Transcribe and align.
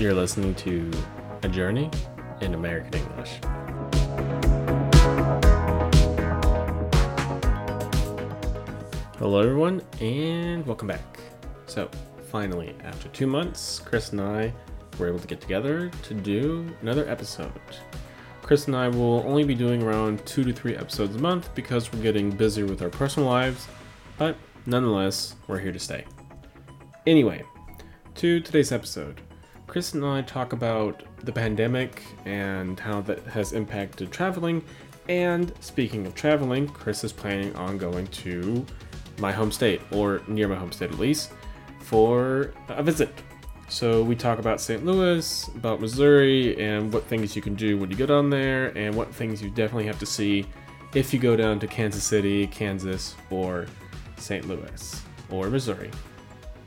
You're 0.00 0.14
listening 0.14 0.54
to 0.54 0.90
A 1.42 1.48
Journey 1.50 1.90
in 2.40 2.54
American 2.54 2.94
English. 2.94 3.38
Hello, 9.18 9.40
everyone, 9.40 9.82
and 10.00 10.66
welcome 10.66 10.88
back. 10.88 11.20
So, 11.66 11.90
finally, 12.30 12.74
after 12.82 13.10
two 13.10 13.26
months, 13.26 13.78
Kris 13.80 14.12
and 14.12 14.22
I 14.22 14.54
were 14.98 15.06
able 15.06 15.18
to 15.18 15.26
get 15.26 15.42
together 15.42 15.90
to 16.04 16.14
do 16.14 16.66
another 16.80 17.06
episode. 17.06 17.52
Kris 18.40 18.68
and 18.68 18.76
I 18.76 18.88
will 18.88 19.22
only 19.26 19.44
be 19.44 19.54
doing 19.54 19.82
around 19.82 20.24
two 20.24 20.44
to 20.44 20.52
three 20.54 20.76
episodes 20.76 21.14
a 21.14 21.18
month 21.18 21.54
because 21.54 21.92
we're 21.92 22.02
getting 22.02 22.30
busier 22.30 22.64
with 22.64 22.80
our 22.80 22.88
personal 22.88 23.28
lives, 23.28 23.68
but 24.16 24.34
nonetheless, 24.64 25.34
we're 25.46 25.58
here 25.58 25.72
to 25.72 25.78
stay. 25.78 26.06
Anyway, 27.06 27.42
to 28.14 28.40
today's 28.40 28.72
episode. 28.72 29.20
Kris 29.70 29.94
and 29.94 30.04
I 30.04 30.20
talk 30.22 30.52
about 30.52 31.04
the 31.22 31.30
pandemic 31.30 32.02
and 32.24 32.80
how 32.80 33.02
that 33.02 33.20
has 33.26 33.52
impacted 33.52 34.10
traveling. 34.10 34.64
And 35.08 35.52
speaking 35.60 36.04
of 36.08 36.14
traveling, 36.16 36.66
Kris 36.66 37.04
is 37.04 37.12
planning 37.12 37.54
on 37.54 37.78
going 37.78 38.08
to 38.08 38.66
my 39.18 39.30
home 39.30 39.52
state, 39.52 39.80
or 39.92 40.22
near 40.26 40.48
my 40.48 40.56
home 40.56 40.72
state 40.72 40.90
at 40.90 40.98
least, 40.98 41.30
for 41.78 42.52
a 42.66 42.82
visit. 42.82 43.14
So 43.68 44.02
we 44.02 44.16
talk 44.16 44.40
about 44.40 44.60
St. 44.60 44.84
Louis, 44.84 45.48
about 45.54 45.80
Missouri, 45.80 46.60
and 46.60 46.92
what 46.92 47.04
things 47.04 47.36
you 47.36 47.42
can 47.42 47.54
do 47.54 47.78
when 47.78 47.92
you 47.92 47.96
go 47.96 48.06
down 48.06 48.28
there, 48.28 48.76
and 48.76 48.92
what 48.96 49.14
things 49.14 49.40
you 49.40 49.50
definitely 49.50 49.86
have 49.86 50.00
to 50.00 50.06
see 50.06 50.46
if 50.96 51.14
you 51.14 51.20
go 51.20 51.36
down 51.36 51.60
to 51.60 51.68
Kansas 51.68 52.02
City, 52.02 52.48
Kansas, 52.48 53.14
or 53.30 53.66
St. 54.16 54.48
Louis, 54.48 55.00
or 55.30 55.48
Missouri. 55.48 55.92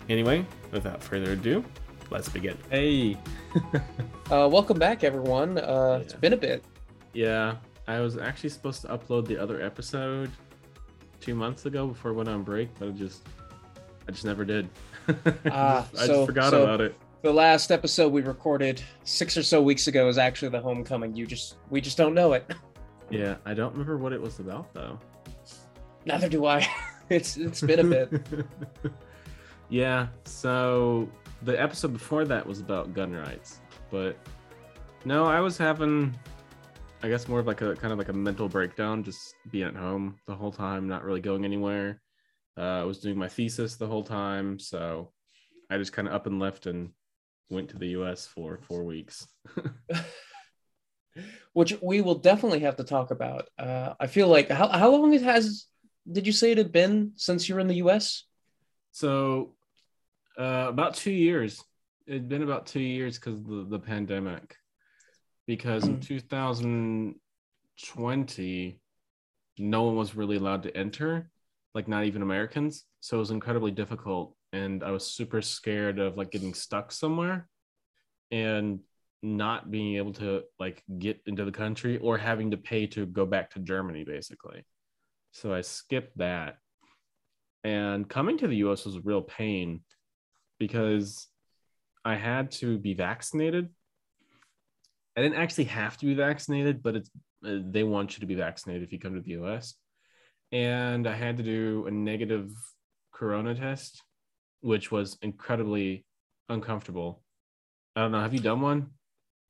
Anyway, 0.07 0.45
without 0.71 1.03
further 1.03 1.33
ado, 1.33 1.65
let's 2.13 2.29
begin. 2.29 2.57
Hey! 2.69 3.17
Uh, 4.31 4.47
welcome 4.51 4.79
back, 4.79 5.03
everyone. 5.03 5.57
Uh, 5.59 5.99
It's 6.01 6.13
Yeah. 6.13 6.19
been 6.19 6.33
a 6.33 6.37
bit. 6.37 6.63
Yeah, 7.13 7.57
I 7.87 7.99
was 7.99 8.17
actually 8.17 8.49
supposed 8.49 8.81
to 8.81 8.87
upload 8.87 9.27
the 9.27 9.37
other 9.37 9.61
episode 9.61 10.31
two 11.19 11.35
months 11.35 11.65
ago 11.67 11.85
before 11.87 12.11
I 12.11 12.13
went 12.15 12.29
on 12.29 12.41
break, 12.41 12.69
but 12.79 12.87
I 12.87 12.91
just, 12.91 13.27
I 14.07 14.11
just 14.11 14.25
never 14.25 14.43
did. 14.45 14.69
Ah, 15.51 15.85
I 15.93 15.95
just 15.95 16.05
so- 16.07 16.25
forgot 16.25 16.51
so- 16.51 16.63
about 16.63 16.81
it. 16.81 16.95
The 17.21 17.31
last 17.33 17.71
episode 17.71 18.11
we 18.11 18.21
recorded 18.21 18.81
six 19.03 19.37
or 19.37 19.43
so 19.43 19.61
weeks 19.61 19.87
ago 19.87 20.07
is 20.09 20.17
actually 20.17 20.49
the 20.49 20.59
homecoming. 20.61 21.15
You 21.15 21.25
just 21.27 21.55
we 21.69 21.79
just 21.81 21.97
don't 21.97 22.13
know 22.15 22.33
it. 22.33 22.49
Yeah, 23.09 23.35
I 23.45 23.53
don't 23.53 23.71
remember 23.73 23.97
what 23.97 24.13
it 24.13 24.19
was 24.21 24.39
about 24.39 24.73
though. 24.73 24.97
Neither 26.05 26.27
do 26.29 26.45
I. 26.47 26.67
it's 27.09 27.37
it's 27.37 27.61
been 27.61 27.79
a 27.81 27.83
bit. 27.83 28.21
yeah, 29.69 30.07
so 30.25 31.07
the 31.43 31.61
episode 31.61 31.93
before 31.93 32.25
that 32.25 32.45
was 32.45 32.59
about 32.59 32.93
gun 32.93 33.11
rights, 33.13 33.59
but 33.91 34.17
no, 35.05 35.25
I 35.25 35.39
was 35.39 35.57
having, 35.57 36.17
I 37.01 37.09
guess, 37.09 37.27
more 37.27 37.39
of 37.39 37.47
like 37.47 37.61
a 37.61 37.75
kind 37.75 37.91
of 37.91 37.99
like 37.99 38.09
a 38.09 38.13
mental 38.13 38.47
breakdown, 38.47 39.03
just 39.03 39.35
being 39.51 39.67
at 39.67 39.75
home 39.75 40.15
the 40.25 40.35
whole 40.35 40.51
time, 40.51 40.87
not 40.87 41.03
really 41.03 41.21
going 41.21 41.43
anywhere. 41.43 42.01
Uh, 42.57 42.81
I 42.81 42.83
was 42.83 42.99
doing 42.99 43.17
my 43.17 43.27
thesis 43.27 43.75
the 43.75 43.87
whole 43.87 44.03
time, 44.03 44.59
so 44.59 45.11
I 45.69 45.77
just 45.77 45.93
kind 45.93 46.07
of 46.07 46.13
up 46.13 46.27
and 46.27 46.39
left 46.39 46.65
and 46.65 46.91
went 47.49 47.69
to 47.69 47.77
the 47.77 47.87
U.S. 47.87 48.25
for 48.25 48.59
four 48.61 48.83
weeks. 48.83 49.27
Which 51.53 51.75
we 51.81 52.01
will 52.01 52.15
definitely 52.15 52.61
have 52.61 52.77
to 52.77 52.83
talk 52.83 53.11
about. 53.11 53.49
Uh, 53.59 53.93
I 53.99 54.07
feel 54.07 54.27
like 54.27 54.49
how 54.49 54.69
how 54.69 54.89
long 54.89 55.13
it 55.13 55.21
has 55.21 55.67
did 56.11 56.25
you 56.25 56.33
say 56.33 56.51
it 56.51 56.57
had 56.57 56.71
been 56.71 57.13
since 57.15 57.47
you 57.47 57.55
were 57.55 57.61
in 57.61 57.67
the 57.67 57.75
US? 57.75 58.25
So, 58.91 59.55
uh, 60.37 60.67
about 60.69 60.95
two 60.95 61.11
years. 61.11 61.63
It'd 62.05 62.27
been 62.27 62.43
about 62.43 62.65
two 62.65 62.81
years 62.81 63.17
because 63.17 63.39
of 63.39 63.47
the, 63.47 63.65
the 63.69 63.79
pandemic. 63.79 64.57
Because 65.45 65.85
in 65.85 65.99
2020, 65.99 68.79
no 69.59 69.83
one 69.83 69.95
was 69.95 70.15
really 70.15 70.37
allowed 70.37 70.63
to 70.63 70.75
enter, 70.75 71.29
like 71.73 71.87
not 71.87 72.05
even 72.05 72.21
Americans. 72.21 72.83
So 73.01 73.17
it 73.17 73.19
was 73.19 73.31
incredibly 73.31 73.71
difficult, 73.71 74.35
and 74.53 74.83
I 74.83 74.91
was 74.91 75.05
super 75.05 75.41
scared 75.41 75.99
of 75.99 76.17
like 76.17 76.31
getting 76.31 76.53
stuck 76.53 76.93
somewhere, 76.93 77.49
and 78.31 78.79
not 79.21 79.69
being 79.69 79.97
able 79.97 80.13
to 80.13 80.43
like 80.59 80.81
get 80.97 81.19
into 81.25 81.43
the 81.43 81.51
country 81.51 81.97
or 81.97 82.17
having 82.17 82.51
to 82.51 82.57
pay 82.57 82.87
to 82.87 83.05
go 83.05 83.25
back 83.25 83.49
to 83.51 83.59
Germany, 83.59 84.05
basically. 84.05 84.63
So 85.33 85.53
I 85.53 85.59
skipped 85.61 86.17
that 86.17 86.55
and 87.63 88.09
coming 88.09 88.37
to 88.37 88.47
the 88.47 88.57
US 88.57 88.85
was 88.85 88.95
a 88.95 89.01
real 89.01 89.21
pain 89.21 89.81
because 90.67 91.27
I 92.05 92.15
had 92.15 92.51
to 92.61 92.77
be 92.77 92.93
vaccinated. 92.93 93.67
I 95.17 95.21
didn't 95.21 95.37
actually 95.37 95.65
have 95.65 95.97
to 95.97 96.05
be 96.05 96.13
vaccinated, 96.13 96.81
but 96.81 96.95
it's 96.95 97.09
uh, 97.45 97.59
they 97.75 97.83
want 97.83 98.13
you 98.13 98.21
to 98.21 98.25
be 98.25 98.35
vaccinated 98.35 98.83
if 98.83 98.93
you 98.93 98.99
come 98.99 99.15
to 99.15 99.21
the 99.21 99.31
US. 99.41 99.75
And 100.53 101.05
I 101.05 101.15
had 101.15 101.35
to 101.37 101.43
do 101.43 101.85
a 101.87 101.91
negative 101.91 102.49
corona 103.11 103.53
test, 103.55 104.01
which 104.61 104.89
was 104.89 105.17
incredibly 105.21 106.05
uncomfortable. 106.47 107.21
I 107.95 108.01
don't 108.01 108.13
know. 108.13 108.21
Have 108.21 108.33
you 108.33 108.39
done 108.39 108.61
one? 108.61 108.91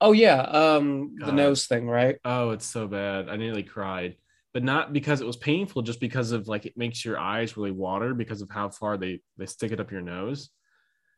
Oh 0.01 0.13
yeah, 0.13 0.41
um 0.41 1.15
the 1.19 1.27
God. 1.27 1.35
nose 1.35 1.67
thing, 1.67 1.87
right? 1.87 2.17
Oh, 2.25 2.49
it's 2.49 2.65
so 2.65 2.87
bad. 2.87 3.29
I 3.29 3.35
nearly 3.37 3.63
cried, 3.63 4.17
but 4.53 4.63
not 4.63 4.91
because 4.91 5.21
it 5.21 5.27
was 5.27 5.37
painful, 5.37 5.83
just 5.83 5.99
because 5.99 6.31
of 6.31 6.47
like 6.47 6.65
it 6.65 6.75
makes 6.75 7.05
your 7.05 7.19
eyes 7.19 7.55
really 7.55 7.71
water 7.71 8.13
because 8.15 8.41
of 8.41 8.49
how 8.49 8.69
far 8.69 8.97
they 8.97 9.21
they 9.37 9.45
stick 9.45 9.71
it 9.71 9.79
up 9.79 9.91
your 9.91 10.01
nose. 10.01 10.49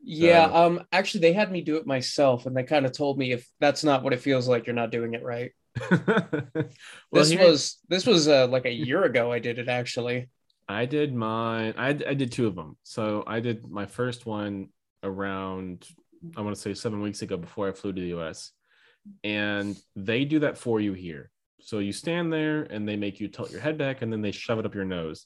Yeah, 0.07 0.45
Uh, 0.45 0.67
um 0.67 0.83
actually 0.91 1.21
they 1.21 1.33
had 1.33 1.51
me 1.51 1.61
do 1.61 1.77
it 1.77 1.88
myself 1.88 2.45
and 2.45 2.55
they 2.55 2.63
kind 2.63 2.85
of 2.85 2.91
told 2.91 3.17
me 3.17 3.31
if 3.31 3.49
that's 3.59 3.83
not 3.83 4.03
what 4.03 4.13
it 4.13 4.21
feels 4.21 4.47
like, 4.47 4.67
you're 4.67 4.75
not 4.75 4.91
doing 4.91 5.13
it 5.16 5.23
right. 5.23 5.51
well, 5.91 6.69
this 7.11 7.31
here- 7.31 7.43
was 7.43 7.79
this 7.89 8.05
was 8.05 8.27
uh, 8.27 8.47
like 8.47 8.65
a 8.65 8.71
year 8.71 9.03
ago 9.03 9.31
I 9.31 9.39
did 9.39 9.57
it 9.59 9.67
actually. 9.67 10.29
I 10.67 10.85
did 10.85 11.13
mine. 11.13 11.73
I 11.77 11.89
I 11.89 12.13
did 12.13 12.31
two 12.31 12.47
of 12.47 12.55
them. 12.55 12.77
So 12.83 13.23
I 13.25 13.39
did 13.39 13.67
my 13.69 13.85
first 13.85 14.25
one 14.25 14.69
around 15.03 15.88
I 16.38 16.41
want 16.41 16.55
to 16.55 16.61
say 16.61 16.73
seven 16.73 17.01
weeks 17.01 17.21
ago 17.21 17.38
before 17.38 17.67
I 17.67 17.71
flew 17.71 17.91
to 17.94 18.01
the 18.01 18.15
US, 18.19 18.51
and 19.23 19.75
they 19.95 20.25
do 20.25 20.39
that 20.39 20.57
for 20.57 20.79
you 20.79 20.94
here. 20.94 21.31
So 21.61 21.79
you 21.79 21.91
stand 21.94 22.31
there 22.31 22.63
and 22.63 22.88
they 22.88 22.95
make 22.95 23.19
you 23.19 23.27
tilt 23.27 23.51
your 23.51 23.61
head 23.61 23.77
back 23.77 24.01
and 24.01 24.11
then 24.11 24.21
they 24.21 24.31
shove 24.31 24.59
it 24.59 24.65
up 24.65 24.75
your 24.75 24.85
nose, 24.85 25.25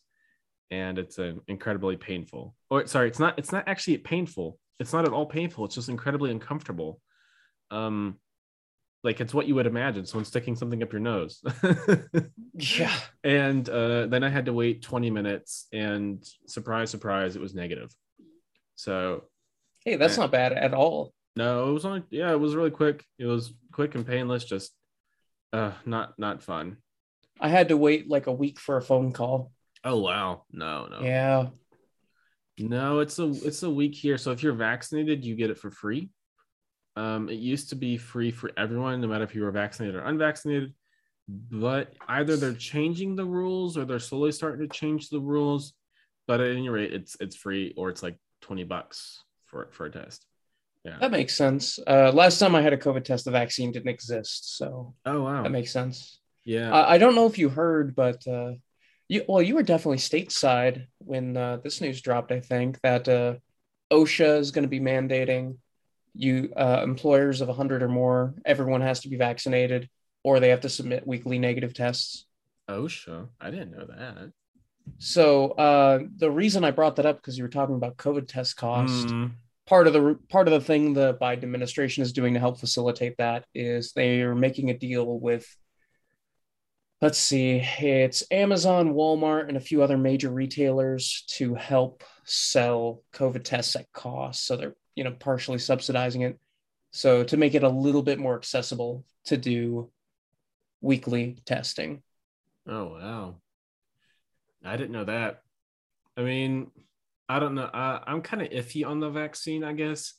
and 0.72 0.97
it's 0.97 1.19
uh, 1.19 1.34
incredibly 1.47 1.97
painful. 1.97 2.56
Or 2.69 2.88
sorry, 2.88 3.07
it's 3.07 3.19
not. 3.19 3.38
It's 3.38 3.51
not 3.51 3.68
actually 3.68 3.97
painful. 3.97 4.57
It's 4.79 4.94
not 4.94 5.06
at 5.06 5.13
all 5.13 5.25
painful. 5.25 5.66
It's 5.66 5.75
just 5.75 5.90
incredibly 5.90 6.31
uncomfortable. 6.31 7.01
Um, 7.72 8.17
like 9.03 9.22
it's 9.22 9.34
what 9.34 9.47
you 9.47 9.56
would 9.56 9.67
imagine 9.67 10.06
someone 10.06 10.25
sticking 10.25 10.56
something 10.56 10.81
up 10.84 10.91
your 10.91 11.01
nose. 11.01 11.41
Yeah. 12.62 12.94
and 13.23 13.68
uh, 13.69 14.07
then 14.07 14.22
I 14.23 14.29
had 14.29 14.47
to 14.47 14.53
wait 14.53 14.81
20 14.81 15.09
minutes, 15.12 15.68
and 15.72 16.22
surprise, 16.45 16.89
surprise, 16.89 17.38
it 17.38 17.41
was 17.41 17.56
negative. 17.56 17.89
So 18.75 19.23
Hey, 19.85 19.95
that's 19.95 20.18
Yeah. 20.18 20.23
not 20.23 20.31
bad 20.31 20.51
at 20.53 20.73
all. 20.73 21.13
no, 21.38 21.69
it 21.69 21.73
was 21.73 21.85
only 21.85 22.03
yeah, 22.09 22.31
it 22.31 22.39
was 22.39 22.56
really 22.56 22.72
quick. 22.72 23.06
It 23.18 23.25
was 23.28 23.53
quick 23.72 23.95
and 23.95 24.06
painless. 24.06 24.44
Just 24.44 24.73
uh, 25.53 25.72
not 25.85 26.19
not 26.19 26.44
fun. 26.44 26.78
I 27.39 27.47
had 27.47 27.69
to 27.69 27.78
wait 27.78 28.09
like 28.09 28.28
a 28.28 28.34
week 28.34 28.59
for 28.59 28.75
a 28.75 28.81
phone 28.81 29.13
call. 29.13 29.53
Oh 29.85 30.01
wow, 30.01 30.44
no 30.51 30.88
no 30.88 31.00
Yeah. 31.01 31.47
No. 32.59 33.00
It's 33.00 33.20
a 33.20 33.30
it's 33.30 33.64
a 33.64 33.70
week 33.70 33.96
here. 33.96 34.18
So 34.18 34.31
if 34.31 34.44
you're 34.44 34.53
vaccinated, 34.53 35.24
you 35.25 35.36
get 35.36 35.50
it 35.50 35.58
for 35.58 35.72
free. 35.72 36.09
Um, 36.96 37.30
it 37.30 37.36
used 37.40 37.70
to 37.70 37.75
be 37.75 37.97
free 37.97 38.31
for 38.31 38.52
everyone, 38.58 39.00
no 39.02 39.08
matter 39.08 39.24
if 39.24 39.34
you 39.34 39.44
were 39.44 39.52
vaccinated 39.52 39.96
or 39.96 40.02
unvaccinated. 40.03 40.74
But 41.28 41.94
either 42.08 42.36
they're 42.38 42.53
changing 42.53 43.16
the 43.16 43.25
rules 43.25 43.78
or 43.78 43.86
they're 43.86 44.00
slowly 44.00 44.31
starting 44.31 44.68
to 44.68 44.74
change 44.75 45.09
the 45.09 45.19
rules. 45.19 45.74
But 46.28 46.42
at 46.42 46.52
any 46.52 46.69
rate, 46.69 46.94
it's 46.94 47.16
it's 47.19 47.36
free 47.36 47.74
or 47.78 47.90
it's 47.90 48.03
like 48.03 48.18
20 48.42 48.64
bucks 48.66 49.24
for 49.46 49.69
for 49.72 49.86
a 49.86 49.92
test. 49.92 50.25
Yeah. 50.84 50.98
That 51.00 51.12
makes 51.12 51.36
sense. 51.36 51.78
Uh, 51.86 52.12
last 52.14 52.40
time 52.40 52.56
I 52.56 52.62
had 52.62 52.74
a 52.74 52.78
COVID 52.78 53.04
test, 53.04 53.25
the 53.25 53.31
vaccine 53.31 53.72
didn't 53.72 53.89
exist, 53.89 54.57
so 54.57 54.95
Oh 55.06 55.24
wow. 55.24 55.44
that 55.44 55.51
makes 55.51 55.72
sense. 55.72 56.19
yeah. 56.45 56.74
I, 56.74 56.94
I 56.94 56.98
don't 56.98 57.16
know 57.16 57.25
if 57.25 57.38
you 57.38 57.50
heard, 57.50 57.95
but 57.95 58.25
uh, 58.28 58.54
you 59.09 59.25
well, 59.27 59.41
you 59.41 59.56
were 59.56 59.63
definitely 59.63 59.97
stateside 59.97 60.85
when 61.00 61.35
uh, 61.35 61.57
this 61.57 61.81
news 61.81 62.01
dropped. 62.01 62.31
I 62.31 62.39
think 62.39 62.79
that 62.81 63.09
uh, 63.09 63.35
OSHA 63.91 64.39
is 64.39 64.51
going 64.51 64.63
to 64.63 64.69
be 64.69 64.79
mandating 64.79 65.57
you 66.13 66.51
uh, 66.56 66.81
employers 66.83 67.41
of 67.41 67.47
100 67.47 67.83
or 67.83 67.88
more, 67.88 68.35
everyone 68.45 68.81
has 68.81 69.01
to 69.01 69.09
be 69.09 69.15
vaccinated, 69.15 69.89
or 70.23 70.39
they 70.39 70.50
have 70.50 70.61
to 70.61 70.69
submit 70.69 71.07
weekly 71.07 71.39
negative 71.39 71.73
tests. 71.73 72.25
OSHA. 72.69 73.27
I 73.39 73.51
didn't 73.51 73.71
know 73.71 73.85
that. 73.85 74.31
So 74.97 75.51
uh, 75.51 76.00
the 76.17 76.31
reason 76.31 76.63
I 76.63 76.71
brought 76.71 76.95
that 76.97 77.06
up 77.06 77.17
because 77.17 77.38
you 77.38 77.44
were 77.44 77.50
talking 77.50 77.75
about 77.75 77.97
COVID 77.97 78.27
test 78.27 78.57
cost. 78.57 79.07
Mm, 79.07 79.31
part 79.67 79.88
of 79.88 79.94
the 79.94 80.19
part 80.29 80.47
of 80.47 80.53
the 80.53 80.61
thing 80.61 80.94
the 80.94 81.15
Biden 81.21 81.44
administration 81.44 82.01
is 82.01 82.11
doing 82.11 82.33
to 82.33 82.39
help 82.39 82.59
facilitate 82.59 83.17
that 83.17 83.45
is 83.53 83.91
they 83.94 84.21
are 84.21 84.35
making 84.35 84.71
a 84.71 84.77
deal 84.77 85.19
with 85.19 85.47
let's 87.01 87.18
see 87.18 87.57
it's 87.80 88.24
Amazon, 88.31 88.94
Walmart 88.94 89.48
and 89.48 89.57
a 89.57 89.62
few 89.62 89.81
other 89.81 89.98
major 89.98 90.30
retailers 90.30 91.24
to 91.30 91.56
help 91.56 92.04
sell 92.25 93.04
COVID 93.13 93.44
tests 93.44 93.75
at 93.75 93.92
cost 93.94 94.46
so 94.46 94.56
they're 94.57 94.75
you 94.96 95.04
know 95.04 95.12
partially 95.12 95.60
subsidizing 95.60 96.22
it 96.22 96.40
So 96.92 97.24
to 97.24 97.38
make 97.38 97.56
it 97.56 97.63
a 97.63 97.69
little 97.69 98.01
bit 98.04 98.19
more 98.19 98.36
accessible 98.36 99.06
to 99.25 99.38
do 99.38 99.92
weekly 100.81 101.38
testing. 101.46 102.01
Oh 102.68 102.86
wow. 102.86 103.36
I 104.63 104.75
didn't 104.78 104.92
know 104.92 105.06
that. 105.06 105.42
I 106.18 106.24
mean, 106.24 106.72
I 107.30 107.40
don't 107.40 107.56
know. 107.56 107.69
I, 107.74 108.02
I'm 108.06 108.22
kind 108.22 108.42
of 108.42 108.50
iffy 108.50 108.86
on 108.86 109.00
the 109.00 109.10
vaccine, 109.10 109.63
I 109.63 109.74
guess. 109.74 110.13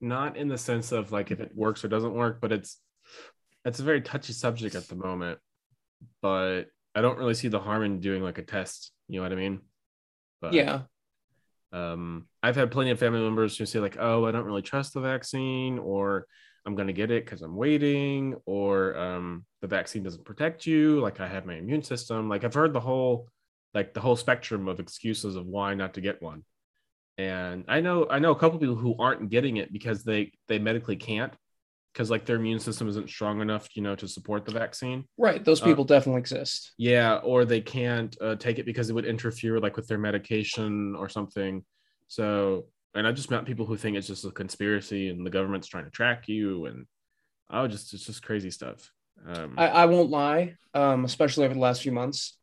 Not 0.00 0.36
in 0.36 0.48
the 0.48 0.58
sense 0.58 0.92
of 0.92 1.12
like 1.12 1.30
if 1.30 1.40
it 1.40 1.52
works 1.54 1.84
or 1.84 1.88
doesn't 1.88 2.14
work, 2.14 2.40
but 2.40 2.52
it's 2.52 2.78
it's 3.64 3.80
a 3.80 3.84
very 3.84 4.02
touchy 4.02 4.32
subject 4.32 4.74
at 4.74 4.88
the 4.88 4.94
moment. 4.96 5.38
But 6.22 6.64
I 6.94 7.00
don't 7.00 7.18
really 7.18 7.34
see 7.34 7.48
the 7.48 7.60
harm 7.60 7.82
in 7.84 8.00
doing 8.00 8.22
like 8.22 8.38
a 8.38 8.42
test. 8.42 8.92
You 9.08 9.16
know 9.16 9.22
what 9.22 9.32
I 9.32 9.36
mean? 9.36 9.60
But, 10.40 10.54
yeah. 10.54 10.82
Um, 11.72 12.28
I've 12.42 12.56
had 12.56 12.70
plenty 12.70 12.90
of 12.90 12.98
family 12.98 13.20
members 13.20 13.56
who 13.56 13.66
say 13.66 13.80
like, 13.80 13.96
"Oh, 13.98 14.24
I 14.24 14.32
don't 14.32 14.44
really 14.44 14.62
trust 14.62 14.94
the 14.94 15.00
vaccine," 15.00 15.78
or 15.78 16.26
"I'm 16.64 16.74
going 16.74 16.86
to 16.86 16.92
get 16.92 17.10
it 17.10 17.24
because 17.24 17.42
I'm 17.42 17.56
waiting," 17.56 18.36
or 18.46 18.96
um, 18.96 19.44
"The 19.60 19.66
vaccine 19.66 20.02
doesn't 20.02 20.24
protect 20.24 20.66
you." 20.66 21.00
Like 21.00 21.20
I 21.20 21.28
have 21.28 21.44
my 21.44 21.54
immune 21.54 21.82
system. 21.82 22.28
Like 22.28 22.44
I've 22.44 22.54
heard 22.54 22.72
the 22.72 22.80
whole, 22.80 23.28
like 23.74 23.94
the 23.94 24.00
whole 24.00 24.16
spectrum 24.16 24.68
of 24.68 24.80
excuses 24.80 25.36
of 25.36 25.46
why 25.46 25.74
not 25.74 25.94
to 25.94 26.00
get 26.00 26.22
one 26.22 26.44
and 27.18 27.64
i 27.68 27.80
know 27.80 28.06
i 28.10 28.18
know 28.18 28.30
a 28.30 28.38
couple 28.38 28.58
people 28.58 28.74
who 28.74 28.94
aren't 28.98 29.30
getting 29.30 29.56
it 29.56 29.72
because 29.72 30.04
they 30.04 30.32
they 30.48 30.58
medically 30.58 30.96
can't 30.96 31.32
because 31.96 32.10
like 32.10 32.26
their 32.26 32.36
immune 32.36 32.58
system 32.58 32.88
isn't 32.88 33.08
strong 33.08 33.40
enough 33.40 33.66
you 33.74 33.82
know 33.82 33.96
to 33.96 34.06
support 34.06 34.44
the 34.44 34.52
vaccine. 34.52 35.04
Right 35.16 35.42
those 35.42 35.62
people 35.62 35.84
uh, 35.84 35.86
definitely 35.86 36.20
exist. 36.20 36.72
yeah 36.76 37.16
or 37.16 37.46
they 37.46 37.62
can't 37.62 38.14
uh, 38.20 38.36
take 38.36 38.58
it 38.58 38.66
because 38.66 38.90
it 38.90 38.92
would 38.92 39.06
interfere 39.06 39.58
like 39.58 39.76
with 39.76 39.88
their 39.88 39.98
medication 39.98 40.94
or 40.94 41.08
something. 41.08 41.64
So 42.08 42.66
and 42.94 43.06
I've 43.06 43.14
just 43.14 43.30
met 43.30 43.46
people 43.46 43.64
who 43.64 43.76
think 43.78 43.96
it's 43.96 44.06
just 44.06 44.26
a 44.26 44.30
conspiracy 44.30 45.08
and 45.08 45.24
the 45.24 45.30
government's 45.30 45.68
trying 45.68 45.84
to 45.84 45.90
track 45.90 46.28
you 46.28 46.66
and 46.66 46.86
I 47.48 47.62
oh 47.62 47.68
just 47.68 47.94
it's 47.94 48.04
just 48.04 48.22
crazy 48.22 48.50
stuff. 48.50 48.92
Um, 49.26 49.54
I, 49.56 49.68
I 49.68 49.86
won't 49.86 50.10
lie 50.10 50.56
um, 50.74 51.06
especially 51.06 51.46
over 51.46 51.54
the 51.54 51.60
last 51.60 51.80
few 51.82 51.92
months 51.92 52.36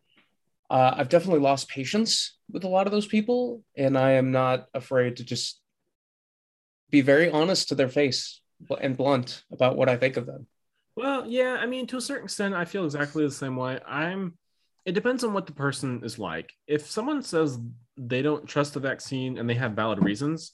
uh, 0.71 0.95
I've 0.97 1.09
definitely 1.09 1.41
lost 1.41 1.69
patience 1.69 2.35
with 2.50 2.63
a 2.63 2.67
lot 2.67 2.88
of 2.88 2.91
those 2.91 3.05
people, 3.05 3.61
and 3.77 3.95
I 3.95 4.13
am 4.13 4.31
not 4.31 4.65
afraid 4.73 5.17
to 5.17 5.23
just 5.23 5.61
be 6.89 7.01
very 7.01 7.29
honest 7.29 7.69
to 7.69 7.75
their 7.75 7.89
face 7.89 8.41
and 8.81 8.97
blunt 8.97 9.44
about 9.51 9.75
what 9.75 9.89
I 9.89 9.97
think 9.97 10.17
of 10.17 10.25
them. 10.25 10.47
Well, 10.95 11.25
yeah, 11.25 11.57
I 11.59 11.65
mean, 11.65 11.88
to 11.88 11.97
a 11.97 12.01
certain 12.01 12.25
extent, 12.25 12.53
I 12.53 12.65
feel 12.65 12.85
exactly 12.85 13.25
the 13.25 13.31
same 13.31 13.55
way. 13.55 13.79
I'm. 13.85 14.38
It 14.85 14.91
depends 14.91 15.23
on 15.23 15.33
what 15.33 15.45
the 15.45 15.53
person 15.53 16.01
is 16.03 16.19
like. 16.19 16.51
If 16.67 16.89
someone 16.89 17.23
says 17.23 17.57
they 17.95 18.21
don't 18.21 18.45
trust 18.47 18.73
the 18.73 18.81
vaccine 18.81 19.38
and 19.38 19.50
they 19.50 19.53
have 19.53 19.71
valid 19.71 20.03
reasons, 20.03 20.51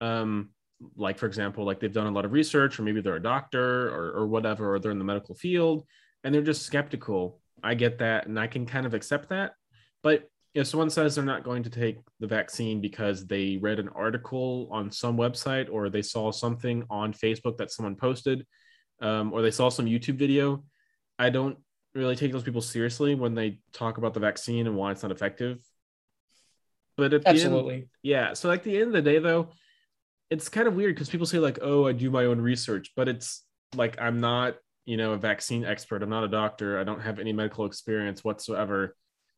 um, 0.00 0.48
like 0.96 1.18
for 1.18 1.26
example, 1.26 1.64
like 1.64 1.78
they've 1.78 1.92
done 1.92 2.06
a 2.06 2.10
lot 2.10 2.24
of 2.24 2.32
research, 2.32 2.78
or 2.78 2.82
maybe 2.82 3.02
they're 3.02 3.16
a 3.16 3.22
doctor 3.22 3.88
or, 3.88 4.12
or 4.12 4.26
whatever, 4.26 4.74
or 4.74 4.78
they're 4.78 4.92
in 4.92 4.98
the 4.98 5.04
medical 5.04 5.34
field, 5.34 5.84
and 6.24 6.34
they're 6.34 6.42
just 6.42 6.64
skeptical 6.64 7.38
I 7.62 7.74
get 7.74 7.98
that 7.98 8.26
and 8.26 8.38
I 8.38 8.46
can 8.46 8.66
kind 8.66 8.86
of 8.86 8.94
accept 8.94 9.30
that. 9.30 9.54
But 10.02 10.28
if 10.56 10.66
someone 10.66 10.88
says 10.88 11.14
they're 11.14 11.24
not 11.24 11.44
going 11.44 11.62
to 11.62 11.70
take 11.70 11.98
the 12.18 12.26
vaccine 12.26 12.80
because 12.80 13.26
they 13.26 13.58
read 13.58 13.78
an 13.78 13.90
article 13.90 14.68
on 14.70 14.90
some 14.90 15.16
website 15.16 15.68
or 15.70 15.90
they 15.90 16.00
saw 16.00 16.32
something 16.32 16.82
on 16.88 17.12
Facebook 17.12 17.58
that 17.58 17.70
someone 17.70 17.94
posted 17.94 18.46
um, 19.02 19.34
or 19.34 19.42
they 19.42 19.50
saw 19.50 19.68
some 19.68 19.84
YouTube 19.84 20.16
video, 20.16 20.64
I 21.18 21.28
don't 21.28 21.58
really 21.94 22.16
take 22.16 22.32
those 22.32 22.42
people 22.42 22.62
seriously 22.62 23.14
when 23.14 23.34
they 23.34 23.60
talk 23.74 23.98
about 23.98 24.14
the 24.14 24.20
vaccine 24.20 24.66
and 24.66 24.76
why 24.76 24.92
it's 24.92 25.02
not 25.02 25.12
effective. 25.12 25.58
But 26.96 27.12
at 27.12 27.26
absolutely, 27.26 27.74
end, 27.74 27.86
yeah. 28.02 28.32
So 28.32 28.48
like 28.48 28.62
the 28.62 28.78
end 28.78 28.86
of 28.86 28.92
the 28.92 29.02
day, 29.02 29.18
though, 29.18 29.50
it's 30.30 30.48
kind 30.48 30.66
of 30.66 30.74
weird 30.74 30.94
because 30.94 31.10
people 31.10 31.26
say 31.26 31.38
like, 31.38 31.58
"Oh, 31.60 31.86
I 31.86 31.92
do 31.92 32.10
my 32.10 32.24
own 32.24 32.40
research," 32.40 32.92
but 32.96 33.06
it's 33.06 33.44
like 33.74 34.00
I'm 34.00 34.20
not 34.20 34.56
you 34.86 34.96
know 34.96 35.12
a 35.12 35.18
vaccine 35.18 35.64
expert 35.64 36.02
i'm 36.02 36.08
not 36.08 36.24
a 36.24 36.28
doctor 36.28 36.78
i 36.78 36.84
don't 36.84 37.00
have 37.00 37.18
any 37.18 37.32
medical 37.32 37.66
experience 37.66 38.24
whatsoever 38.24 38.94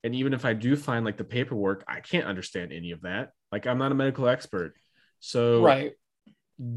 and 0.08 0.14
even 0.14 0.32
if 0.32 0.46
i 0.46 0.54
do 0.54 0.74
find 0.74 1.04
like 1.04 1.18
the 1.18 1.24
paperwork 1.24 1.84
i 1.86 2.00
can't 2.00 2.26
understand 2.26 2.72
any 2.72 2.92
of 2.92 3.02
that. 3.02 3.32
Like 3.52 3.66
i'm 3.66 3.76
not 3.76 3.92
a 3.92 3.94
medical 3.94 4.26
expert. 4.26 4.72
So 5.20 5.62
right. 5.62 5.92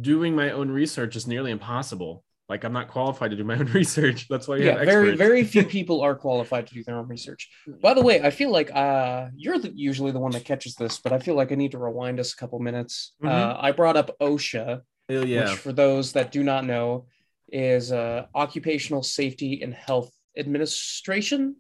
doing 0.02 0.36
my 0.36 0.52
own 0.52 0.70
research 0.70 1.16
is 1.16 1.28
nearly 1.28 1.52
impossible. 1.52 2.26
Like 2.50 2.66
i'm 2.66 2.74
not 2.74 2.90
qualified 2.90 3.32
to 3.32 3.38
do 3.38 3.46
my 3.46 3.58
own 3.58 3.72
research. 3.82 4.28
That's 4.28 4.50
why 4.50 4.58
yeah 4.58 4.84
very 4.84 5.16
very 5.16 5.46
few 5.46 5.64
people 5.78 6.02
are 6.02 6.14
qualified 6.14 6.68
to 6.68 6.74
do 6.74 6.84
their 6.84 6.98
own 6.98 7.08
research. 7.08 7.50
By 7.82 7.94
the 7.94 8.02
way 8.02 8.22
i 8.22 8.32
feel 8.32 8.52
like 8.52 8.70
uh 8.76 9.30
you're 9.36 9.60
the, 9.60 9.72
usually 9.74 10.12
the 10.12 10.20
one 10.20 10.34
that 10.34 10.44
catches 10.44 10.76
this 10.76 11.00
but 11.00 11.14
i 11.14 11.20
feel 11.20 11.36
like 11.36 11.54
i 11.54 11.56
need 11.56 11.72
to 11.72 11.80
rewind 11.80 12.20
us 12.20 12.34
a 12.34 12.36
couple 12.36 12.60
minutes. 12.60 13.14
Mm-hmm. 13.24 13.34
uh 13.34 13.56
i 13.68 13.72
brought 13.72 13.96
up 13.96 14.10
osha 14.20 14.82
Hell 15.10 15.26
yeah. 15.26 15.50
which 15.50 15.60
for 15.60 15.74
those 15.74 16.14
that 16.14 16.32
do 16.32 16.44
not 16.44 16.66
know 16.66 17.06
is 17.52 17.92
uh, 17.92 18.26
Occupational 18.34 19.04
Safety 19.04 19.62
and 19.62 19.74
Health 19.74 20.12
Administration 20.38 21.58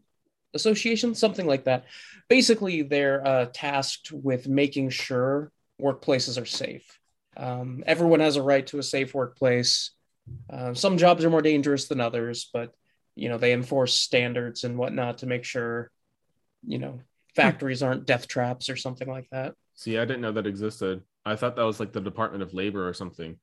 Association, 0.53 1.15
something 1.15 1.45
like 1.47 1.65
that. 1.65 1.85
Basically, 2.29 2.81
they're 2.81 3.25
uh, 3.25 3.45
tasked 3.53 4.11
with 4.11 4.47
making 4.47 4.89
sure 4.89 5.51
workplaces 5.81 6.41
are 6.41 6.45
safe. 6.45 6.99
Um, 7.37 7.83
everyone 7.87 8.19
has 8.19 8.35
a 8.35 8.43
right 8.43 8.65
to 8.67 8.79
a 8.79 8.83
safe 8.83 9.13
workplace. 9.13 9.91
Uh, 10.49 10.73
some 10.73 10.97
jobs 10.97 11.23
are 11.25 11.29
more 11.29 11.41
dangerous 11.41 11.87
than 11.87 12.01
others, 12.01 12.49
but 12.53 12.73
you 13.15 13.29
know 13.29 13.37
they 13.37 13.53
enforce 13.53 13.93
standards 13.93 14.63
and 14.63 14.77
whatnot 14.77 15.19
to 15.19 15.25
make 15.25 15.43
sure 15.43 15.91
you 16.65 16.79
know 16.79 16.99
factories 17.35 17.83
aren't 17.83 18.05
death 18.05 18.27
traps 18.27 18.69
or 18.69 18.75
something 18.75 19.07
like 19.09 19.27
that. 19.31 19.55
See, 19.75 19.97
I 19.97 20.05
didn't 20.05 20.21
know 20.21 20.33
that 20.33 20.47
existed. 20.47 21.01
I 21.25 21.35
thought 21.35 21.55
that 21.55 21.63
was 21.63 21.79
like 21.79 21.93
the 21.93 22.01
Department 22.01 22.43
of 22.43 22.53
Labor 22.53 22.87
or 22.87 22.93
something. 22.93 23.37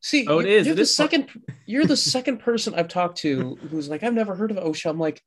See, 0.00 0.26
oh, 0.28 0.38
it 0.38 0.46
is. 0.46 0.66
You're 0.66 0.74
it 0.74 0.76
the 0.76 0.82
is 0.82 0.94
second. 0.94 1.28
you're 1.66 1.86
the 1.86 1.96
second 1.96 2.38
person 2.38 2.74
I've 2.74 2.88
talked 2.88 3.18
to 3.18 3.56
who's 3.70 3.88
like, 3.88 4.02
I've 4.02 4.14
never 4.14 4.34
heard 4.34 4.50
of 4.50 4.58
OSHA. 4.58 4.90
I'm 4.90 4.98
like, 4.98 5.22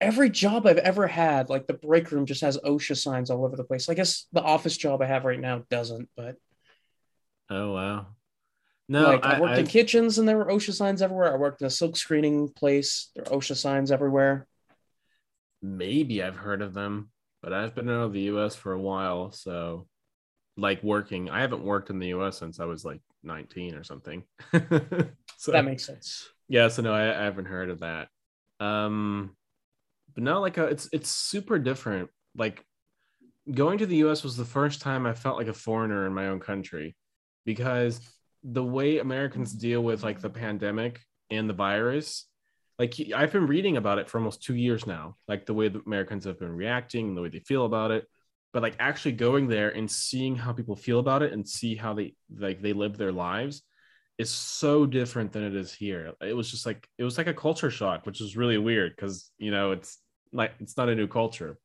every 0.00 0.30
job 0.30 0.66
I've 0.66 0.78
ever 0.78 1.06
had, 1.06 1.48
like 1.48 1.66
the 1.66 1.74
break 1.74 2.10
room 2.10 2.26
just 2.26 2.42
has 2.42 2.58
OSHA 2.58 2.96
signs 2.96 3.30
all 3.30 3.44
over 3.44 3.56
the 3.56 3.64
place. 3.64 3.88
I 3.88 3.94
guess 3.94 4.26
the 4.32 4.42
office 4.42 4.76
job 4.76 5.02
I 5.02 5.06
have 5.06 5.24
right 5.24 5.40
now 5.40 5.64
doesn't, 5.70 6.08
but. 6.16 6.36
Oh 7.50 7.72
wow. 7.72 8.06
No, 8.88 9.02
like 9.02 9.24
I, 9.24 9.34
I 9.34 9.40
worked 9.40 9.54
I, 9.54 9.58
in 9.58 9.66
kitchens 9.66 10.18
and 10.18 10.26
there 10.26 10.38
were 10.38 10.46
OSHA 10.46 10.72
signs 10.72 11.02
everywhere. 11.02 11.32
I 11.32 11.36
worked 11.36 11.60
in 11.60 11.66
a 11.66 11.70
silk 11.70 11.96
screening 11.96 12.48
place. 12.48 13.10
There 13.14 13.24
are 13.24 13.38
OSHA 13.38 13.56
signs 13.56 13.92
everywhere. 13.92 14.46
Maybe 15.60 16.22
I've 16.22 16.36
heard 16.36 16.62
of 16.62 16.72
them, 16.72 17.10
but 17.42 17.52
I've 17.52 17.74
been 17.74 17.90
out 17.90 18.04
of 18.04 18.12
the 18.12 18.22
US 18.22 18.54
for 18.54 18.72
a 18.72 18.80
while. 18.80 19.32
So, 19.32 19.86
like 20.56 20.82
working, 20.82 21.28
I 21.28 21.40
haven't 21.40 21.64
worked 21.64 21.90
in 21.90 21.98
the 21.98 22.08
US 22.08 22.38
since 22.38 22.60
I 22.60 22.64
was 22.64 22.84
like 22.84 23.00
19 23.24 23.74
or 23.74 23.84
something. 23.84 24.22
so 25.36 25.52
that 25.52 25.64
makes 25.64 25.84
sense. 25.84 26.28
Yeah, 26.48 26.68
so 26.68 26.82
no, 26.82 26.94
I, 26.94 27.20
I 27.20 27.24
haven't 27.24 27.46
heard 27.46 27.68
of 27.68 27.80
that. 27.80 28.08
Um, 28.60 29.36
but 30.18 30.24
no, 30.24 30.40
like 30.40 30.58
a, 30.58 30.64
it's 30.64 30.88
it's 30.92 31.08
super 31.10 31.60
different. 31.60 32.10
Like 32.36 32.64
going 33.54 33.78
to 33.78 33.86
the 33.86 33.98
U.S. 33.98 34.24
was 34.24 34.36
the 34.36 34.44
first 34.44 34.80
time 34.80 35.06
I 35.06 35.14
felt 35.14 35.36
like 35.36 35.46
a 35.46 35.52
foreigner 35.52 36.08
in 36.08 36.12
my 36.12 36.26
own 36.26 36.40
country 36.40 36.96
because 37.44 38.00
the 38.42 38.64
way 38.64 38.98
Americans 38.98 39.52
deal 39.52 39.80
with 39.80 40.02
like 40.02 40.20
the 40.20 40.28
pandemic 40.28 41.00
and 41.30 41.48
the 41.48 41.54
virus, 41.54 42.26
like 42.80 42.96
I've 43.14 43.30
been 43.30 43.46
reading 43.46 43.76
about 43.76 44.00
it 44.00 44.10
for 44.10 44.18
almost 44.18 44.42
two 44.42 44.56
years 44.56 44.88
now, 44.88 45.14
like 45.28 45.46
the 45.46 45.54
way 45.54 45.68
the 45.68 45.82
Americans 45.86 46.24
have 46.24 46.40
been 46.40 46.56
reacting, 46.56 47.06
and 47.06 47.16
the 47.16 47.22
way 47.22 47.28
they 47.28 47.38
feel 47.38 47.64
about 47.64 47.92
it 47.92 48.04
but 48.52 48.62
like 48.62 48.76
actually 48.78 49.12
going 49.12 49.46
there 49.46 49.68
and 49.68 49.90
seeing 49.90 50.34
how 50.34 50.54
people 50.54 50.74
feel 50.74 51.00
about 51.00 51.22
it 51.22 51.34
and 51.34 51.46
see 51.46 51.76
how 51.76 51.92
they 51.92 52.14
like 52.38 52.62
they 52.62 52.72
live 52.72 52.96
their 52.96 53.12
lives 53.12 53.62
is 54.16 54.30
so 54.30 54.86
different 54.86 55.32
than 55.32 55.44
it 55.44 55.54
is 55.54 55.70
here 55.70 56.14
it 56.22 56.32
was 56.32 56.50
just 56.50 56.64
like 56.64 56.88
it 56.96 57.04
was 57.04 57.18
like 57.18 57.26
a 57.26 57.34
culture 57.34 57.70
shock 57.70 58.06
which 58.06 58.22
is 58.22 58.38
really 58.38 58.56
weird 58.56 58.96
because 58.96 59.30
you 59.36 59.50
know 59.50 59.70
it's 59.72 59.98
like 60.32 60.52
it's 60.60 60.76
not 60.76 60.88
a 60.88 60.94
new 60.94 61.06
culture 61.06 61.58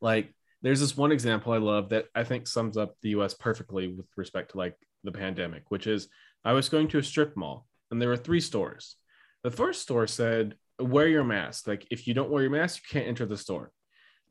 like 0.00 0.34
there's 0.62 0.80
this 0.80 0.96
one 0.96 1.12
example 1.12 1.52
i 1.52 1.58
love 1.58 1.88
that 1.90 2.06
i 2.14 2.24
think 2.24 2.46
sums 2.46 2.76
up 2.76 2.94
the 3.02 3.10
us 3.10 3.34
perfectly 3.34 3.88
with 3.88 4.06
respect 4.16 4.52
to 4.52 4.58
like 4.58 4.76
the 5.04 5.12
pandemic 5.12 5.64
which 5.68 5.86
is 5.86 6.08
i 6.44 6.52
was 6.52 6.68
going 6.68 6.88
to 6.88 6.98
a 6.98 7.02
strip 7.02 7.36
mall 7.36 7.66
and 7.90 8.00
there 8.00 8.08
were 8.08 8.16
three 8.16 8.40
stores 8.40 8.96
the 9.42 9.50
first 9.50 9.82
store 9.82 10.06
said 10.06 10.54
wear 10.80 11.08
your 11.08 11.24
mask 11.24 11.66
like 11.66 11.86
if 11.90 12.06
you 12.06 12.14
don't 12.14 12.30
wear 12.30 12.42
your 12.42 12.50
mask 12.50 12.82
you 12.82 12.98
can't 12.98 13.08
enter 13.08 13.26
the 13.26 13.36
store 13.36 13.72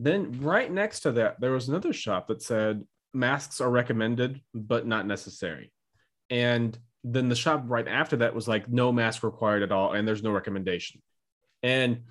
then 0.03 0.39
right 0.41 0.71
next 0.71 1.01
to 1.01 1.12
that, 1.13 1.39
there 1.39 1.51
was 1.51 1.69
another 1.69 1.93
shop 1.93 2.27
that 2.27 2.41
said 2.41 2.83
masks 3.13 3.62
are 3.62 3.69
recommended, 3.69 4.41
but 4.53 4.88
not 4.88 5.05
necessary. 5.05 5.71
And 6.31 6.77
then 7.03 7.29
the 7.29 7.36
shop 7.36 7.63
right 7.67 7.88
after 7.88 8.17
that 8.17 8.33
was 8.33 8.48
like 8.48 8.67
no 8.67 8.91
mask 8.91 9.21
required 9.21 9.62
at 9.62 9.71
all, 9.71 9.93
and 9.93 10.07
there's 10.07 10.24
no 10.24 10.31
recommendation. 10.31 11.01
And 11.62 12.01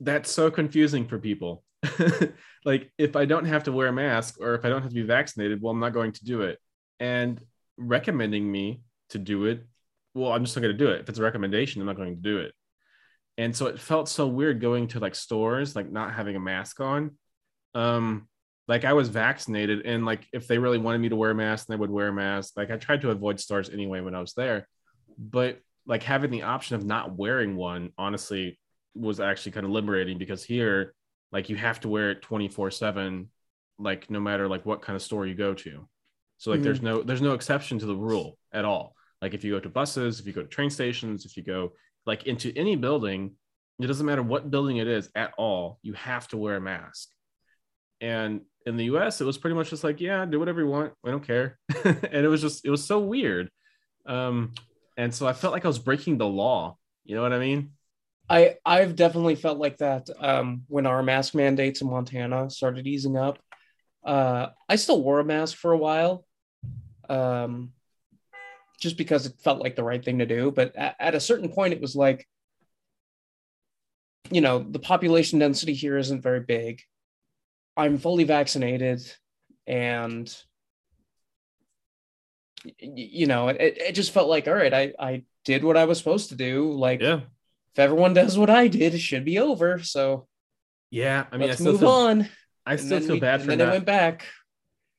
that's 0.00 0.30
so 0.30 0.50
confusing 0.50 1.06
for 1.06 1.18
people. 1.18 1.64
like 2.64 2.90
if 2.98 3.16
I 3.16 3.24
don't 3.24 3.44
have 3.44 3.64
to 3.64 3.72
wear 3.72 3.88
a 3.88 3.92
mask 3.92 4.40
or 4.40 4.54
if 4.54 4.64
I 4.64 4.68
don't 4.68 4.82
have 4.82 4.90
to 4.90 4.94
be 4.94 5.02
vaccinated, 5.02 5.62
well, 5.62 5.72
I'm 5.72 5.80
not 5.80 5.92
going 5.92 6.12
to 6.12 6.24
do 6.24 6.42
it. 6.42 6.58
And 7.00 7.40
recommending 7.76 8.50
me 8.50 8.82
to 9.10 9.18
do 9.18 9.44
it, 9.46 9.66
well, 10.14 10.32
I'm 10.32 10.44
just 10.44 10.56
not 10.56 10.62
going 10.62 10.76
to 10.76 10.84
do 10.84 10.90
it. 10.90 11.00
If 11.00 11.08
it's 11.08 11.18
a 11.18 11.22
recommendation, 11.22 11.80
I'm 11.80 11.86
not 11.86 11.96
going 11.96 12.14
to 12.14 12.20
do 12.20 12.38
it 12.38 12.52
and 13.38 13.54
so 13.54 13.66
it 13.66 13.78
felt 13.78 14.08
so 14.08 14.26
weird 14.26 14.60
going 14.60 14.88
to 14.88 14.98
like 14.98 15.14
stores 15.14 15.74
like 15.74 15.90
not 15.90 16.12
having 16.12 16.36
a 16.36 16.40
mask 16.40 16.80
on 16.80 17.12
um 17.74 18.28
like 18.66 18.84
i 18.84 18.92
was 18.92 19.08
vaccinated 19.08 19.86
and 19.86 20.04
like 20.04 20.26
if 20.32 20.46
they 20.46 20.58
really 20.58 20.76
wanted 20.76 20.98
me 20.98 21.08
to 21.08 21.16
wear 21.16 21.30
a 21.30 21.34
mask 21.34 21.66
they 21.66 21.76
would 21.76 21.90
wear 21.90 22.08
a 22.08 22.12
mask 22.12 22.52
like 22.56 22.70
i 22.70 22.76
tried 22.76 23.00
to 23.00 23.10
avoid 23.10 23.40
stores 23.40 23.70
anyway 23.70 24.00
when 24.00 24.14
i 24.14 24.20
was 24.20 24.34
there 24.34 24.68
but 25.16 25.58
like 25.86 26.02
having 26.02 26.30
the 26.30 26.42
option 26.42 26.76
of 26.76 26.84
not 26.84 27.16
wearing 27.16 27.56
one 27.56 27.90
honestly 27.96 28.58
was 28.98 29.20
actually 29.20 29.52
kind 29.52 29.64
of 29.66 29.72
liberating 29.72 30.18
because 30.18 30.42
here 30.44 30.94
like 31.32 31.48
you 31.48 31.56
have 31.56 31.80
to 31.80 31.88
wear 31.88 32.10
it 32.10 32.22
24 32.22 32.70
7 32.70 33.28
like 33.78 34.10
no 34.10 34.18
matter 34.20 34.48
like 34.48 34.64
what 34.66 34.82
kind 34.82 34.96
of 34.96 35.02
store 35.02 35.26
you 35.26 35.34
go 35.34 35.54
to. 35.54 35.86
So 36.38 36.50
like 36.50 36.60
Mhm. 36.60 36.64
there's 36.64 36.82
no 36.82 37.02
there's 37.02 37.22
no 37.22 37.32
exception 37.34 37.78
to 37.78 37.86
the 37.86 37.94
rule 37.96 38.38
at 38.52 38.64
all. 38.64 38.94
Like 39.22 39.34
if 39.34 39.44
you 39.44 39.52
go 39.52 39.60
to 39.60 39.68
buses 39.68 40.20
if 40.20 40.26
you 40.26 40.32
go 40.32 40.42
to 40.42 40.48
train 40.48 40.70
stations 40.70 41.24
if 41.24 41.36
you 41.36 41.42
go 41.42 41.72
like 42.06 42.24
into 42.26 42.52
any 42.56 42.76
building 42.76 43.36
it 43.80 43.86
doesn't 43.86 44.06
matter 44.06 44.22
what 44.22 44.50
building 44.50 44.78
it 44.78 44.88
is 44.88 45.08
at 45.14 45.32
all 45.38 45.78
you 45.82 45.92
have 45.92 46.26
to 46.28 46.36
wear 46.36 46.56
a 46.56 46.60
mask. 46.60 47.08
And 48.00 48.42
in 48.66 48.76
the 48.76 48.84
us 48.86 49.20
it 49.20 49.24
was 49.24 49.38
pretty 49.38 49.54
much 49.56 49.70
just 49.70 49.84
like 49.84 50.00
yeah 50.00 50.24
do 50.24 50.38
whatever 50.38 50.60
you 50.60 50.66
want 50.68 50.92
i 51.04 51.10
don't 51.10 51.26
care. 51.26 51.58
And 51.84 52.24
it 52.26 52.28
was 52.28 52.40
just 52.40 52.64
it 52.64 52.70
was 52.70 52.84
so 52.84 52.98
weird. 53.00 53.50
Um 54.06 54.52
and 54.96 55.14
so 55.14 55.26
i 55.28 55.32
felt 55.32 55.52
like 55.52 55.64
i 55.64 55.68
was 55.68 55.78
breaking 55.78 56.18
the 56.18 56.26
law 56.26 56.76
you 57.04 57.14
know 57.14 57.22
what 57.22 57.32
i 57.32 57.38
mean 57.38 57.70
I 58.28 58.56
I've 58.64 58.96
definitely 58.96 59.36
felt 59.36 59.58
like 59.58 59.78
that 59.78 60.08
um, 60.20 60.62
when 60.68 60.86
our 60.86 61.02
mask 61.02 61.34
mandates 61.34 61.80
in 61.80 61.88
Montana 61.88 62.50
started 62.50 62.86
easing 62.86 63.16
up. 63.16 63.38
Uh, 64.04 64.48
I 64.68 64.76
still 64.76 65.02
wore 65.02 65.20
a 65.20 65.24
mask 65.24 65.56
for 65.56 65.72
a 65.72 65.78
while, 65.78 66.26
um, 67.08 67.72
just 68.80 68.96
because 68.96 69.26
it 69.26 69.40
felt 69.42 69.60
like 69.60 69.76
the 69.76 69.84
right 69.84 70.04
thing 70.04 70.18
to 70.18 70.26
do. 70.26 70.50
But 70.50 70.76
at, 70.76 70.96
at 71.00 71.14
a 71.14 71.20
certain 71.20 71.48
point, 71.48 71.72
it 71.72 71.80
was 71.80 71.96
like, 71.96 72.26
you 74.30 74.40
know, 74.40 74.58
the 74.58 74.78
population 74.78 75.38
density 75.38 75.74
here 75.74 75.96
isn't 75.96 76.22
very 76.22 76.40
big. 76.40 76.80
I'm 77.76 77.96
fully 77.96 78.24
vaccinated, 78.24 79.00
and 79.66 80.34
you 82.78 83.26
know, 83.26 83.48
it, 83.48 83.78
it 83.78 83.94
just 83.94 84.12
felt 84.12 84.28
like 84.28 84.46
all 84.46 84.54
right. 84.54 84.74
I 84.74 84.92
I 84.98 85.22
did 85.46 85.64
what 85.64 85.78
I 85.78 85.86
was 85.86 85.96
supposed 85.96 86.28
to 86.28 86.36
do. 86.36 86.72
Like 86.72 87.00
yeah 87.00 87.20
if 87.72 87.78
everyone 87.78 88.14
does 88.14 88.38
what 88.38 88.50
I 88.50 88.68
did, 88.68 88.94
it 88.94 88.98
should 88.98 89.24
be 89.24 89.38
over. 89.38 89.82
So 89.82 90.26
yeah 90.90 91.26
i 91.30 91.36
mean 91.36 91.48
let's 91.48 91.60
i 91.60 91.64
still 91.64 91.72
move 91.72 91.80
feel 91.82 91.90
on. 91.90 92.28
i 92.64 92.76
still 92.76 92.98
feel 92.98 93.16
we- 93.16 93.20
bad 93.20 93.40
and 93.40 93.42
for 93.42 93.48
then 93.50 93.58
not 93.58 93.68
it 93.68 93.72
went 93.72 93.84
back. 93.84 94.26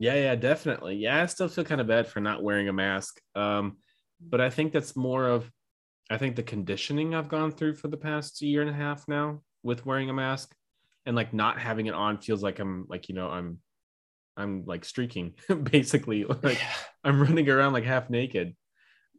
Yeah, 0.01 0.15
yeah, 0.15 0.35
definitely. 0.35 0.95
Yeah, 0.95 1.21
I 1.21 1.25
still 1.25 1.49
feel 1.49 1.65
kind 1.65 1.81
of 1.81 1.87
bad 1.87 2.07
for 2.07 2.21
not 2.21 2.41
wearing 2.41 2.69
a 2.69 2.73
mask. 2.73 3.19
Um, 3.35 3.79
but 4.21 4.39
I 4.39 4.49
think 4.49 4.71
that's 4.71 4.95
more 4.95 5.27
of 5.27 5.51
I 6.09 6.17
think 6.17 6.35
the 6.37 6.43
conditioning 6.43 7.13
I've 7.13 7.27
gone 7.27 7.51
through 7.51 7.75
for 7.75 7.89
the 7.89 7.97
past 7.97 8.41
year 8.41 8.61
and 8.61 8.69
a 8.69 8.73
half 8.73 9.07
now 9.09 9.41
with 9.61 9.85
wearing 9.85 10.09
a 10.09 10.13
mask 10.13 10.55
and 11.05 11.15
like 11.17 11.33
not 11.33 11.59
having 11.59 11.87
it 11.87 11.93
on 11.93 12.17
feels 12.17 12.41
like 12.41 12.59
I'm 12.59 12.85
like, 12.87 13.09
you 13.09 13.15
know, 13.15 13.29
I'm 13.29 13.59
I'm 14.37 14.63
like 14.65 14.85
streaking 14.85 15.33
basically. 15.63 16.23
Like 16.23 16.61
I'm 17.03 17.21
running 17.21 17.49
around 17.49 17.73
like 17.73 17.83
half 17.83 18.09
naked. 18.09 18.55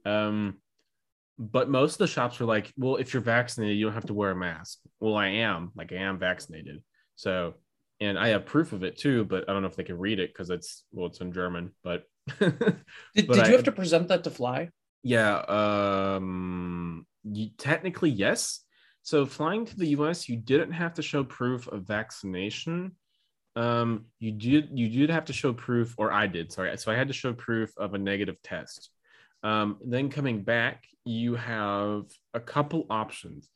Um 0.07 0.61
but 1.41 1.71
most 1.71 1.95
of 1.95 1.99
the 1.99 2.07
shops 2.07 2.39
were 2.39 2.47
like, 2.47 2.71
well, 2.77 2.97
if 2.97 3.15
you're 3.15 3.23
vaccinated, 3.23 3.77
you 3.79 3.87
don't 3.87 3.95
have 3.95 4.07
to 4.07 4.15
wear 4.15 4.31
a 4.31 4.37
mask. 4.37 4.79
Well, 5.01 5.17
I 5.17 5.29
am, 5.29 5.73
like 5.75 5.91
I 5.93 5.97
am 5.97 6.19
vaccinated. 6.19 6.83
So 7.17 7.55
and 7.99 8.19
I 8.19 8.29
have 8.29 8.47
proof 8.47 8.73
of 8.73 8.85
it 8.85 8.97
too, 8.99 9.25
but 9.25 9.49
I 9.49 9.53
don't 9.53 9.63
know 9.63 9.69
if 9.69 9.77
they 9.77 9.85
can 9.85 9.99
read 9.99 10.21
it 10.21 10.31
because 10.33 10.51
it's 10.51 10.85
well, 10.93 11.07
it's 11.07 11.21
in 11.21 11.33
German. 11.33 11.73
But 11.83 12.05
Did, 12.39 12.53
But 13.27 13.35
did 13.35 13.39
I- 13.41 13.47
you 13.49 13.55
have 13.57 13.65
to 13.65 13.73
present 13.73 14.09
that 14.09 14.23
to 14.25 14.31
fly? 14.31 14.69
yeah, 15.03 15.39
um, 15.49 17.07
you, 17.25 17.49
technically 17.57 18.11
yes. 18.11 18.61
So 19.03 19.25
flying 19.25 19.65
to 19.65 19.77
the 19.77 19.87
U.S., 19.89 20.29
you 20.29 20.37
didn't 20.37 20.73
have 20.73 20.93
to 20.95 21.03
show 21.03 21.25
proof 21.25 21.67
of 21.69 21.85
vaccination. 21.87 22.93
Um, 23.57 24.05
you 24.19 24.31
did 24.33 24.69
you 24.75 24.89
did 24.91 25.11
have 25.11 25.25
to 25.27 25.33
show 25.33 25.53
proof, 25.55 25.95
or 25.99 26.13
I 26.13 26.27
did. 26.27 26.53
Sorry, 26.53 26.77
so 26.77 26.93
I 26.93 26.97
had 26.97 27.09
to 27.09 27.15
show 27.15 27.33
proof 27.33 27.73
of 27.79 27.95
a 27.95 27.99
negative 27.99 28.37
test. 28.45 28.91
Um, 29.43 29.79
then 29.85 30.11
coming 30.11 30.43
back, 30.43 30.85
you 31.05 31.35
have 31.35 32.05
a 32.35 32.41
couple 32.41 32.87
options. 32.91 33.49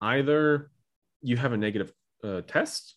Either 0.00 0.70
you 1.22 1.36
have 1.36 1.52
a 1.52 1.56
negative 1.56 1.92
uh, 2.24 2.40
test, 2.42 2.94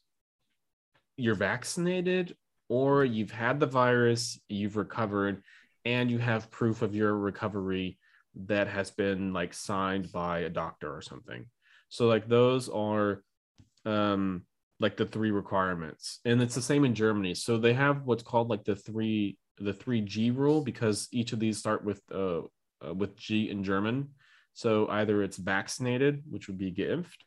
you're 1.17 1.35
vaccinated, 1.35 2.35
or 2.69 3.03
you've 3.03 3.31
had 3.31 3.59
the 3.59 3.67
virus, 3.67 4.39
you've 4.47 4.77
recovered, 4.77 5.43
and 5.85 6.09
you 6.09 6.17
have 6.17 6.49
proof 6.49 6.81
of 6.81 6.95
your 6.95 7.15
recovery 7.17 7.97
that 8.45 8.67
has 8.67 8.89
been 8.89 9.33
like 9.33 9.53
signed 9.53 10.11
by 10.11 10.39
a 10.39 10.49
doctor 10.49 10.95
or 10.95 11.01
something. 11.01 11.45
So 11.89 12.07
like 12.07 12.27
those 12.27 12.69
are 12.69 13.21
um 13.85 14.43
like 14.79 14.97
the 14.97 15.05
three 15.05 15.31
requirements. 15.31 16.19
And 16.25 16.41
it's 16.41 16.55
the 16.55 16.61
same 16.61 16.83
in 16.83 16.95
Germany. 16.95 17.35
So 17.35 17.57
they 17.57 17.73
have 17.73 18.03
what's 18.05 18.23
called 18.23 18.49
like 18.49 18.63
the 18.63 18.75
three 18.75 19.37
the 19.57 19.73
3G 19.73 20.35
rule 20.35 20.61
because 20.61 21.07
each 21.11 21.33
of 21.33 21.39
these 21.39 21.57
start 21.57 21.83
with 21.83 22.01
uh, 22.13 22.41
uh 22.85 22.93
with 22.93 23.15
G 23.15 23.49
in 23.49 23.63
German. 23.63 24.09
So 24.53 24.87
either 24.89 25.23
it's 25.23 25.37
vaccinated, 25.37 26.23
which 26.29 26.47
would 26.47 26.57
be 26.57 26.71
geimpft, 26.71 27.17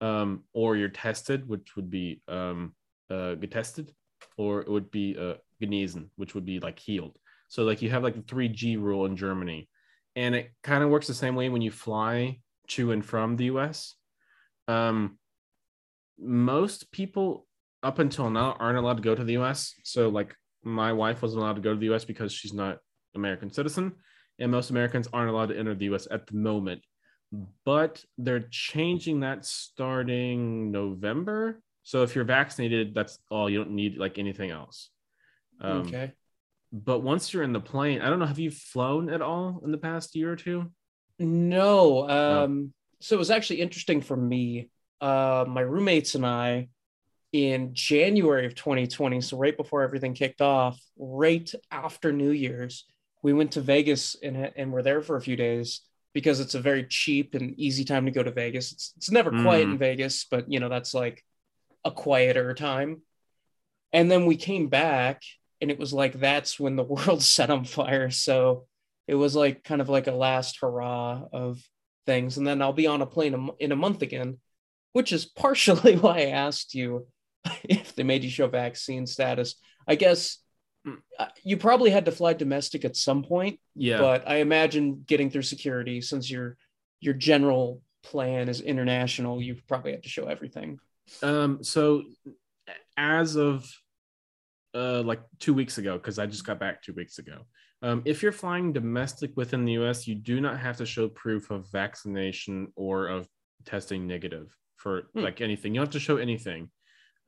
um, 0.00 0.44
or 0.52 0.76
you're 0.76 0.88
tested, 0.88 1.48
which 1.48 1.76
would 1.76 1.90
be 1.90 2.22
um 2.28 2.74
uh 3.10 3.36
getestet, 3.36 3.90
or 4.36 4.60
it 4.60 4.68
would 4.68 4.90
be 4.90 5.16
uh 5.18 5.34
genesen, 5.62 6.08
which 6.16 6.34
would 6.34 6.44
be 6.44 6.60
like 6.60 6.78
healed. 6.78 7.18
So 7.48 7.64
like 7.64 7.82
you 7.82 7.90
have 7.90 8.02
like 8.02 8.14
the 8.14 8.22
3G 8.34 8.80
rule 8.80 9.06
in 9.06 9.16
Germany. 9.16 9.68
And 10.16 10.34
it 10.34 10.52
kind 10.62 10.82
of 10.82 10.90
works 10.90 11.06
the 11.06 11.14
same 11.14 11.36
way 11.36 11.48
when 11.48 11.62
you 11.62 11.70
fly 11.70 12.40
to 12.68 12.92
and 12.92 13.04
from 13.04 13.36
the 13.36 13.44
US. 13.44 13.94
Um 14.68 15.18
most 16.18 16.92
people 16.92 17.46
up 17.82 17.98
until 17.98 18.28
now 18.30 18.56
aren't 18.58 18.78
allowed 18.78 18.98
to 18.98 19.02
go 19.02 19.14
to 19.14 19.24
the 19.24 19.38
US. 19.38 19.74
So 19.84 20.08
like 20.08 20.34
my 20.62 20.92
wife 20.92 21.22
wasn't 21.22 21.42
allowed 21.42 21.56
to 21.56 21.62
go 21.62 21.72
to 21.72 21.78
the 21.80 21.92
US 21.94 22.04
because 22.04 22.32
she's 22.32 22.52
not 22.52 22.78
American 23.14 23.50
citizen. 23.52 23.92
And 24.38 24.50
most 24.50 24.70
Americans 24.70 25.08
aren't 25.12 25.30
allowed 25.30 25.50
to 25.50 25.58
enter 25.58 25.74
the 25.74 25.86
US 25.86 26.06
at 26.10 26.26
the 26.26 26.36
moment. 26.36 26.82
But 27.64 28.04
they're 28.18 28.48
changing 28.50 29.20
that 29.20 29.44
starting 29.46 30.70
November. 30.70 31.60
So 31.82 32.02
if 32.02 32.14
you're 32.14 32.24
vaccinated, 32.24 32.94
that's 32.94 33.18
all. 33.30 33.48
You 33.48 33.58
don't 33.58 33.74
need 33.74 33.96
like 33.98 34.18
anything 34.18 34.50
else. 34.50 34.90
Um, 35.60 35.82
okay. 35.82 36.12
but 36.72 37.00
once 37.00 37.32
you're 37.32 37.42
in 37.42 37.52
the 37.52 37.60
plane, 37.60 38.00
I 38.00 38.08
don't 38.08 38.18
know, 38.18 38.26
have 38.26 38.38
you 38.38 38.50
flown 38.50 39.10
at 39.10 39.20
all 39.20 39.60
in 39.62 39.72
the 39.72 39.78
past 39.78 40.16
year 40.16 40.32
or 40.32 40.36
two? 40.36 40.72
No. 41.18 42.08
Um, 42.08 42.72
So 43.00 43.14
it 43.14 43.18
was 43.18 43.30
actually 43.30 43.60
interesting 43.60 44.00
for 44.00 44.16
me. 44.16 44.70
Uh, 45.00 45.44
my 45.48 45.60
roommates 45.62 46.14
and 46.14 46.24
I, 46.26 46.68
in 47.32 47.74
January 47.74 48.46
of 48.46 48.54
2020, 48.54 49.20
so 49.20 49.36
right 49.36 49.56
before 49.56 49.82
everything 49.82 50.14
kicked 50.14 50.40
off, 50.40 50.80
right 50.98 51.50
after 51.70 52.12
New 52.12 52.30
Year's, 52.30 52.86
we 53.22 53.32
went 53.32 53.52
to 53.52 53.60
Vegas 53.60 54.16
and, 54.22 54.50
and 54.56 54.72
were 54.72 54.82
there 54.82 55.02
for 55.02 55.16
a 55.16 55.20
few 55.20 55.36
days 55.36 55.82
because 56.12 56.40
it's 56.40 56.56
a 56.56 56.60
very 56.60 56.84
cheap 56.84 57.34
and 57.34 57.58
easy 57.58 57.84
time 57.84 58.04
to 58.06 58.10
go 58.10 58.22
to 58.22 58.32
Vegas. 58.32 58.72
It's, 58.72 58.92
it's 58.96 59.10
never 59.10 59.30
quiet 59.30 59.68
Mm. 59.68 59.72
in 59.72 59.78
Vegas, 59.78 60.24
but 60.28 60.50
you 60.50 60.58
know, 60.58 60.68
that's 60.68 60.92
like 60.94 61.24
a 61.84 61.90
quieter 61.92 62.52
time. 62.54 63.02
And 63.92 64.10
then 64.10 64.26
we 64.26 64.36
came 64.36 64.68
back 64.68 65.22
and 65.60 65.70
it 65.70 65.78
was 65.78 65.92
like 65.92 66.14
that's 66.18 66.58
when 66.58 66.74
the 66.76 66.82
world 66.94 67.22
set 67.22 67.50
on 67.50 67.64
fire. 67.64 68.10
So 68.10 68.66
it 69.06 69.14
was 69.14 69.36
like 69.36 69.62
kind 69.62 69.80
of 69.80 69.88
like 69.88 70.08
a 70.08 70.12
last 70.12 70.58
hurrah 70.60 71.22
of 71.32 71.62
things. 72.06 72.38
And 72.38 72.46
then 72.46 72.60
I'll 72.60 72.72
be 72.72 72.86
on 72.88 73.02
a 73.02 73.06
plane 73.06 73.50
in 73.60 73.70
a 73.70 73.76
month 73.76 74.02
again, 74.02 74.38
which 74.94 75.12
is 75.12 75.26
partially 75.26 75.96
why 75.96 76.18
I 76.18 76.26
asked 76.30 76.74
you 76.74 77.06
if 77.64 77.94
they 77.94 78.02
made 78.02 78.24
you 78.24 78.30
show 78.30 78.46
vaccine 78.48 79.06
status. 79.06 79.56
I 79.86 79.94
guess 79.96 80.38
Mm. 80.86 80.96
uh, 81.18 81.26
you 81.44 81.58
probably 81.58 81.90
had 81.90 82.06
to 82.06 82.10
fly 82.10 82.32
domestic 82.32 82.86
at 82.86 82.96
some 82.96 83.22
point, 83.22 83.60
Yeah. 83.76 83.98
but 83.98 84.26
I 84.26 84.36
imagine 84.36 85.04
getting 85.06 85.28
through 85.28 85.42
security 85.42 86.00
since 86.00 86.30
your 86.30 86.56
your 87.00 87.12
general 87.12 87.82
plan 88.02 88.48
is 88.48 88.62
international, 88.62 89.42
you 89.42 89.56
probably 89.68 89.92
have 89.92 90.00
to 90.00 90.08
show 90.08 90.24
everything. 90.24 90.78
Um, 91.22 91.62
so 91.62 92.04
as 92.96 93.36
of 93.36 93.70
uh 94.74 95.02
like 95.02 95.20
two 95.38 95.52
weeks 95.52 95.76
ago, 95.76 95.98
because 95.98 96.18
I 96.18 96.24
just 96.24 96.46
got 96.46 96.58
back 96.58 96.82
two 96.82 96.94
weeks 96.94 97.18
ago. 97.18 97.42
Um, 97.82 98.00
if 98.06 98.22
you're 98.22 98.32
flying 98.32 98.72
domestic 98.72 99.32
within 99.36 99.66
the 99.66 99.72
US, 99.72 100.06
you 100.06 100.14
do 100.14 100.40
not 100.40 100.58
have 100.60 100.78
to 100.78 100.86
show 100.86 101.08
proof 101.08 101.50
of 101.50 101.70
vaccination 101.70 102.72
or 102.74 103.08
of 103.08 103.28
testing 103.66 104.06
negative 104.06 104.48
for 104.76 105.10
Hmm. 105.12 105.20
like 105.20 105.42
anything. 105.42 105.74
You 105.74 105.80
don't 105.80 105.88
have 105.88 105.92
to 105.92 106.00
show 106.00 106.16
anything. 106.16 106.70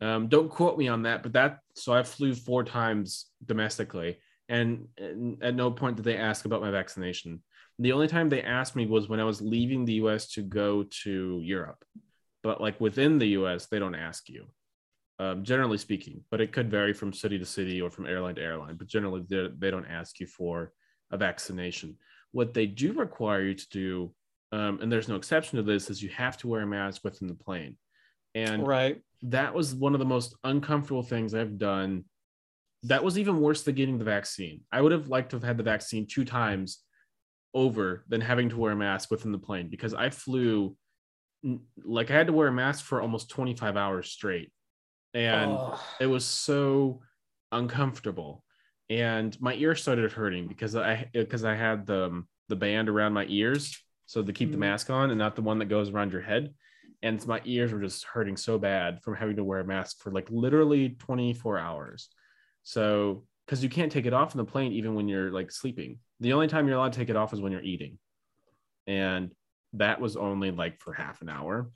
Um, 0.02 0.26
don't 0.26 0.50
quote 0.50 0.76
me 0.76 0.88
on 0.88 1.02
that, 1.02 1.22
but 1.22 1.32
that 1.34 1.60
so 1.74 1.92
I 1.92 2.02
flew 2.02 2.34
four 2.34 2.64
times 2.64 3.26
domestically, 3.46 4.18
and, 4.48 4.88
and 4.98 5.40
at 5.42 5.54
no 5.54 5.70
point 5.70 5.96
did 5.96 6.04
they 6.04 6.16
ask 6.16 6.44
about 6.44 6.60
my 6.60 6.72
vaccination. 6.72 7.40
The 7.78 7.92
only 7.92 8.08
time 8.08 8.28
they 8.28 8.42
asked 8.42 8.74
me 8.74 8.84
was 8.84 9.08
when 9.08 9.20
I 9.20 9.24
was 9.24 9.40
leaving 9.40 9.84
the 9.84 9.94
US 9.94 10.28
to 10.32 10.42
go 10.42 10.84
to 11.04 11.40
Europe. 11.42 11.84
But 12.42 12.60
like 12.60 12.80
within 12.80 13.18
the 13.18 13.28
US, 13.28 13.66
they 13.66 13.78
don't 13.78 13.94
ask 13.94 14.28
you, 14.28 14.46
um, 15.20 15.44
generally 15.44 15.78
speaking. 15.78 16.24
But 16.32 16.40
it 16.40 16.52
could 16.52 16.68
vary 16.68 16.92
from 16.92 17.12
city 17.12 17.38
to 17.38 17.46
city 17.46 17.80
or 17.80 17.88
from 17.88 18.06
airline 18.06 18.34
to 18.34 18.42
airline. 18.42 18.76
But 18.76 18.88
generally, 18.88 19.24
they 19.28 19.70
don't 19.70 19.86
ask 19.86 20.18
you 20.18 20.26
for 20.26 20.72
a 21.12 21.16
vaccination. 21.16 21.96
What 22.32 22.54
they 22.54 22.66
do 22.66 22.92
require 22.92 23.42
you 23.42 23.54
to 23.54 23.68
do, 23.70 24.14
um, 24.50 24.80
and 24.82 24.90
there's 24.90 25.08
no 25.08 25.16
exception 25.16 25.58
to 25.58 25.62
this, 25.62 25.90
is 25.90 26.02
you 26.02 26.08
have 26.08 26.36
to 26.38 26.48
wear 26.48 26.62
a 26.62 26.66
mask 26.66 27.04
within 27.04 27.28
the 27.28 27.34
plane. 27.34 27.76
And 28.34 28.66
Right. 28.66 29.00
That 29.22 29.54
was 29.54 29.74
one 29.74 29.94
of 29.94 30.00
the 30.00 30.06
most 30.06 30.34
uncomfortable 30.44 31.02
things 31.02 31.34
I've 31.34 31.58
done. 31.58 32.04
That 32.84 33.04
was 33.04 33.18
even 33.18 33.40
worse 33.40 33.62
than 33.62 33.76
getting 33.76 33.98
the 33.98 34.04
vaccine. 34.04 34.62
I 34.72 34.80
would 34.80 34.92
have 34.92 35.08
liked 35.08 35.30
to 35.30 35.36
have 35.36 35.44
had 35.44 35.56
the 35.56 35.62
vaccine 35.62 36.06
two 36.06 36.24
times 36.24 36.80
over 37.54 38.04
than 38.08 38.20
having 38.20 38.48
to 38.48 38.56
wear 38.56 38.72
a 38.72 38.76
mask 38.76 39.10
within 39.10 39.30
the 39.30 39.38
plane 39.38 39.68
because 39.68 39.94
I 39.94 40.10
flew 40.10 40.76
like 41.84 42.10
I 42.10 42.14
had 42.14 42.28
to 42.28 42.32
wear 42.32 42.48
a 42.48 42.52
mask 42.52 42.84
for 42.84 43.00
almost 43.00 43.30
25 43.30 43.76
hours 43.76 44.10
straight. 44.10 44.52
And 45.14 45.50
oh. 45.52 45.80
it 46.00 46.06
was 46.06 46.24
so 46.24 47.02
uncomfortable. 47.50 48.44
And 48.88 49.38
my 49.40 49.54
ear 49.54 49.74
started 49.74 50.12
hurting 50.12 50.48
because 50.48 50.74
I 50.74 51.08
because 51.12 51.44
I 51.44 51.54
had 51.54 51.86
the 51.86 52.24
the 52.48 52.56
band 52.56 52.88
around 52.88 53.12
my 53.12 53.26
ears 53.28 53.78
so 54.06 54.22
to 54.22 54.32
keep 54.32 54.50
mm. 54.50 54.52
the 54.52 54.58
mask 54.58 54.90
on 54.90 55.10
and 55.10 55.18
not 55.18 55.36
the 55.36 55.42
one 55.42 55.58
that 55.58 55.66
goes 55.66 55.90
around 55.90 56.12
your 56.12 56.20
head. 56.20 56.52
And 57.02 57.26
my 57.26 57.40
ears 57.44 57.72
were 57.72 57.80
just 57.80 58.04
hurting 58.04 58.36
so 58.36 58.58
bad 58.58 59.02
from 59.02 59.16
having 59.16 59.36
to 59.36 59.44
wear 59.44 59.60
a 59.60 59.64
mask 59.64 60.00
for 60.00 60.12
like 60.12 60.28
literally 60.30 60.90
24 60.90 61.58
hours. 61.58 62.08
So 62.62 63.24
because 63.46 63.62
you 63.62 63.68
can't 63.68 63.90
take 63.90 64.06
it 64.06 64.12
off 64.12 64.34
in 64.34 64.38
the 64.38 64.44
plane 64.44 64.72
even 64.72 64.94
when 64.94 65.08
you're 65.08 65.30
like 65.32 65.50
sleeping. 65.50 65.98
The 66.20 66.32
only 66.32 66.46
time 66.46 66.66
you're 66.66 66.76
allowed 66.76 66.92
to 66.92 66.98
take 66.98 67.10
it 67.10 67.16
off 67.16 67.32
is 67.32 67.40
when 67.40 67.52
you're 67.52 67.62
eating. 67.62 67.98
And 68.86 69.32
that 69.74 70.00
was 70.00 70.16
only 70.16 70.50
like 70.50 70.80
for 70.80 70.92
half 70.92 71.22
an 71.22 71.28
hour. 71.28 71.70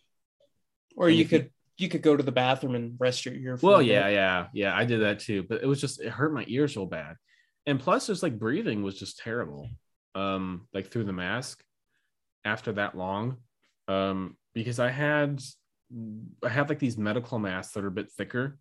Or 0.96 1.10
you 1.10 1.24
could 1.24 1.50
you 1.76 1.88
could 1.88 2.02
go 2.02 2.16
to 2.16 2.22
the 2.22 2.32
bathroom 2.32 2.74
and 2.74 2.96
rest 2.98 3.26
your 3.26 3.34
ear. 3.34 3.58
Well, 3.60 3.82
yeah, 3.82 4.08
yeah, 4.08 4.46
yeah. 4.54 4.74
I 4.74 4.84
did 4.84 5.02
that 5.02 5.20
too, 5.20 5.42
but 5.42 5.62
it 5.62 5.66
was 5.66 5.80
just 5.80 6.00
it 6.00 6.08
hurt 6.08 6.32
my 6.32 6.44
ears 6.48 6.74
so 6.74 6.86
bad, 6.86 7.16
and 7.66 7.78
plus, 7.78 8.06
just 8.06 8.22
like 8.22 8.38
breathing 8.38 8.82
was 8.82 8.98
just 8.98 9.18
terrible. 9.18 9.68
Um, 10.14 10.66
like 10.72 10.86
through 10.86 11.04
the 11.04 11.12
mask 11.12 11.62
after 12.44 12.72
that 12.72 12.96
long, 12.96 13.36
um, 13.88 14.36
because 14.56 14.80
I 14.80 14.90
had 14.90 15.42
I 16.42 16.48
have 16.48 16.70
like 16.70 16.78
these 16.78 16.96
medical 16.96 17.38
masks 17.38 17.74
that 17.74 17.84
are 17.84 17.88
a 17.88 17.92
bit 17.92 18.10
thicker, 18.10 18.58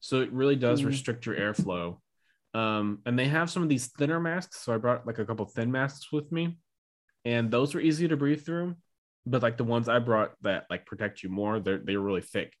so 0.00 0.22
it 0.22 0.32
really 0.32 0.56
does 0.56 0.80
mm. 0.80 0.86
restrict 0.86 1.26
your 1.26 1.36
airflow. 1.36 1.98
Um, 2.54 3.00
and 3.04 3.18
they 3.18 3.26
have 3.26 3.50
some 3.50 3.62
of 3.62 3.68
these 3.68 3.88
thinner 3.88 4.18
masks, 4.18 4.64
so 4.64 4.74
I 4.74 4.78
brought 4.78 5.06
like 5.06 5.18
a 5.18 5.26
couple 5.26 5.44
thin 5.44 5.70
masks 5.70 6.10
with 6.10 6.32
me, 6.32 6.58
and 7.26 7.50
those 7.50 7.74
were 7.74 7.82
easy 7.82 8.08
to 8.08 8.16
breathe 8.16 8.46
through. 8.46 8.76
But 9.26 9.42
like 9.42 9.58
the 9.58 9.64
ones 9.64 9.90
I 9.90 9.98
brought 9.98 10.32
that 10.40 10.64
like 10.70 10.86
protect 10.86 11.22
you 11.22 11.28
more, 11.28 11.60
they're 11.60 11.78
they 11.78 11.98
were 11.98 12.04
really 12.04 12.22
thick. 12.22 12.54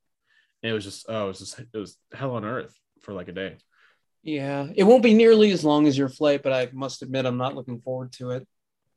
And 0.62 0.70
it 0.70 0.74
was 0.74 0.84
just 0.84 1.06
oh, 1.08 1.24
it 1.24 1.28
was 1.28 1.38
just 1.38 1.58
it 1.58 1.78
was 1.78 1.96
hell 2.12 2.34
on 2.34 2.44
earth 2.44 2.74
for 3.00 3.14
like 3.14 3.28
a 3.28 3.32
day. 3.32 3.56
Yeah, 4.22 4.66
it 4.74 4.84
won't 4.84 5.02
be 5.02 5.14
nearly 5.14 5.50
as 5.50 5.64
long 5.64 5.86
as 5.86 5.96
your 5.96 6.10
flight, 6.10 6.42
but 6.42 6.52
I 6.52 6.68
must 6.74 7.02
admit 7.02 7.24
I'm 7.24 7.38
not 7.38 7.54
looking 7.54 7.80
forward 7.80 8.12
to 8.14 8.32
it. 8.32 8.46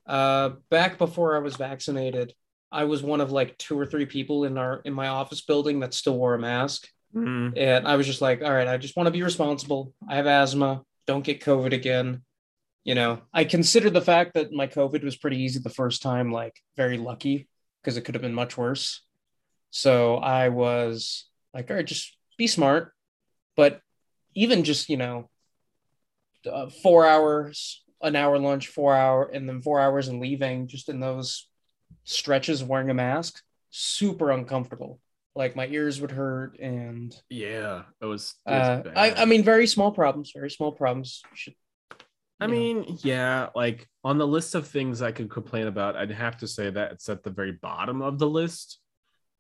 Uh, 0.05 0.49
back 0.69 0.97
before 0.97 1.37
I 1.37 1.39
was 1.39 1.55
vaccinated, 1.55 2.33
I 2.71 2.83
was 2.85 3.01
one 3.01 3.21
of 3.21 3.31
like 3.31 3.57
two 3.57 3.79
or 3.79 3.85
three 3.85 4.05
people 4.05 4.45
in 4.45 4.57
our 4.57 4.81
in 4.85 4.93
my 4.93 5.07
office 5.07 5.41
building 5.41 5.79
that 5.79 5.93
still 5.93 6.17
wore 6.17 6.35
a 6.35 6.39
mask, 6.39 6.87
mm-hmm. 7.15 7.57
and 7.57 7.87
I 7.87 7.95
was 7.95 8.05
just 8.05 8.21
like, 8.21 8.41
all 8.41 8.53
right, 8.53 8.67
I 8.67 8.77
just 8.77 8.95
want 8.95 9.07
to 9.07 9.11
be 9.11 9.23
responsible. 9.23 9.93
I 10.07 10.15
have 10.15 10.27
asthma. 10.27 10.83
Don't 11.07 11.23
get 11.23 11.43
COVID 11.43 11.73
again 11.73 12.21
you 12.83 12.95
know, 12.95 13.21
I 13.33 13.43
consider 13.43 13.89
the 13.89 14.01
fact 14.01 14.33
that 14.35 14.51
my 14.51 14.67
COVID 14.67 15.03
was 15.03 15.17
pretty 15.17 15.41
easy 15.41 15.59
the 15.59 15.69
first 15.69 16.01
time, 16.01 16.31
like 16.31 16.59
very 16.77 16.97
lucky 16.97 17.47
because 17.81 17.97
it 17.97 18.01
could 18.01 18.15
have 18.15 18.21
been 18.21 18.33
much 18.33 18.57
worse. 18.57 19.01
So 19.71 20.15
I 20.15 20.49
was 20.49 21.25
like, 21.53 21.69
all 21.69 21.75
right, 21.75 21.85
just 21.85 22.17
be 22.37 22.47
smart. 22.47 22.93
But 23.55 23.81
even 24.33 24.63
just, 24.63 24.89
you 24.89 24.97
know, 24.97 25.29
uh, 26.49 26.69
four 26.81 27.05
hours, 27.05 27.83
an 28.01 28.15
hour 28.15 28.39
lunch, 28.39 28.67
four 28.67 28.95
hour, 28.95 29.25
and 29.25 29.47
then 29.47 29.61
four 29.61 29.79
hours 29.81 30.07
and 30.07 30.21
leaving 30.21 30.67
just 30.67 30.87
in 30.87 30.99
those 31.01 31.48
stretches 32.03 32.63
wearing 32.63 32.89
a 32.89 32.93
mask, 32.93 33.41
super 33.69 34.31
uncomfortable. 34.31 34.99
Like 35.35 35.55
my 35.55 35.67
ears 35.67 36.01
would 36.01 36.11
hurt 36.11 36.59
and 36.59 37.15
yeah, 37.29 37.83
it 38.01 38.05
was. 38.05 38.35
It 38.45 38.51
was 38.51 38.85
uh, 38.87 38.91
I, 38.95 39.13
I 39.13 39.25
mean, 39.25 39.43
very 39.43 39.67
small 39.67 39.91
problems, 39.91 40.31
very 40.35 40.49
small 40.49 40.71
problems. 40.71 41.21
Should 41.33 41.53
I 42.39 42.47
mean, 42.47 42.97
yeah, 43.01 43.49
like 43.53 43.87
on 44.03 44.17
the 44.17 44.27
list 44.27 44.55
of 44.55 44.67
things 44.67 45.01
I 45.01 45.11
could 45.11 45.29
complain 45.29 45.67
about, 45.67 45.97
I'd 45.97 46.11
have 46.11 46.37
to 46.37 46.47
say 46.47 46.69
that 46.69 46.93
it's 46.93 47.09
at 47.09 47.23
the 47.23 47.29
very 47.29 47.51
bottom 47.51 48.01
of 48.01 48.17
the 48.17 48.29
list 48.29 48.79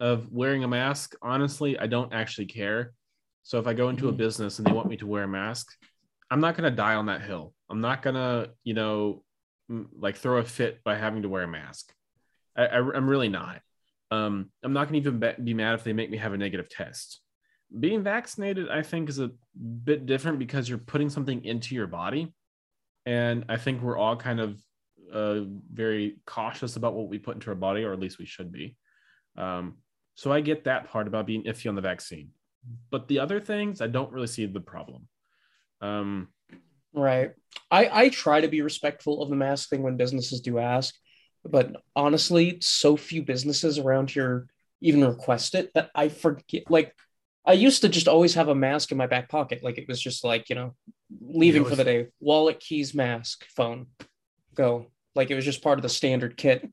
of 0.01 0.29
wearing 0.31 0.65
a 0.65 0.67
mask. 0.67 1.15
Honestly, 1.21 1.79
I 1.79 1.87
don't 1.87 2.13
actually 2.13 2.47
care. 2.47 2.93
So 3.43 3.57
if 3.57 3.67
I 3.67 3.73
go 3.73 3.87
into 3.87 4.07
a 4.07 4.11
mm-hmm. 4.11 4.17
business 4.17 4.59
and 4.59 4.67
they 4.67 4.73
want 4.73 4.89
me 4.89 4.97
to 4.97 5.07
wear 5.07 5.23
a 5.23 5.27
mask, 5.27 5.71
I'm 6.29 6.41
not 6.41 6.57
going 6.57 6.69
to 6.69 6.75
die 6.75 6.95
on 6.95 7.05
that 7.05 7.21
hill. 7.21 7.53
I'm 7.69 7.81
not 7.81 8.01
going 8.01 8.15
to, 8.15 8.51
you 8.65 8.73
know, 8.73 9.23
like 9.97 10.17
throw 10.17 10.37
a 10.37 10.43
fit 10.43 10.83
by 10.83 10.95
having 10.95 11.21
to 11.21 11.29
wear 11.29 11.43
a 11.43 11.47
mask. 11.47 11.93
I, 12.59 12.65
I, 12.65 12.97
am 12.97 13.09
really 13.09 13.29
not. 13.29 13.61
Um, 14.11 14.49
I'm 14.63 14.73
not 14.73 14.89
going 14.89 15.01
to 15.03 15.09
even 15.09 15.43
be 15.43 15.53
mad 15.53 15.75
if 15.75 15.83
they 15.83 15.93
make 15.93 16.09
me 16.09 16.17
have 16.17 16.33
a 16.33 16.37
negative 16.37 16.69
test. 16.69 17.21
Being 17.79 18.03
vaccinated, 18.03 18.69
I 18.69 18.81
think, 18.81 19.09
is 19.09 19.19
a 19.19 19.31
bit 19.83 20.05
different 20.05 20.39
because 20.39 20.67
you're 20.67 20.79
putting 20.79 21.09
something 21.09 21.43
into 21.45 21.75
your 21.75 21.87
body 21.87 22.33
and 23.05 23.45
I 23.49 23.57
think 23.57 23.81
we're 23.81 23.97
all 23.97 24.15
kind 24.15 24.39
of 24.39 24.59
uh, 25.11 25.41
very 25.73 26.17
cautious 26.27 26.75
about 26.75 26.93
what 26.93 27.07
we 27.07 27.17
put 27.17 27.35
into 27.35 27.49
our 27.49 27.55
body, 27.55 27.83
or 27.83 27.93
at 27.93 27.99
least 27.99 28.19
we 28.19 28.25
should 28.25 28.51
be. 28.51 28.75
Um, 29.37 29.77
so 30.15 30.31
I 30.31 30.41
get 30.41 30.65
that 30.65 30.89
part 30.89 31.07
about 31.07 31.25
being 31.25 31.43
iffy 31.43 31.67
on 31.67 31.75
the 31.75 31.81
vaccine, 31.81 32.29
but 32.91 33.07
the 33.07 33.19
other 33.19 33.39
things 33.39 33.81
I 33.81 33.87
don't 33.87 34.11
really 34.11 34.27
see 34.27 34.45
the 34.45 34.59
problem. 34.59 35.07
Um, 35.81 36.27
right. 36.93 37.31
I 37.71 37.89
I 37.91 38.09
try 38.09 38.41
to 38.41 38.47
be 38.47 38.61
respectful 38.61 39.23
of 39.23 39.29
the 39.29 39.35
mask 39.35 39.69
thing 39.69 39.81
when 39.81 39.97
businesses 39.97 40.41
do 40.41 40.59
ask, 40.59 40.93
but 41.45 41.83
honestly, 41.95 42.57
so 42.61 42.97
few 42.97 43.23
businesses 43.23 43.77
around 43.77 44.11
here 44.11 44.47
even 44.81 45.03
request 45.03 45.55
it 45.55 45.71
that 45.73 45.89
I 45.93 46.09
forget. 46.09 46.69
Like 46.69 46.95
I 47.45 47.53
used 47.53 47.81
to 47.81 47.89
just 47.89 48.07
always 48.07 48.35
have 48.35 48.47
a 48.47 48.55
mask 48.55 48.91
in 48.91 48.97
my 48.97 49.07
back 49.07 49.29
pocket. 49.29 49.63
Like 49.63 49.77
it 49.77 49.87
was 49.87 50.01
just 50.01 50.23
like, 50.23 50.49
you 50.49 50.55
know, 50.55 50.75
leaving 51.21 51.63
was... 51.63 51.71
for 51.71 51.75
the 51.75 51.83
day, 51.83 52.07
wallet, 52.19 52.59
keys, 52.59 52.93
mask, 52.93 53.45
phone, 53.55 53.87
go. 54.55 54.87
Like 55.15 55.31
it 55.31 55.35
was 55.35 55.45
just 55.45 55.63
part 55.63 55.79
of 55.79 55.83
the 55.83 55.89
standard 55.89 56.37
kit. 56.37 56.69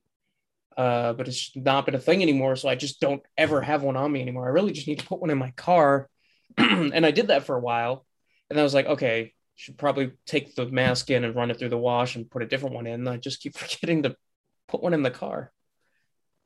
Uh, 0.76 1.14
but 1.14 1.26
it's 1.26 1.52
not 1.56 1.86
been 1.86 1.94
a 1.94 1.98
thing 1.98 2.22
anymore. 2.22 2.54
So 2.54 2.68
I 2.68 2.74
just 2.74 3.00
don't 3.00 3.22
ever 3.38 3.62
have 3.62 3.82
one 3.82 3.96
on 3.96 4.12
me 4.12 4.20
anymore. 4.20 4.46
I 4.46 4.50
really 4.50 4.72
just 4.72 4.86
need 4.86 4.98
to 4.98 5.06
put 5.06 5.20
one 5.20 5.30
in 5.30 5.38
my 5.38 5.52
car. 5.52 6.08
and 6.58 7.06
I 7.06 7.10
did 7.12 7.28
that 7.28 7.44
for 7.44 7.56
a 7.56 7.60
while. 7.60 8.04
And 8.50 8.60
I 8.60 8.62
was 8.62 8.74
like, 8.74 8.86
okay, 8.86 9.32
should 9.54 9.78
probably 9.78 10.12
take 10.26 10.54
the 10.54 10.66
mask 10.66 11.10
in 11.10 11.24
and 11.24 11.34
run 11.34 11.50
it 11.50 11.58
through 11.58 11.70
the 11.70 11.78
wash 11.78 12.14
and 12.14 12.30
put 12.30 12.42
a 12.42 12.46
different 12.46 12.74
one 12.74 12.86
in. 12.86 13.08
I 13.08 13.16
just 13.16 13.40
keep 13.40 13.56
forgetting 13.56 14.02
to 14.02 14.16
put 14.68 14.82
one 14.82 14.94
in 14.94 15.02
the 15.02 15.10
car. 15.10 15.52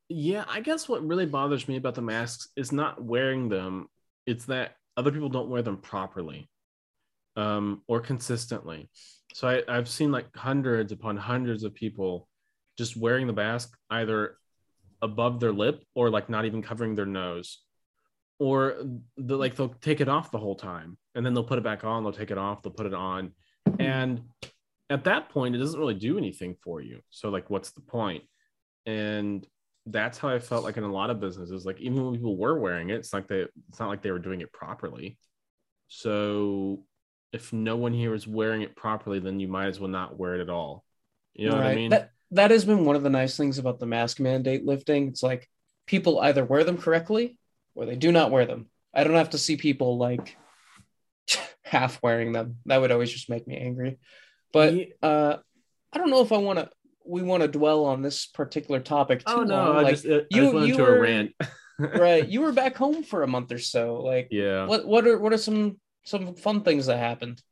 Yeah, 0.09 0.45
I 0.49 0.61
guess 0.61 0.89
what 0.89 1.07
really 1.07 1.27
bothers 1.27 1.69
me 1.69 1.77
about 1.77 1.95
the 1.95 2.03
masks 2.03 2.49
is 2.57 2.73
not 2.73 3.03
wearing 3.03 3.49
them 3.49 3.89
it's 4.27 4.45
that 4.47 4.77
other 4.97 5.11
people 5.11 5.29
don't 5.29 5.49
wear 5.49 5.63
them 5.63 5.79
properly 5.79 6.49
um, 7.37 7.83
or 7.89 8.01
consistently. 8.01 8.89
So 9.35 9.49
I, 9.49 9.63
I've 9.69 9.89
seen 9.89 10.13
like 10.13 10.27
hundreds 10.37 10.93
upon 10.93 11.17
hundreds 11.17 11.65
of 11.65 11.75
people 11.75 12.29
just 12.77 12.97
wearing 12.97 13.27
the 13.27 13.33
mask 13.33 13.77
either 13.91 14.37
above 15.03 15.41
their 15.41 15.53
lip 15.53 15.83
or 15.95 16.11
like 16.11 16.29
not 16.29 16.45
even 16.45 16.63
covering 16.63 16.95
their 16.95 17.07
nose 17.07 17.59
or 18.39 18.77
the, 19.17 19.37
like 19.37 19.57
they'll 19.57 19.75
take 19.81 20.01
it 20.01 20.09
off 20.09 20.31
the 20.31 20.39
whole 20.39 20.55
time 20.55 20.97
and 21.15 21.25
then 21.25 21.35
they'll 21.35 21.45
put 21.45 21.59
it 21.59 21.65
back 21.65 21.85
on 21.85 22.03
they'll 22.03 22.13
take 22.13 22.31
it 22.31 22.39
off 22.39 22.63
they'll 22.63 22.73
put 22.73 22.87
it 22.87 22.95
on 22.95 23.33
and 23.79 24.21
at 24.91 25.05
that 25.05 25.31
point 25.31 25.55
it 25.55 25.59
doesn't 25.59 25.81
really 25.81 25.95
do 25.95 26.19
anything 26.19 26.55
for 26.63 26.81
you 26.81 27.01
so 27.11 27.31
like 27.31 27.49
what's 27.49 27.71
the 27.71 27.81
point 27.81 28.25
and 28.87 29.47
that's 29.87 30.19
how 30.19 30.29
I 30.29 30.39
felt 30.39 30.65
like 30.65 30.77
in 30.77 30.85
a 30.85 30.93
lot 30.93 31.11
of 31.11 31.21
businesses. 31.21 31.65
Like 31.65 31.81
even 31.81 32.05
when 32.05 32.15
people 32.15 32.37
were 32.37 32.59
wearing 32.59 32.91
it, 32.91 32.97
it's 32.97 33.13
like 33.13 33.29
they 33.29 33.47
it's 33.69 33.81
not 33.81 33.89
like 33.89 34.03
they 34.03 34.11
were 34.11 34.19
doing 34.19 34.41
it 34.41 34.53
properly. 34.53 35.19
So 35.89 36.85
if 37.33 37.53
no 37.53 37.77
one 37.77 37.93
here 37.93 38.15
is 38.15 38.27
wearing 38.27 38.63
it 38.63 38.77
properly, 38.77 39.19
then 39.19 39.41
you 39.41 39.49
might 39.49 39.67
as 39.67 39.81
well 39.81 39.91
not 39.91 40.19
wear 40.19 40.35
it 40.35 40.41
at 40.41 40.51
all. 40.51 40.85
You 41.35 41.49
know 41.49 41.57
right. 41.57 41.65
what 41.65 41.73
I 41.73 41.75
mean? 41.75 41.91
That 41.91 42.11
that 42.33 42.51
has 42.51 42.65
been 42.65 42.85
one 42.85 42.97
of 42.97 43.03
the 43.03 43.11
nice 43.11 43.37
things 43.37 43.59
about 43.59 43.81
the 43.81 43.87
mask 43.87 44.21
mandate 44.21 44.65
lifting. 44.65 45.09
It's 45.09 45.23
like 45.23 45.49
people 45.87 46.21
either 46.21 46.45
wear 46.45 46.65
them 46.65 46.79
correctly 46.79 47.37
or 47.75 47.87
they 47.87 47.97
do 47.97 48.13
not 48.13 48.31
wear 48.31 48.47
them. 48.47 48.69
I 48.95 49.05
don't 49.05 49.15
have 49.15 49.31
to 49.31 49.39
see 49.39 49.57
people 49.57 49.99
like 49.99 50.37
half 51.65 52.03
wearing 52.03 52.33
them. 52.33 52.57
That 52.67 52.81
would 52.81 52.93
always 52.93 53.11
just 53.11 53.31
make 53.31 53.47
me 53.47 53.57
angry. 53.57 53.99
But 54.53 54.75
uh 55.03 55.37
I 55.93 55.99
don't 55.99 56.11
know 56.11 56.23
if 56.23 56.33
I 56.33 56.39
want 56.39 56.59
to 56.59 56.71
we 57.05 57.23
want 57.23 57.43
to 57.43 57.49
dwell 57.49 57.85
on 57.85 58.03
this 58.03 58.27
particular 58.27 58.81
topic 58.81 59.21
too 59.21 59.33
oh, 59.33 59.43
no, 59.43 59.55
long. 59.55 59.77
I 59.77 59.81
like, 59.81 59.95
just, 59.97 60.07
I 60.07 60.09
you, 60.31 60.43
just 60.43 60.55
went 60.55 60.67
you 60.67 60.73
into 60.75 60.83
were, 60.85 60.99
a 60.99 61.01
rant. 61.01 61.33
right. 61.79 62.29
You 62.29 62.43
were 62.43 62.53
back 62.53 62.77
home 62.77 63.03
for 63.03 63.23
a 63.23 63.27
month 63.27 63.53
or 63.53 63.59
so. 63.59 63.97
Like 64.03 64.29
yeah. 64.31 64.67
What 64.67 64.87
what 64.87 65.07
are 65.07 65.19
what 65.19 65.33
are 65.33 65.39
some 65.39 65.81
some 66.05 66.35
fun 66.35 66.63
things 66.63 66.87
that 66.87 66.99
happened? 66.99 67.43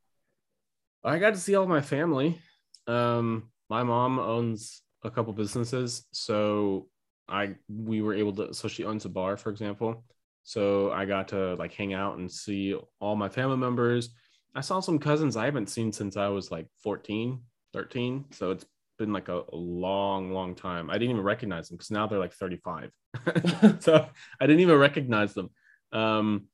I 1.04 1.18
got 1.18 1.34
to 1.34 1.40
see 1.40 1.54
all 1.54 1.66
my 1.66 1.80
family. 1.80 2.38
Um 2.86 3.50
my 3.68 3.82
mom 3.82 4.18
owns 4.18 4.82
a 5.02 5.10
couple 5.10 5.32
businesses, 5.32 6.06
so 6.12 6.88
I 7.28 7.56
we 7.68 8.00
were 8.02 8.14
able 8.14 8.34
to 8.36 8.54
so 8.54 8.68
she 8.68 8.84
owns 8.84 9.04
a 9.04 9.08
bar, 9.08 9.36
for 9.36 9.50
example. 9.50 10.04
So 10.44 10.90
I 10.90 11.04
got 11.04 11.28
to 11.28 11.54
like 11.56 11.74
hang 11.74 11.92
out 11.92 12.18
and 12.18 12.30
see 12.30 12.74
all 13.00 13.16
my 13.16 13.28
family 13.28 13.58
members. 13.58 14.10
I 14.58 14.60
saw 14.60 14.80
some 14.80 14.98
cousins 14.98 15.36
I 15.36 15.44
haven't 15.44 15.70
seen 15.70 15.92
since 15.92 16.16
I 16.16 16.26
was 16.26 16.50
like 16.50 16.66
14, 16.82 17.40
13. 17.72 18.24
So 18.32 18.50
it's 18.50 18.66
been 18.98 19.12
like 19.12 19.28
a, 19.28 19.44
a 19.52 19.56
long, 19.56 20.32
long 20.32 20.56
time. 20.56 20.90
I 20.90 20.94
didn't 20.94 21.12
even 21.12 21.22
recognize 21.22 21.68
them 21.68 21.76
because 21.76 21.92
now 21.92 22.08
they're 22.08 22.18
like 22.18 22.32
35. 22.32 22.90
so 23.78 24.08
I 24.40 24.46
didn't 24.48 24.58
even 24.58 24.76
recognize 24.76 25.32
them. 25.32 25.50
Um, 25.92 26.46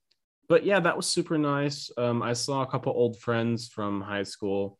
but 0.50 0.66
yeah, 0.66 0.80
that 0.80 0.98
was 0.98 1.06
super 1.06 1.38
nice. 1.38 1.90
Um, 1.96 2.22
I 2.22 2.34
saw 2.34 2.60
a 2.60 2.66
couple 2.66 2.92
old 2.92 3.18
friends 3.20 3.68
from 3.68 4.02
high 4.02 4.24
school, 4.24 4.78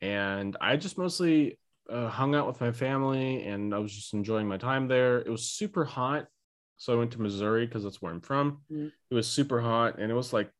and 0.00 0.56
I 0.60 0.76
just 0.76 0.96
mostly 0.96 1.58
uh, 1.90 2.08
hung 2.08 2.36
out 2.36 2.46
with 2.46 2.60
my 2.60 2.70
family 2.70 3.42
and 3.46 3.74
I 3.74 3.78
was 3.78 3.92
just 3.92 4.14
enjoying 4.14 4.46
my 4.46 4.58
time 4.58 4.86
there. 4.86 5.18
It 5.18 5.28
was 5.28 5.42
super 5.50 5.84
hot. 5.84 6.28
So 6.76 6.92
I 6.92 6.96
went 6.96 7.10
to 7.10 7.20
Missouri 7.20 7.66
because 7.66 7.82
that's 7.82 8.00
where 8.00 8.12
I'm 8.12 8.20
from. 8.20 8.60
Mhm. 8.72 8.92
It 9.10 9.14
was 9.14 9.26
super 9.26 9.60
hot 9.60 9.98
and 9.98 10.08
it 10.08 10.14
was 10.14 10.32
like, 10.32 10.52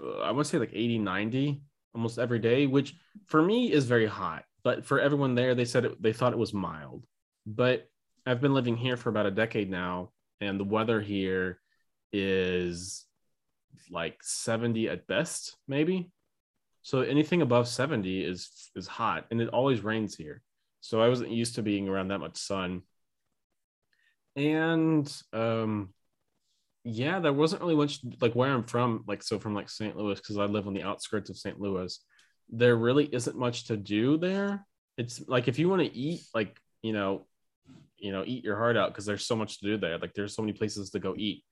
I 0.00 0.30
want 0.30 0.46
to 0.46 0.50
say 0.50 0.58
like 0.58 0.72
80, 0.72 0.98
90 0.98 1.62
almost 1.94 2.18
every 2.18 2.38
day, 2.38 2.66
which 2.66 2.94
for 3.26 3.42
me 3.42 3.72
is 3.72 3.86
very 3.86 4.06
hot. 4.06 4.44
But 4.62 4.84
for 4.84 5.00
everyone 5.00 5.34
there, 5.34 5.54
they 5.54 5.64
said 5.64 5.84
it, 5.84 6.02
they 6.02 6.12
thought 6.12 6.32
it 6.32 6.38
was 6.38 6.52
mild. 6.52 7.06
But 7.46 7.88
I've 8.26 8.40
been 8.40 8.54
living 8.54 8.76
here 8.76 8.96
for 8.96 9.08
about 9.08 9.26
a 9.26 9.30
decade 9.30 9.70
now, 9.70 10.10
and 10.40 10.60
the 10.60 10.64
weather 10.64 11.00
here 11.00 11.60
is 12.12 13.06
like 13.90 14.18
70 14.22 14.88
at 14.88 15.06
best, 15.06 15.56
maybe. 15.66 16.10
So 16.82 17.00
anything 17.00 17.42
above 17.42 17.68
70 17.68 18.24
is 18.24 18.70
is 18.74 18.86
hot, 18.86 19.26
and 19.30 19.40
it 19.40 19.48
always 19.48 19.82
rains 19.82 20.14
here. 20.14 20.42
So 20.80 21.00
I 21.00 21.08
wasn't 21.08 21.30
used 21.30 21.56
to 21.56 21.62
being 21.62 21.88
around 21.88 22.08
that 22.08 22.18
much 22.20 22.36
sun. 22.36 22.82
And 24.36 25.10
um 25.32 25.94
yeah, 26.84 27.18
there 27.20 27.32
wasn't 27.32 27.62
really 27.62 27.76
much 27.76 28.00
like 28.20 28.34
where 28.34 28.50
I'm 28.52 28.64
from, 28.64 29.04
like 29.06 29.22
so 29.22 29.38
from 29.38 29.54
like 29.54 29.68
St. 29.70 29.96
Louis, 29.96 30.18
because 30.18 30.38
I 30.38 30.44
live 30.44 30.66
on 30.66 30.74
the 30.74 30.82
outskirts 30.82 31.30
of 31.30 31.36
St. 31.36 31.60
Louis. 31.60 31.98
There 32.50 32.76
really 32.76 33.04
isn't 33.12 33.36
much 33.36 33.64
to 33.66 33.76
do 33.76 34.16
there. 34.16 34.64
It's 34.96 35.20
like 35.28 35.48
if 35.48 35.58
you 35.58 35.68
want 35.68 35.82
to 35.82 35.94
eat, 35.96 36.22
like 36.34 36.56
you 36.82 36.92
know, 36.92 37.26
you 37.98 38.12
know, 38.12 38.22
eat 38.26 38.44
your 38.44 38.56
heart 38.56 38.76
out 38.76 38.90
because 38.90 39.04
there's 39.06 39.26
so 39.26 39.36
much 39.36 39.60
to 39.60 39.66
do 39.66 39.76
there. 39.76 39.98
Like 39.98 40.14
there's 40.14 40.34
so 40.34 40.42
many 40.42 40.52
places 40.52 40.90
to 40.90 40.98
go 40.98 41.14
eat. 41.16 41.44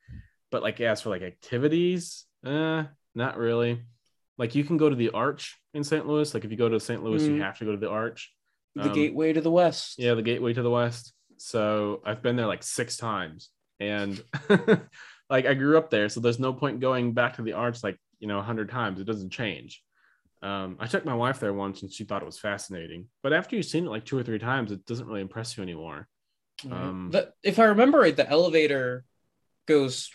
But 0.50 0.62
like 0.62 0.80
as 0.80 1.02
for 1.02 1.10
like 1.10 1.22
activities, 1.22 2.24
eh, 2.46 2.84
not 3.14 3.36
really. 3.36 3.82
Like 4.38 4.54
you 4.54 4.64
can 4.64 4.76
go 4.76 4.88
to 4.88 4.96
the 4.96 5.10
Arch 5.10 5.56
in 5.74 5.82
St. 5.82 6.06
Louis. 6.06 6.32
Like 6.32 6.44
if 6.44 6.50
you 6.50 6.56
go 6.56 6.68
to 6.68 6.78
St. 6.80 7.02
Louis, 7.02 7.24
you 7.26 7.34
Mhm. 7.34 7.40
have 7.40 7.58
to 7.58 7.64
go 7.64 7.72
to 7.72 7.78
the 7.78 7.88
Arch. 7.90 8.32
The 8.74 8.82
Um, 8.90 8.92
gateway 8.94 9.32
to 9.32 9.40
the 9.40 9.50
west. 9.50 9.98
Yeah, 9.98 10.14
the 10.14 10.22
gateway 10.22 10.52
to 10.52 10.62
the 10.62 10.70
west. 10.70 11.14
So 11.38 12.02
I've 12.04 12.22
been 12.22 12.36
there 12.36 12.46
like 12.46 12.62
six 12.62 12.96
times, 12.96 13.50
and 13.80 14.22
like 15.28 15.46
I 15.46 15.54
grew 15.54 15.76
up 15.78 15.90
there, 15.90 16.08
so 16.08 16.20
there's 16.20 16.38
no 16.38 16.52
point 16.52 16.80
going 16.80 17.12
back 17.12 17.36
to 17.36 17.42
the 17.42 17.52
arch 17.54 17.82
like 17.82 17.98
you 18.20 18.28
know 18.28 18.38
a 18.38 18.42
hundred 18.42 18.70
times. 18.70 19.00
It 19.00 19.04
doesn't 19.04 19.30
change. 19.30 19.82
Um, 20.42 20.76
I 20.78 20.86
took 20.86 21.04
my 21.04 21.14
wife 21.14 21.40
there 21.40 21.52
once, 21.54 21.82
and 21.82 21.92
she 21.92 22.04
thought 22.04 22.22
it 22.22 22.26
was 22.26 22.38
fascinating. 22.38 23.06
But 23.22 23.32
after 23.32 23.56
you've 23.56 23.64
seen 23.66 23.86
it 23.86 23.90
like 23.90 24.04
two 24.04 24.18
or 24.18 24.22
three 24.22 24.38
times, 24.38 24.70
it 24.70 24.84
doesn't 24.86 25.06
really 25.06 25.22
impress 25.22 25.56
you 25.56 25.62
anymore. 25.62 26.06
Right. 26.64 26.80
Um, 26.80 27.10
The- 27.10 27.32
if 27.42 27.58
I 27.58 27.64
remember 27.64 27.98
right, 27.98 28.14
the 28.16 28.28
elevator 28.28 29.04
goes, 29.66 30.10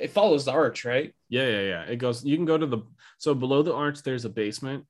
it 0.00 0.10
follows 0.10 0.44
the 0.44 0.52
arch, 0.52 0.84
right? 0.84 1.14
Yeah, 1.28 1.48
yeah, 1.48 1.60
yeah. 1.62 1.82
It 1.84 1.96
goes. 1.96 2.24
You 2.24 2.36
can 2.36 2.44
go 2.44 2.58
to 2.58 2.66
the 2.66 2.82
so 3.18 3.34
below 3.34 3.62
the 3.62 3.74
arch. 3.74 4.02
There's 4.02 4.24
a 4.24 4.30
basement. 4.30 4.84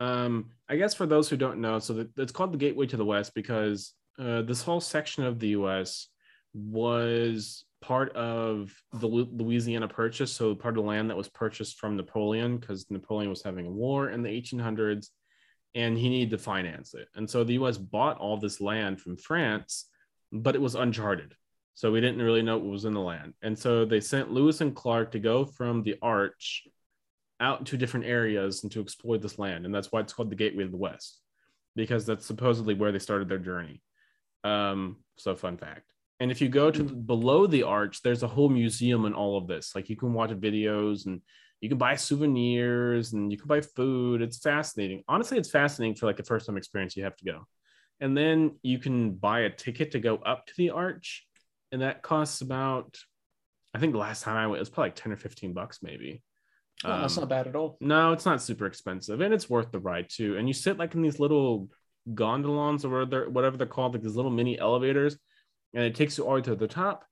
Um, 0.00 0.50
I 0.68 0.76
guess 0.76 0.94
for 0.94 1.06
those 1.06 1.28
who 1.28 1.36
don't 1.36 1.60
know, 1.60 1.78
so 1.78 1.94
that 1.94 2.10
it's 2.18 2.32
called 2.32 2.52
the 2.52 2.58
Gateway 2.58 2.86
to 2.86 2.96
the 2.96 3.04
West 3.04 3.34
because 3.34 3.92
uh, 4.18 4.42
this 4.42 4.62
whole 4.62 4.80
section 4.80 5.24
of 5.24 5.38
the 5.38 5.48
U.S. 5.48 6.08
was 6.54 7.64
part 7.80 8.14
of 8.14 8.72
the 8.92 9.06
Louisiana 9.06 9.88
Purchase, 9.88 10.32
so 10.32 10.54
part 10.54 10.76
of 10.76 10.82
the 10.84 10.88
land 10.88 11.10
that 11.10 11.16
was 11.16 11.28
purchased 11.28 11.78
from 11.78 11.96
Napoleon 11.96 12.58
because 12.58 12.90
Napoleon 12.90 13.30
was 13.30 13.42
having 13.42 13.66
a 13.66 13.70
war 13.70 14.10
in 14.10 14.22
the 14.22 14.28
1800s, 14.28 15.08
and 15.74 15.96
he 15.96 16.08
needed 16.08 16.30
to 16.30 16.38
finance 16.38 16.94
it, 16.94 17.08
and 17.14 17.28
so 17.28 17.44
the 17.44 17.54
U.S. 17.54 17.78
bought 17.78 18.18
all 18.18 18.36
this 18.36 18.60
land 18.60 19.00
from 19.00 19.16
France, 19.16 19.86
but 20.32 20.54
it 20.54 20.60
was 20.60 20.74
uncharted. 20.74 21.34
So 21.74 21.90
we 21.90 22.02
didn't 22.02 22.20
really 22.20 22.42
know 22.42 22.58
what 22.58 22.68
was 22.68 22.84
in 22.84 22.92
the 22.92 23.00
land. 23.00 23.32
And 23.40 23.58
so 23.58 23.86
they 23.86 24.00
sent 24.00 24.30
Lewis 24.30 24.60
and 24.60 24.76
Clark 24.76 25.12
to 25.12 25.18
go 25.18 25.46
from 25.46 25.82
the 25.82 25.96
arch 26.02 26.68
out 27.40 27.64
to 27.66 27.78
different 27.78 28.04
areas 28.04 28.62
and 28.62 28.72
to 28.72 28.80
explore 28.80 29.16
this 29.16 29.38
land. 29.38 29.64
And 29.64 29.74
that's 29.74 29.90
why 29.90 30.00
it's 30.00 30.12
called 30.12 30.30
the 30.30 30.36
Gateway 30.36 30.64
to 30.64 30.70
the 30.70 30.76
West, 30.76 31.20
because 31.74 32.04
that's 32.04 32.26
supposedly 32.26 32.74
where 32.74 32.92
they 32.92 32.98
started 32.98 33.28
their 33.28 33.38
journey. 33.38 33.80
Um, 34.44 34.98
so 35.16 35.34
fun 35.34 35.56
fact. 35.56 35.90
And 36.20 36.30
if 36.30 36.40
you 36.40 36.48
go 36.48 36.70
to 36.70 36.82
the, 36.82 36.94
below 36.94 37.46
the 37.46 37.62
arch, 37.62 38.02
there's 38.02 38.22
a 38.22 38.28
whole 38.28 38.48
museum 38.50 39.06
and 39.06 39.14
all 39.14 39.38
of 39.38 39.46
this. 39.46 39.74
Like 39.74 39.88
you 39.88 39.96
can 39.96 40.12
watch 40.12 40.30
videos 40.30 41.06
and 41.06 41.22
you 41.60 41.68
can 41.68 41.78
buy 41.78 41.96
souvenirs 41.96 43.12
and 43.14 43.32
you 43.32 43.38
can 43.38 43.48
buy 43.48 43.60
food. 43.62 44.20
It's 44.22 44.38
fascinating. 44.38 45.02
Honestly, 45.08 45.38
it's 45.38 45.50
fascinating 45.50 45.96
for 45.96 46.06
like 46.06 46.20
a 46.20 46.22
first 46.24 46.46
time 46.46 46.56
experience. 46.56 46.96
You 46.96 47.04
have 47.04 47.16
to 47.16 47.24
go. 47.24 47.46
And 48.00 48.16
then 48.16 48.56
you 48.62 48.78
can 48.78 49.12
buy 49.14 49.40
a 49.40 49.50
ticket 49.50 49.92
to 49.92 49.98
go 50.00 50.16
up 50.16 50.46
to 50.46 50.52
the 50.56 50.70
arch 50.70 51.26
and 51.72 51.82
that 51.82 52.02
costs 52.02 52.40
about 52.40 52.98
i 53.74 53.78
think 53.78 53.92
the 53.92 53.98
last 53.98 54.24
time 54.24 54.36
i 54.36 54.44
went 54.48 54.56
it 54.56 54.60
was 54.60 54.68
probably 54.70 54.88
like 54.88 54.96
10 54.96 55.12
or 55.12 55.16
15 55.16 55.52
bucks 55.52 55.78
maybe 55.82 56.20
Oh, 56.84 57.00
that's 57.02 57.16
Um, 57.16 57.22
not 57.22 57.28
bad 57.28 57.46
at 57.46 57.54
all. 57.54 57.76
no 57.80 58.12
it's 58.12 58.26
not 58.26 58.42
super 58.42 58.66
expensive 58.66 59.20
and 59.20 59.32
it's 59.32 59.48
worth 59.48 59.70
the 59.70 59.78
ride 59.78 60.08
too 60.08 60.36
and 60.36 60.48
you 60.48 60.52
sit 60.54 60.78
like 60.78 60.94
in 60.96 61.02
these 61.02 61.20
little 61.20 61.68
gondolons 62.12 62.84
or 62.84 62.88
whatever 62.90 63.06
they're, 63.10 63.30
whatever 63.30 63.56
they're 63.56 63.66
called 63.68 63.92
like 63.94 64.02
these 64.02 64.16
little 64.16 64.32
mini 64.32 64.58
elevators 64.58 65.16
and 65.74 65.84
it 65.84 65.94
takes 65.94 66.18
you 66.18 66.24
all 66.24 66.30
the 66.30 66.36
way 66.36 66.42
to 66.42 66.54
the 66.56 66.68
top 66.68 67.04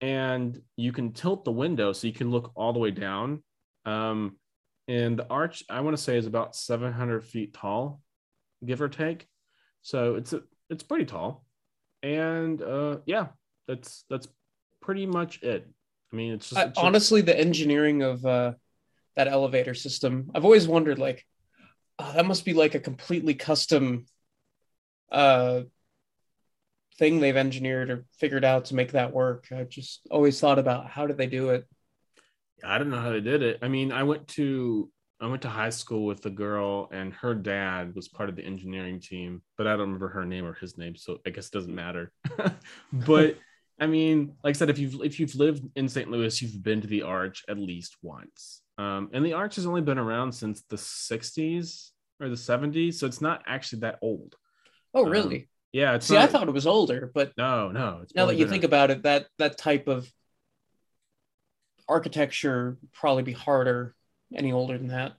and 0.00 0.60
you 0.76 0.92
can 0.92 1.12
tilt 1.12 1.44
the 1.44 1.52
window 1.52 1.92
so 1.92 2.06
you 2.06 2.12
can 2.12 2.30
look 2.30 2.52
all 2.54 2.72
the 2.72 2.78
way 2.78 2.90
down. 2.90 3.42
Um 3.84 4.36
and 4.88 5.18
the 5.18 5.26
arch 5.28 5.62
i 5.70 5.80
want 5.80 5.96
to 5.96 6.02
say 6.02 6.16
is 6.16 6.26
about 6.26 6.56
700 6.56 7.22
feet 7.24 7.54
tall 7.54 8.00
give 8.64 8.80
or 8.80 8.88
take. 8.88 9.26
So 9.82 10.16
it's 10.16 10.32
a, 10.32 10.42
it's 10.68 10.82
pretty 10.82 11.04
tall. 11.04 11.44
And 12.02 12.60
uh 12.62 12.98
yeah 13.06 13.28
that's 13.68 14.04
that's 14.10 14.28
pretty 14.80 15.06
much 15.06 15.42
it. 15.42 15.68
I 16.12 16.16
mean 16.16 16.32
it's 16.34 16.50
just, 16.50 16.60
it's 16.60 16.78
honestly, 16.78 17.20
the 17.20 17.38
engineering 17.38 18.02
of 18.02 18.24
uh, 18.26 18.52
that 19.16 19.28
elevator 19.28 19.74
system, 19.74 20.30
I've 20.34 20.44
always 20.44 20.66
wondered, 20.66 20.98
like, 20.98 21.24
oh, 21.98 22.12
that 22.14 22.26
must 22.26 22.44
be 22.44 22.54
like 22.54 22.74
a 22.74 22.80
completely 22.80 23.34
custom 23.34 24.06
uh, 25.12 25.62
thing 27.00 27.20
they've 27.20 27.36
engineered 27.36 27.90
or 27.90 28.06
figured 28.20 28.44
out 28.44 28.66
to 28.66 28.76
make 28.76 28.92
that 28.92 29.12
work. 29.14 29.46
I 29.52 29.64
just 29.64 30.02
always 30.12 30.40
thought 30.40 30.60
about 30.60 30.88
how 30.88 31.08
did 31.08 31.18
they 31.18 31.26
do 31.28 31.50
it. 31.50 31.66
I 32.64 32.78
don't 32.78 32.90
know 32.90 33.00
how 33.00 33.10
they 33.10 33.20
did 33.20 33.42
it. 33.42 33.58
I 33.62 33.68
mean, 33.68 33.92
I 33.92 34.02
went 34.02 34.28
to 34.28 34.90
I 35.22 35.26
went 35.26 35.42
to 35.42 35.48
high 35.50 35.70
school 35.70 36.06
with 36.06 36.24
a 36.24 36.30
girl, 36.30 36.88
and 36.92 37.12
her 37.14 37.34
dad 37.34 37.94
was 37.94 38.08
part 38.08 38.30
of 38.30 38.36
the 38.36 38.44
engineering 38.44 39.00
team, 39.00 39.42
but 39.58 39.66
I 39.66 39.72
don't 39.72 39.80
remember 39.80 40.08
her 40.08 40.24
name 40.24 40.46
or 40.46 40.54
his 40.54 40.78
name, 40.78 40.96
so 40.96 41.18
I 41.26 41.30
guess 41.30 41.48
it 41.48 41.52
doesn't 41.52 41.74
matter. 41.74 42.12
but 42.92 43.36
I 43.78 43.86
mean, 43.86 44.36
like 44.44 44.56
I 44.56 44.58
said, 44.58 44.70
if 44.70 44.78
you've 44.78 45.00
if 45.02 45.20
you've 45.20 45.34
lived 45.34 45.64
in 45.76 45.88
St. 45.88 46.10
Louis, 46.10 46.40
you've 46.40 46.62
been 46.62 46.80
to 46.80 46.86
the 46.86 47.02
Arch 47.02 47.44
at 47.48 47.58
least 47.58 47.96
once. 48.02 48.62
Um, 48.78 49.10
and 49.12 49.24
the 49.24 49.34
Arch 49.34 49.56
has 49.56 49.66
only 49.66 49.82
been 49.82 49.98
around 49.98 50.32
since 50.32 50.62
the 50.68 50.78
'60s 50.78 51.92
or 52.20 52.28
the 52.28 52.36
'70s, 52.36 52.98
so 52.98 53.06
it's 53.06 53.20
not 53.20 53.42
actually 53.46 53.80
that 53.80 53.98
old. 54.02 54.36
Oh, 54.94 55.04
Um, 55.04 55.10
really? 55.10 55.48
Yeah, 55.72 55.94
it's 55.94 56.06
See, 56.06 56.14
not, 56.14 56.24
I 56.24 56.26
thought 56.26 56.48
it 56.48 56.54
was 56.54 56.66
older, 56.66 57.10
but 57.14 57.32
no, 57.36 57.70
no. 57.70 58.00
It's 58.02 58.14
now 58.14 58.26
that 58.26 58.36
you 58.36 58.48
think 58.48 58.64
a- 58.64 58.66
about 58.66 58.90
it, 58.90 59.02
that 59.04 59.26
that 59.38 59.56
type 59.56 59.86
of 59.86 60.10
architecture 61.88 62.78
probably 62.92 63.22
be 63.22 63.32
harder 63.32 63.94
any 64.34 64.52
older 64.52 64.78
than 64.78 64.88
that. 64.88 65.12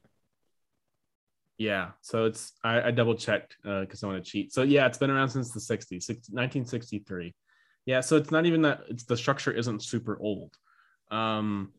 Yeah, 1.57 1.91
so 2.01 2.25
it's 2.25 2.53
I, 2.63 2.81
I 2.81 2.91
double 2.91 3.15
checked 3.15 3.55
because 3.61 4.03
I 4.03 4.07
want 4.07 4.23
to 4.23 4.29
cheat. 4.29 4.51
So 4.51 4.63
yeah, 4.63 4.87
it's 4.87 4.97
been 4.97 5.11
around 5.11 5.29
since 5.29 5.51
the 5.51 5.59
60s, 5.59 6.03
six- 6.03 6.29
1963. 6.29 7.33
Yeah, 7.85 8.01
so 8.01 8.17
it's 8.17 8.31
not 8.31 8.45
even 8.45 8.63
that 8.63 8.81
it's 8.89 9.03
the 9.03 9.17
structure 9.17 9.51
isn't 9.51 9.83
super 9.83 10.17
old. 10.19 10.53
Um, 11.11 11.71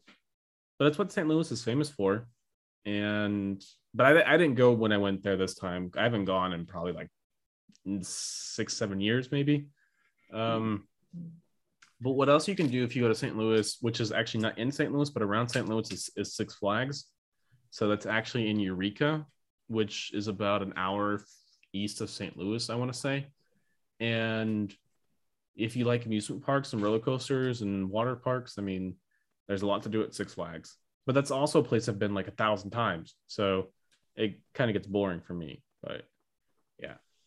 but 0.79 0.87
that's 0.87 0.99
what 0.99 1.13
St. 1.13 1.27
Louis 1.29 1.51
is 1.51 1.65
famous 1.65 1.91
for. 1.91 2.27
And 2.85 3.63
but 3.95 4.07
I, 4.07 4.35
I 4.35 4.37
didn't 4.37 4.57
go 4.57 4.73
when 4.73 4.93
I 4.93 4.99
went 4.99 5.23
there 5.23 5.37
this 5.37 5.55
time. 5.55 5.91
I 5.97 6.05
haven't 6.05 6.25
gone 6.25 6.53
in 6.53 6.67
probably 6.67 6.93
like 6.93 7.09
six, 8.03 8.77
seven 8.77 9.01
years, 9.01 9.31
maybe. 9.33 9.67
Um, 10.33 10.87
but 12.01 12.13
what 12.13 12.29
else 12.29 12.49
you 12.49 12.57
can 12.57 12.69
do 12.69 12.83
if 12.83 12.97
you 12.97 13.03
go 13.03 13.09
to 13.09 13.15
St. 13.15 13.37
Louis, 13.37 13.77
which 13.81 14.01
is 14.01 14.11
actually 14.11 14.41
not 14.41 14.59
in 14.59 14.73
St. 14.73 14.93
Louis, 14.93 15.11
but 15.11 15.23
around 15.23 15.49
St. 15.49 15.69
Louis 15.69 15.91
is, 15.93 16.11
is 16.17 16.35
Six 16.35 16.55
Flags. 16.55 17.07
So 17.71 17.89
that's 17.89 18.07
actually 18.07 18.51
in 18.51 18.59
Eureka, 18.59 19.25
which 19.69 20.13
is 20.13 20.29
about 20.29 20.63
an 20.63 20.75
hour 20.77 21.23
east 21.73 22.01
of 22.01 22.11
St. 22.11 22.37
Louis, 22.37 22.69
I 22.69 22.75
want 22.75 22.93
to 22.93 22.99
say. 22.99 23.27
And 24.01 24.75
if 25.55 25.77
you 25.77 25.85
like 25.85 26.07
amusement 26.07 26.45
parks 26.45 26.73
and 26.73 26.83
roller 26.83 26.99
coasters 26.99 27.63
and 27.63 27.89
water 27.89 28.17
parks, 28.17 28.57
I 28.59 28.63
mean, 28.63 28.97
there's 29.47 29.63
a 29.63 29.67
lot 29.67 29.85
to 29.85 29.89
do 29.89 30.03
at 30.03 30.15
Six 30.15 30.35
Flags. 30.35 30.77
But 31.07 31.15
that's 31.15 31.31
also 31.31 31.61
a 31.61 31.65
place 31.65 31.89
I've 31.89 31.99
been 31.99 32.15
like 32.15 32.29
a 32.29 32.33
thousand 32.33 32.71
times. 32.71 33.15
So 33.27 33.69
it 34.17 34.41
kind 34.55 34.71
of 34.71 34.75
gets 34.75 34.87
boring 34.87 35.21
for 35.21 35.35
me. 35.35 35.63
But 35.83 36.03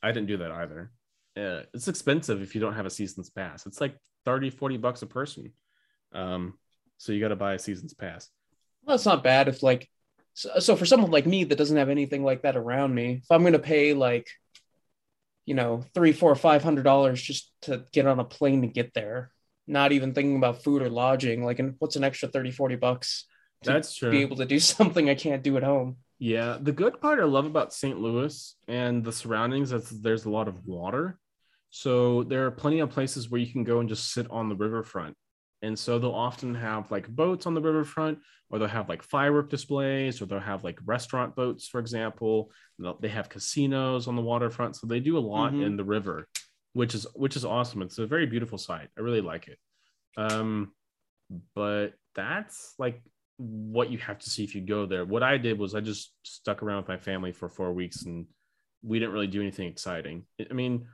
I 0.05 0.11
didn't 0.11 0.27
do 0.27 0.37
that 0.37 0.51
either. 0.51 0.91
Uh, 1.35 1.63
it's 1.73 1.87
expensive 1.87 2.43
if 2.43 2.53
you 2.53 2.61
don't 2.61 2.75
have 2.75 2.85
a 2.85 2.91
season's 2.91 3.31
pass. 3.31 3.65
It's 3.65 3.81
like 3.81 3.97
30, 4.25 4.51
40 4.51 4.77
bucks 4.77 5.01
a 5.01 5.07
person. 5.07 5.51
Um, 6.13 6.59
so 6.97 7.11
you 7.11 7.19
got 7.19 7.29
to 7.29 7.35
buy 7.35 7.55
a 7.55 7.59
season's 7.59 7.95
pass. 7.95 8.29
Well, 8.83 8.95
that's 8.95 9.05
not 9.05 9.23
bad 9.23 9.47
if 9.47 9.63
like 9.63 9.89
so, 10.35 10.59
so 10.59 10.75
for 10.75 10.85
someone 10.85 11.09
like 11.09 11.25
me 11.25 11.43
that 11.45 11.57
doesn't 11.57 11.77
have 11.77 11.89
anything 11.89 12.23
like 12.23 12.43
that 12.43 12.55
around 12.55 12.93
me, 12.93 13.21
if 13.23 13.31
I'm 13.31 13.43
gonna 13.43 13.57
pay 13.57 13.93
like 13.93 14.29
you 15.45 15.55
know 15.55 15.83
three, 15.95 16.11
four, 16.11 16.35
five 16.35 16.63
hundred 16.63 16.83
dollars 16.83 17.19
just 17.19 17.51
to 17.63 17.85
get 17.91 18.05
on 18.05 18.19
a 18.19 18.23
plane 18.23 18.61
to 18.61 18.67
get 18.67 18.93
there, 18.93 19.31
not 19.65 19.91
even 19.91 20.13
thinking 20.13 20.37
about 20.37 20.63
food 20.63 20.83
or 20.83 20.89
lodging, 20.89 21.43
like 21.43 21.57
and 21.57 21.75
what's 21.79 21.95
an 21.95 22.03
extra 22.03 22.29
30, 22.29 22.51
40 22.51 22.75
bucks 22.75 23.25
to 23.63 23.71
That's 23.71 23.95
true. 23.95 24.11
be 24.11 24.21
able 24.21 24.37
to 24.37 24.45
do 24.45 24.59
something 24.59 25.09
I 25.09 25.15
can't 25.15 25.43
do 25.43 25.57
at 25.57 25.63
home. 25.63 25.97
Yeah, 26.19 26.57
the 26.61 26.71
good 26.71 27.01
part 27.01 27.19
I 27.19 27.25
love 27.25 27.45
about 27.45 27.73
St. 27.73 27.99
Louis 27.99 28.55
and 28.67 29.03
the 29.03 29.11
surroundings 29.11 29.71
is 29.73 29.89
there's 30.01 30.25
a 30.25 30.29
lot 30.29 30.47
of 30.47 30.65
water. 30.65 31.19
So 31.71 32.23
there 32.23 32.45
are 32.45 32.51
plenty 32.51 32.79
of 32.79 32.89
places 32.89 33.29
where 33.29 33.41
you 33.41 33.51
can 33.51 33.65
go 33.65 33.79
and 33.81 33.89
just 33.89 34.13
sit 34.13 34.29
on 34.31 34.47
the 34.47 34.55
riverfront. 34.55 35.15
And 35.61 35.77
so 35.77 35.99
they'll 35.99 36.11
often 36.11 36.55
have 36.55 36.89
like 36.91 37.07
boats 37.09 37.45
on 37.47 37.53
the 37.53 37.61
riverfront, 37.61 38.19
or 38.49 38.59
they'll 38.59 38.67
have 38.67 38.87
like 38.87 39.03
firework 39.03 39.49
displays, 39.49 40.21
or 40.21 40.25
they'll 40.25 40.39
have 40.39 40.63
like 40.63 40.79
restaurant 40.85 41.35
boats, 41.35 41.67
for 41.67 41.79
example. 41.79 42.51
They'll- 42.79 42.99
have 43.09 43.29
casinos 43.29 44.07
on 44.07 44.15
the 44.15 44.21
waterfront. 44.21 44.75
So 44.77 44.87
they 44.87 44.99
do 45.01 45.17
a 45.17 45.19
lot 45.19 45.53
Mhm. 45.53 45.65
in 45.65 45.75
the 45.77 45.83
river, 45.83 46.27
which 46.73 46.93
is 46.95 47.07
which 47.13 47.35
is 47.35 47.43
awesome. 47.43 47.81
It's 47.81 47.97
a 47.97 48.05
very 48.07 48.25
beautiful 48.25 48.57
site. 48.57 48.89
I 48.97 49.01
really 49.01 49.21
like 49.21 49.47
it. 49.47 49.59
Um, 50.17 50.73
but 51.55 51.93
that's 52.13 52.75
like 52.77 53.01
what 53.37 53.89
you 53.89 53.97
have 53.97 54.19
to 54.19 54.29
see 54.29 54.43
if 54.43 54.55
you 54.55 54.61
go 54.61 54.85
there. 54.85 55.05
What 55.05 55.23
I 55.23 55.37
did 55.37 55.59
was 55.59 55.75
I 55.75 55.81
just 55.81 56.13
stuck 56.23 56.63
around 56.63 56.77
with 56.77 56.87
my 56.87 56.97
family 56.97 57.31
for 57.31 57.49
four 57.49 57.73
weeks 57.73 58.05
and 58.05 58.25
we 58.81 58.99
didn't 58.99 59.13
really 59.13 59.27
do 59.27 59.41
anything 59.41 59.67
exciting. 59.67 60.23
I 60.49 60.53
mean, 60.53 60.87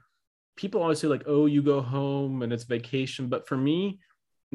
people 0.56 0.82
always 0.82 1.00
say, 1.00 1.08
like, 1.08 1.24
oh, 1.28 1.46
you 1.46 1.62
go 1.62 1.82
home 1.82 2.42
and 2.42 2.52
it's 2.52 2.64
vacation. 2.64 3.28
But 3.28 3.48
for 3.48 3.58
me, 3.58 4.00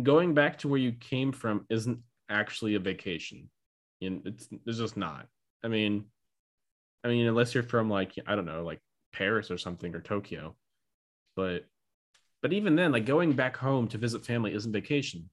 going 0.02 0.34
back 0.34 0.58
to 0.58 0.68
where 0.68 0.80
you 0.80 0.92
came 0.92 1.32
from 1.32 1.66
isn't 1.70 1.98
actually 2.28 2.74
a 2.74 2.80
vacation. 2.80 3.48
And 4.00 4.22
it's, 4.26 4.48
it's 4.66 4.78
just 4.78 4.96
not. 4.96 5.26
I 5.64 5.68
mean, 5.68 6.06
I 7.04 7.08
mean, 7.08 7.26
unless 7.26 7.54
you're 7.54 7.62
from 7.62 7.88
like, 7.88 8.14
I 8.26 8.34
don't 8.34 8.46
know, 8.46 8.64
like 8.64 8.80
Paris 9.12 9.50
or 9.50 9.58
something 9.58 9.94
or 9.94 10.00
Tokyo. 10.00 10.56
But 11.34 11.66
but 12.42 12.52
even 12.52 12.76
then, 12.76 12.92
like 12.92 13.06
going 13.06 13.32
back 13.32 13.56
home 13.56 13.88
to 13.88 13.98
visit 13.98 14.24
family 14.24 14.54
isn't 14.54 14.72
vacation. 14.72 15.28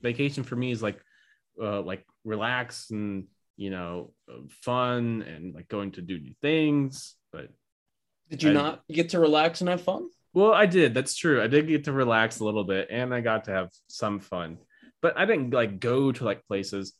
Vacation 0.00 0.42
for 0.42 0.56
me 0.56 0.70
is 0.70 0.82
like 0.82 1.00
uh, 1.62 1.82
like 1.82 2.04
relax 2.24 2.90
and 2.90 3.24
you 3.56 3.70
know 3.70 4.12
uh, 4.30 4.38
fun 4.62 5.22
and 5.22 5.54
like 5.54 5.68
going 5.68 5.92
to 5.92 6.02
do 6.02 6.18
new 6.18 6.34
things 6.42 7.16
but 7.32 7.48
Did 8.30 8.42
you 8.42 8.50
I- 8.50 8.54
not 8.54 8.82
get 8.90 9.10
to 9.10 9.20
relax 9.20 9.60
and 9.60 9.68
have 9.70 9.82
fun? 9.82 10.08
well 10.34 10.52
i 10.52 10.66
did. 10.66 10.94
That's 10.94 11.16
true. 11.16 11.42
I 11.42 11.46
did 11.48 11.66
get 11.68 11.84
to 11.84 11.92
relax 11.92 12.40
a 12.40 12.44
little 12.44 12.64
bit 12.64 12.88
and 12.90 13.12
i 13.14 13.20
got 13.20 13.44
to 13.44 13.50
have 13.52 13.70
some 13.88 14.20
fun 14.20 14.58
but 15.02 15.16
i 15.18 15.24
didn't 15.24 15.50
like 15.52 15.80
go 15.80 16.12
to 16.12 16.24
like 16.24 16.46
places. 16.46 16.92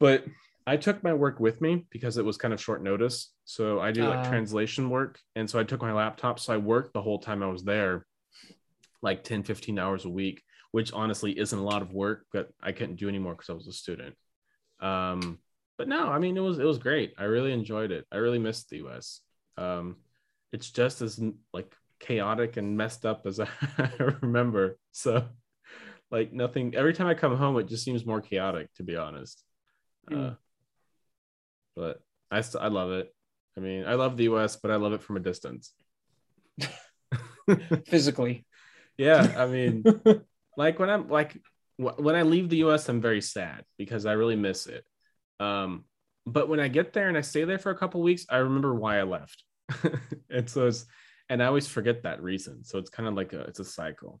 But 0.00 0.24
i 0.66 0.76
took 0.76 1.02
my 1.02 1.14
work 1.14 1.40
with 1.40 1.60
me 1.60 1.86
because 1.90 2.18
it 2.18 2.24
was 2.24 2.36
kind 2.36 2.52
of 2.54 2.60
short 2.60 2.82
notice. 2.82 3.32
So 3.44 3.80
i 3.80 3.90
do 3.90 4.02
like 4.06 4.26
Ah. 4.26 4.28
translation 4.28 4.90
work. 4.90 5.18
And 5.36 5.48
so 5.50 5.58
i 5.58 5.64
took 5.64 5.80
my 5.82 5.92
laptop. 5.92 6.38
So 6.38 6.52
i 6.52 6.58
worked 6.58 6.92
the 6.92 7.02
whole 7.02 7.18
time 7.18 7.42
i 7.42 7.46
was 7.48 7.64
there 7.64 8.06
like 9.02 9.24
10 9.24 9.42
15 9.44 9.78
hours 9.78 10.04
a 10.04 10.10
week 10.10 10.42
which 10.72 10.92
honestly 10.92 11.38
isn't 11.38 11.58
a 11.58 11.62
lot 11.64 11.82
of 11.82 11.92
work 11.92 12.26
but 12.32 12.48
i 12.62 12.72
couldn't 12.72 12.96
do 12.96 13.08
anymore 13.08 13.34
because 13.34 13.50
i 13.50 13.52
was 13.54 13.66
a 13.68 13.72
student. 13.72 14.14
Um 14.80 15.38
but 15.78 15.88
no 15.88 16.08
i 16.08 16.18
mean 16.18 16.36
it 16.36 16.40
was 16.40 16.58
it 16.58 16.64
was 16.64 16.78
great. 16.78 17.14
I 17.18 17.24
really 17.24 17.52
enjoyed 17.52 17.90
it. 17.90 18.04
I 18.12 18.16
really 18.16 18.38
missed 18.38 18.68
the 18.70 18.78
us 18.80 19.20
um 19.56 19.96
it's 20.52 20.70
just 20.70 21.02
as 21.02 21.20
like 21.52 21.74
chaotic 22.00 22.56
and 22.56 22.76
messed 22.76 23.04
up 23.04 23.26
as 23.26 23.40
i 23.78 23.90
remember. 24.22 24.78
So 24.92 25.26
like 26.10 26.32
nothing 26.32 26.74
every 26.74 26.94
time 26.94 27.06
i 27.06 27.14
come 27.14 27.36
home 27.36 27.58
it 27.58 27.68
just 27.68 27.84
seems 27.84 28.06
more 28.06 28.20
chaotic 28.20 28.72
to 28.74 28.82
be 28.82 28.96
honest. 28.96 29.42
Uh, 30.10 30.14
Mm. 30.14 30.36
but 31.76 32.00
i 32.30 32.40
st- 32.40 32.62
i 32.64 32.68
love 32.68 32.90
it. 32.92 33.14
I 33.56 33.60
mean 33.60 33.84
i 33.86 33.94
love 33.94 34.16
the 34.16 34.24
us 34.24 34.56
but 34.56 34.70
i 34.70 34.76
love 34.76 34.92
it 34.92 35.02
from 35.02 35.16
a 35.16 35.20
distance. 35.20 35.72
Physically. 37.86 38.44
yeah 38.98 39.34
i 39.36 39.46
mean 39.46 39.84
like 40.58 40.78
when 40.78 40.90
i'm 40.90 41.08
like 41.08 41.40
wh- 41.78 41.98
when 41.98 42.14
i 42.16 42.22
leave 42.22 42.50
the 42.50 42.58
us 42.58 42.88
i'm 42.88 43.00
very 43.00 43.22
sad 43.22 43.64
because 43.78 44.04
i 44.04 44.12
really 44.12 44.36
miss 44.36 44.66
it. 44.66 44.84
Um 45.40 45.84
but 46.26 46.48
when 46.50 46.60
i 46.60 46.68
get 46.68 46.92
there 46.92 47.08
and 47.08 47.16
i 47.16 47.22
stay 47.22 47.44
there 47.44 47.58
for 47.58 47.70
a 47.70 47.78
couple 47.78 48.02
weeks 48.02 48.26
i 48.28 48.36
remember 48.36 48.74
why 48.74 48.98
i 48.98 49.04
left. 49.04 49.44
And 50.30 50.50
so 50.50 50.66
it's 50.66 50.84
and 51.30 51.42
i 51.42 51.46
always 51.46 51.68
forget 51.68 52.02
that 52.02 52.22
reason. 52.22 52.64
So 52.64 52.78
it's 52.78 52.90
kind 52.90 53.08
of 53.08 53.14
like 53.14 53.32
a 53.32 53.40
it's 53.42 53.60
a 53.60 53.64
cycle. 53.64 54.20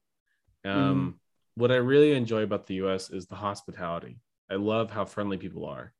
Um 0.64 1.18
what 1.56 1.72
i 1.72 1.76
really 1.76 2.12
enjoy 2.12 2.42
about 2.44 2.66
the 2.66 2.76
us 2.76 3.10
is 3.10 3.26
the 3.26 3.34
hospitality. 3.34 4.20
I 4.50 4.54
love 4.54 4.90
how 4.90 5.04
friendly 5.04 5.36
people 5.36 5.66
are. 5.66 5.92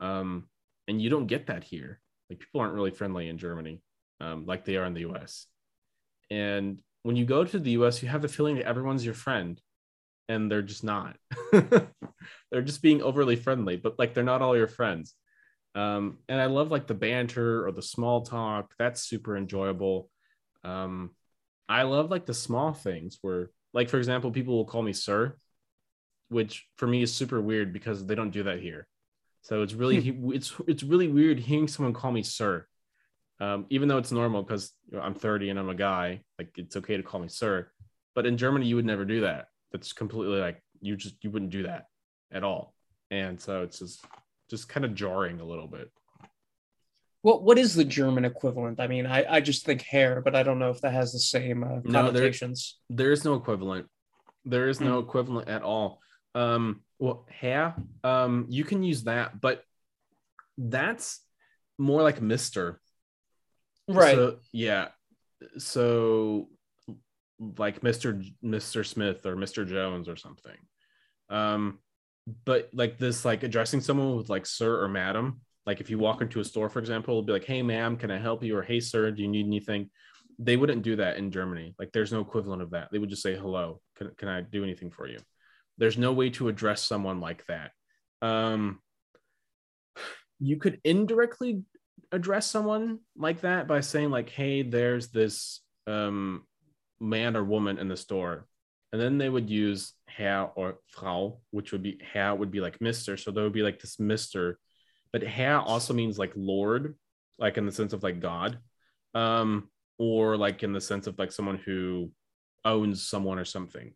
Um 0.00 0.48
and 0.86 1.02
you 1.02 1.10
don't 1.10 1.26
get 1.26 1.46
that 1.46 1.64
here. 1.64 2.00
Like 2.28 2.40
people 2.40 2.60
aren't 2.60 2.74
really 2.74 2.90
friendly 2.90 3.28
in 3.28 3.38
germany 3.38 3.80
um 4.20 4.44
like 4.46 4.64
they 4.64 4.76
are 4.76 4.84
in 4.84 4.94
the 4.94 5.06
us 5.06 5.46
and 6.30 6.78
when 7.02 7.16
you 7.16 7.24
go 7.24 7.44
to 7.44 7.58
the 7.58 7.70
US, 7.72 8.02
you 8.02 8.08
have 8.08 8.22
the 8.22 8.28
feeling 8.28 8.56
that 8.56 8.66
everyone's 8.66 9.04
your 9.04 9.14
friend, 9.14 9.60
and 10.28 10.50
they're 10.50 10.62
just 10.62 10.84
not. 10.84 11.16
they're 11.52 12.62
just 12.62 12.82
being 12.82 13.02
overly 13.02 13.36
friendly, 13.36 13.76
but 13.76 13.98
like 13.98 14.14
they're 14.14 14.24
not 14.24 14.42
all 14.42 14.56
your 14.56 14.68
friends. 14.68 15.14
Um, 15.74 16.18
and 16.28 16.40
I 16.40 16.46
love 16.46 16.70
like 16.70 16.86
the 16.86 16.94
banter 16.94 17.66
or 17.66 17.72
the 17.72 17.82
small 17.82 18.22
talk. 18.22 18.72
That's 18.78 19.02
super 19.02 19.36
enjoyable. 19.36 20.10
Um, 20.64 21.10
I 21.68 21.82
love 21.82 22.10
like 22.10 22.26
the 22.26 22.34
small 22.34 22.72
things 22.72 23.18
where, 23.22 23.50
like, 23.74 23.88
for 23.88 23.98
example, 23.98 24.30
people 24.30 24.56
will 24.56 24.64
call 24.64 24.82
me 24.82 24.92
sir, 24.92 25.36
which 26.28 26.66
for 26.76 26.86
me 26.86 27.02
is 27.02 27.12
super 27.12 27.40
weird 27.40 27.72
because 27.72 28.06
they 28.06 28.14
don't 28.14 28.30
do 28.30 28.44
that 28.44 28.60
here. 28.60 28.86
So 29.42 29.62
it's 29.62 29.74
really 29.74 29.98
it's 30.34 30.52
it's 30.66 30.82
really 30.82 31.08
weird 31.08 31.38
hearing 31.38 31.68
someone 31.68 31.94
call 31.94 32.12
me 32.12 32.22
sir 32.22 32.66
um, 33.40 33.66
even 33.70 33.88
though 33.88 33.98
it's 33.98 34.12
normal 34.12 34.42
because 34.42 34.72
you 34.90 34.98
know, 34.98 35.04
I'm 35.04 35.14
30 35.14 35.50
and 35.50 35.58
I'm 35.58 35.68
a 35.68 35.74
guy, 35.74 36.22
like 36.38 36.50
it's 36.56 36.76
okay 36.76 36.96
to 36.96 37.02
call 37.02 37.20
me 37.20 37.28
sir. 37.28 37.68
But 38.14 38.26
in 38.26 38.36
Germany, 38.36 38.66
you 38.66 38.76
would 38.76 38.84
never 38.84 39.04
do 39.04 39.20
that. 39.22 39.46
That's 39.72 39.92
completely 39.92 40.38
like 40.38 40.62
you 40.80 40.96
just 40.96 41.16
you 41.22 41.30
wouldn't 41.30 41.50
do 41.50 41.64
that 41.64 41.86
at 42.32 42.44
all. 42.44 42.74
And 43.10 43.40
so 43.40 43.62
it's 43.62 43.78
just 43.78 44.04
just 44.50 44.68
kind 44.68 44.84
of 44.84 44.94
jarring 44.94 45.40
a 45.40 45.44
little 45.44 45.66
bit. 45.66 45.90
What 47.22 47.42
what 47.42 47.58
is 47.58 47.74
the 47.74 47.84
German 47.84 48.24
equivalent? 48.24 48.80
I 48.80 48.86
mean, 48.86 49.06
I, 49.06 49.24
I 49.36 49.40
just 49.40 49.66
think 49.66 49.82
Herr, 49.82 50.20
but 50.22 50.34
I 50.36 50.42
don't 50.42 50.58
know 50.58 50.70
if 50.70 50.80
that 50.82 50.92
has 50.92 51.12
the 51.12 51.18
same 51.18 51.64
uh, 51.64 51.80
there- 52.14 52.24
There 52.88 53.12
is 53.12 53.24
no 53.24 53.34
equivalent. 53.34 53.86
There 54.44 54.68
is 54.68 54.80
no 54.80 54.98
equivalent 55.00 55.48
at 55.48 55.62
all. 55.62 56.00
Um, 56.34 56.82
well, 56.98 57.26
Herr, 57.28 57.74
um, 58.04 58.46
you 58.48 58.64
can 58.64 58.82
use 58.82 59.04
that, 59.04 59.40
but 59.40 59.62
that's 60.56 61.20
more 61.76 62.02
like 62.02 62.22
Mister. 62.22 62.80
right. 63.88 64.14
So, 64.14 64.36
yeah. 64.52 64.88
So 65.58 66.48
like 67.38 67.80
Mr. 67.80 68.24
Mr. 68.44 68.84
Smith 68.84 69.24
or 69.26 69.36
Mr. 69.36 69.66
Jones 69.66 70.08
or 70.08 70.16
something. 70.16 70.56
Um 71.30 71.78
but 72.44 72.68
like 72.72 72.98
this 72.98 73.24
like 73.24 73.42
addressing 73.42 73.80
someone 73.80 74.16
with 74.16 74.28
like 74.28 74.46
sir 74.46 74.82
or 74.82 74.88
madam, 74.88 75.40
like 75.66 75.80
if 75.80 75.90
you 75.90 75.98
walk 75.98 76.20
into 76.20 76.40
a 76.40 76.44
store 76.44 76.68
for 76.68 76.78
example, 76.78 77.14
it'll 77.14 77.22
be 77.22 77.32
like, 77.32 77.44
"Hey 77.44 77.62
ma'am, 77.62 77.96
can 77.96 78.10
I 78.10 78.18
help 78.18 78.42
you?" 78.42 78.56
or 78.56 78.62
"Hey 78.62 78.80
sir, 78.80 79.10
do 79.10 79.22
you 79.22 79.28
need 79.28 79.46
anything?" 79.46 79.90
They 80.38 80.56
wouldn't 80.56 80.82
do 80.82 80.96
that 80.96 81.16
in 81.16 81.30
Germany. 81.30 81.74
Like 81.78 81.90
there's 81.92 82.12
no 82.12 82.20
equivalent 82.20 82.62
of 82.62 82.70
that. 82.70 82.88
They 82.92 82.98
would 82.98 83.10
just 83.10 83.22
say, 83.22 83.36
"Hello, 83.36 83.80
can 83.96 84.10
can 84.16 84.28
I 84.28 84.42
do 84.42 84.62
anything 84.62 84.90
for 84.90 85.08
you?" 85.08 85.18
There's 85.78 85.98
no 85.98 86.12
way 86.12 86.30
to 86.30 86.48
address 86.48 86.82
someone 86.82 87.20
like 87.20 87.44
that. 87.46 87.72
Um 88.20 88.80
you 90.40 90.56
could 90.56 90.80
indirectly 90.84 91.62
address 92.12 92.46
someone 92.46 93.00
like 93.16 93.40
that 93.42 93.66
by 93.66 93.80
saying 93.80 94.10
like 94.10 94.30
hey 94.30 94.62
there's 94.62 95.08
this 95.08 95.60
um 95.86 96.44
man 97.00 97.36
or 97.36 97.44
woman 97.44 97.78
in 97.78 97.88
the 97.88 97.96
store. 97.96 98.46
And 98.92 99.00
then 99.00 99.18
they 99.18 99.28
would 99.28 99.50
use 99.50 99.92
herr 100.06 100.50
or 100.56 100.78
frau 100.88 101.38
which 101.50 101.70
would 101.72 101.82
be 101.82 102.00
herr 102.12 102.34
would 102.34 102.50
be 102.50 102.60
like 102.60 102.78
mr 102.80 103.16
so 103.22 103.30
there 103.30 103.44
would 103.44 103.52
be 103.52 103.62
like 103.62 103.78
this 103.78 103.98
mr 103.98 104.54
but 105.12 105.22
herr 105.22 105.60
also 105.60 105.94
means 105.94 106.18
like 106.18 106.32
lord 106.34 106.96
like 107.38 107.56
in 107.56 107.66
the 107.66 107.70
sense 107.70 107.92
of 107.92 108.02
like 108.02 108.18
god 108.18 108.58
um 109.14 109.68
or 109.98 110.36
like 110.36 110.62
in 110.62 110.72
the 110.72 110.80
sense 110.80 111.06
of 111.06 111.18
like 111.18 111.30
someone 111.30 111.58
who 111.58 112.10
owns 112.64 113.06
someone 113.08 113.38
or 113.38 113.44
something. 113.44 113.92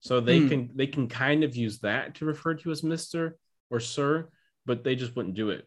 So 0.00 0.20
they 0.20 0.40
Hmm. 0.40 0.48
can 0.48 0.70
they 0.74 0.86
can 0.86 1.08
kind 1.08 1.44
of 1.44 1.56
use 1.56 1.78
that 1.80 2.16
to 2.16 2.24
refer 2.24 2.54
to 2.54 2.70
as 2.70 2.82
mr 2.82 3.32
or 3.70 3.80
sir 3.80 4.28
but 4.66 4.82
they 4.82 4.96
just 4.96 5.14
wouldn't 5.14 5.34
do 5.34 5.50
it. 5.50 5.66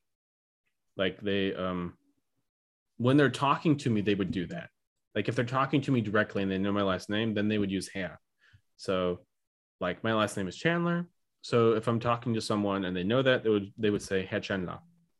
Like 0.95 1.21
they 1.21 1.55
um 1.55 1.93
when 2.97 3.17
they're 3.17 3.29
talking 3.29 3.77
to 3.77 3.89
me 3.89 4.01
they 4.01 4.15
would 4.15 4.31
do 4.31 4.45
that 4.47 4.69
like 5.17 5.27
if 5.27 5.35
they're 5.35 5.43
talking 5.59 5.81
to 5.81 5.91
me 5.91 5.99
directly 5.99 6.43
and 6.43 6.51
they 6.51 6.59
know 6.59 6.71
my 6.71 6.83
last 6.83 7.09
name 7.09 7.33
then 7.33 7.47
they 7.47 7.57
would 7.57 7.71
use 7.71 7.89
herr 7.91 8.19
so 8.75 9.19
like 9.79 10.03
my 10.03 10.13
last 10.13 10.37
name 10.37 10.47
is 10.47 10.55
chandler 10.55 11.07
so 11.41 11.73
if 11.73 11.87
i'm 11.87 11.99
talking 11.99 12.35
to 12.35 12.41
someone 12.49 12.85
and 12.85 12.95
they 12.95 13.03
know 13.03 13.23
that 13.23 13.43
they 13.43 13.49
would 13.49 13.73
they 13.79 13.89
would 13.89 14.01
say 14.09 14.19
herr 14.31 14.39
chandler 14.39 14.77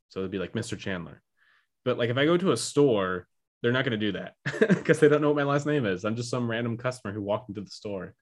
so 0.10 0.20
it'd 0.20 0.30
be 0.38 0.38
like 0.38 0.54
mr 0.54 0.78
chandler 0.78 1.24
but 1.84 1.98
like 1.98 2.12
if 2.12 2.18
i 2.18 2.26
go 2.26 2.38
to 2.38 2.52
a 2.52 2.58
store 2.58 3.28
they're 3.64 3.72
not 3.72 3.84
going 3.86 4.00
to 4.00 4.06
do 4.12 4.12
that 4.20 4.36
because 4.70 5.00
they 5.00 5.10
don't 5.10 5.22
know 5.22 5.30
what 5.32 5.44
my 5.44 5.52
last 5.52 5.66
name 5.66 5.86
is 5.88 6.06
i'm 6.06 6.16
just 6.16 6.30
some 6.30 6.50
random 6.50 6.78
customer 6.78 7.12
who 7.12 7.22
walked 7.24 7.50
into 7.50 7.62
the 7.62 7.70
store 7.82 8.14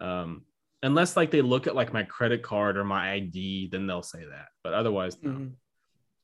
um 0.00 0.42
unless 0.84 1.16
like 1.16 1.32
they 1.32 1.42
look 1.42 1.66
at 1.66 1.74
like 1.74 1.92
my 1.92 2.04
credit 2.04 2.40
card 2.42 2.76
or 2.76 2.84
my 2.84 3.14
id 3.14 3.68
then 3.72 3.88
they'll 3.88 4.00
say 4.14 4.24
that 4.24 4.46
but 4.62 4.74
otherwise 4.74 5.16
no 5.22 5.30
Mhm. 5.30 5.52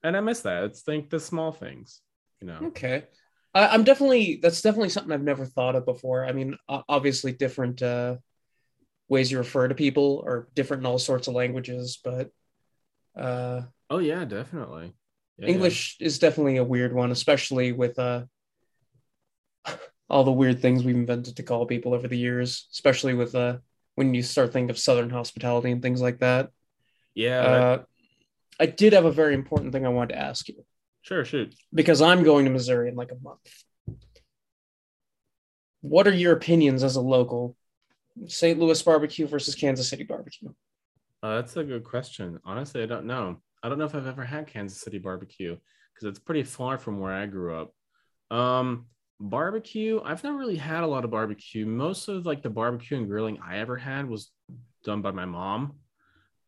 and 0.04 0.16
I 0.16 0.20
miss 0.20 0.42
that. 0.42 0.62
It's 0.64 0.82
think 0.82 1.10
the 1.10 1.18
small 1.18 1.50
things, 1.50 2.00
you 2.40 2.46
know. 2.46 2.60
Okay. 2.70 3.04
I, 3.56 3.68
I'm 3.68 3.84
definitely 3.84 4.38
that's 4.42 4.60
definitely 4.60 4.90
something 4.90 5.12
I've 5.12 5.22
never 5.22 5.46
thought 5.46 5.76
of 5.76 5.86
before. 5.86 6.26
I 6.26 6.32
mean, 6.32 6.56
obviously 6.68 7.32
different 7.32 7.82
uh, 7.82 8.16
ways 9.08 9.30
you 9.30 9.38
refer 9.38 9.68
to 9.68 9.74
people 9.74 10.22
are 10.26 10.48
different 10.54 10.82
in 10.82 10.86
all 10.86 10.98
sorts 10.98 11.28
of 11.28 11.34
languages, 11.34 11.98
but 12.04 12.30
uh, 13.16 13.62
Oh 13.88 13.98
yeah, 13.98 14.24
definitely. 14.24 14.94
Yeah, 15.38 15.48
English 15.48 15.96
is 16.00 16.18
definitely 16.18 16.58
a 16.58 16.64
weird 16.64 16.92
one, 16.94 17.10
especially 17.10 17.72
with 17.72 17.98
uh 17.98 18.24
all 20.10 20.24
the 20.24 20.32
weird 20.32 20.60
things 20.60 20.84
we've 20.84 20.96
invented 20.96 21.36
to 21.36 21.42
call 21.42 21.66
people 21.66 21.94
over 21.94 22.08
the 22.08 22.18
years, 22.18 22.68
especially 22.72 23.14
with 23.14 23.34
uh 23.34 23.58
when 23.94 24.12
you 24.12 24.22
start 24.22 24.52
thinking 24.52 24.70
of 24.70 24.78
Southern 24.78 25.10
hospitality 25.10 25.70
and 25.70 25.80
things 25.82 26.02
like 26.02 26.18
that. 26.18 26.50
Yeah. 27.14 27.42
yeah 27.42 27.48
Uh, 27.48 27.78
I 28.60 28.66
did 28.66 28.92
have 28.92 29.04
a 29.04 29.12
very 29.12 29.34
important 29.34 29.72
thing 29.72 29.86
I 29.86 29.90
wanted 29.90 30.14
to 30.14 30.20
ask 30.20 30.48
you 30.48 30.64
sure. 31.06 31.24
Shoot. 31.24 31.54
because 31.72 32.02
I'm 32.02 32.22
going 32.22 32.44
to 32.44 32.50
Missouri 32.50 32.88
in 32.88 32.96
like 32.96 33.12
a 33.12 33.22
month. 33.22 33.98
What 35.80 36.08
are 36.08 36.14
your 36.14 36.32
opinions 36.32 36.82
as 36.82 36.96
a 36.96 37.00
local? 37.00 37.56
St. 38.26 38.58
Louis 38.58 38.82
barbecue 38.82 39.26
versus 39.26 39.54
Kansas 39.54 39.88
City 39.88 40.04
barbecue. 40.04 40.48
Uh, 41.22 41.36
that's 41.36 41.56
a 41.56 41.64
good 41.64 41.84
question. 41.84 42.38
Honestly, 42.44 42.82
I 42.82 42.86
don't 42.86 43.06
know. 43.06 43.40
I 43.62 43.68
don't 43.68 43.78
know 43.78 43.84
if 43.84 43.94
I've 43.94 44.06
ever 44.06 44.24
had 44.24 44.46
Kansas 44.46 44.80
City 44.80 44.98
barbecue 44.98 45.56
because 45.94 46.08
it's 46.08 46.18
pretty 46.18 46.42
far 46.42 46.78
from 46.78 46.98
where 47.00 47.12
I 47.12 47.26
grew 47.26 47.56
up. 47.56 47.72
Um, 48.36 48.86
barbecue, 49.20 50.00
I've 50.04 50.24
never 50.24 50.36
really 50.36 50.56
had 50.56 50.82
a 50.82 50.86
lot 50.86 51.04
of 51.04 51.10
barbecue. 51.10 51.66
Most 51.66 52.08
of 52.08 52.26
like 52.26 52.42
the 52.42 52.50
barbecue 52.50 52.96
and 52.96 53.08
grilling 53.08 53.38
I 53.46 53.58
ever 53.58 53.76
had 53.76 54.08
was 54.08 54.30
done 54.84 55.02
by 55.02 55.10
my 55.10 55.24
mom. 55.24 55.74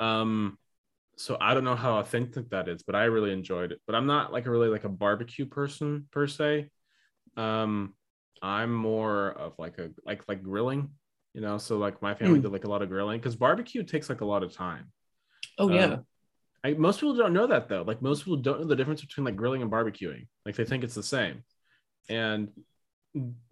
Um, 0.00 0.58
so 1.18 1.36
I 1.40 1.54
don't 1.54 1.64
know 1.64 1.76
how 1.76 1.98
authentic 1.98 2.50
that 2.50 2.68
is, 2.68 2.82
but 2.82 2.94
I 2.94 3.04
really 3.04 3.32
enjoyed 3.32 3.72
it. 3.72 3.80
But 3.86 3.96
I'm 3.96 4.06
not 4.06 4.32
like 4.32 4.46
a 4.46 4.50
really 4.50 4.68
like 4.68 4.84
a 4.84 4.88
barbecue 4.88 5.46
person 5.46 6.06
per 6.12 6.26
se. 6.26 6.70
Um, 7.36 7.94
I'm 8.42 8.72
more 8.74 9.30
of 9.32 9.54
like 9.58 9.78
a 9.78 9.90
like 10.06 10.22
like 10.28 10.42
grilling, 10.42 10.90
you 11.34 11.40
know. 11.40 11.58
So 11.58 11.78
like 11.78 12.00
my 12.02 12.14
family 12.14 12.38
Mm. 12.38 12.42
did 12.42 12.52
like 12.52 12.64
a 12.64 12.70
lot 12.70 12.82
of 12.82 12.88
grilling 12.88 13.18
because 13.20 13.36
barbecue 13.36 13.82
takes 13.82 14.08
like 14.08 14.20
a 14.20 14.26
lot 14.26 14.42
of 14.42 14.52
time. 14.52 14.92
Oh 15.58 15.68
yeah. 15.68 15.84
Um, 15.84 16.04
I, 16.64 16.74
most 16.74 17.00
people 17.00 17.14
don't 17.14 17.32
know 17.32 17.46
that 17.48 17.68
though. 17.68 17.82
Like 17.82 18.02
most 18.02 18.24
people 18.24 18.38
don't 18.38 18.60
know 18.60 18.66
the 18.66 18.76
difference 18.76 19.00
between 19.00 19.24
like 19.24 19.36
grilling 19.36 19.62
and 19.62 19.70
barbecuing. 19.70 20.26
Like 20.46 20.56
they 20.56 20.64
think 20.64 20.84
it's 20.84 20.94
the 20.94 21.02
same, 21.02 21.44
and 22.08 22.50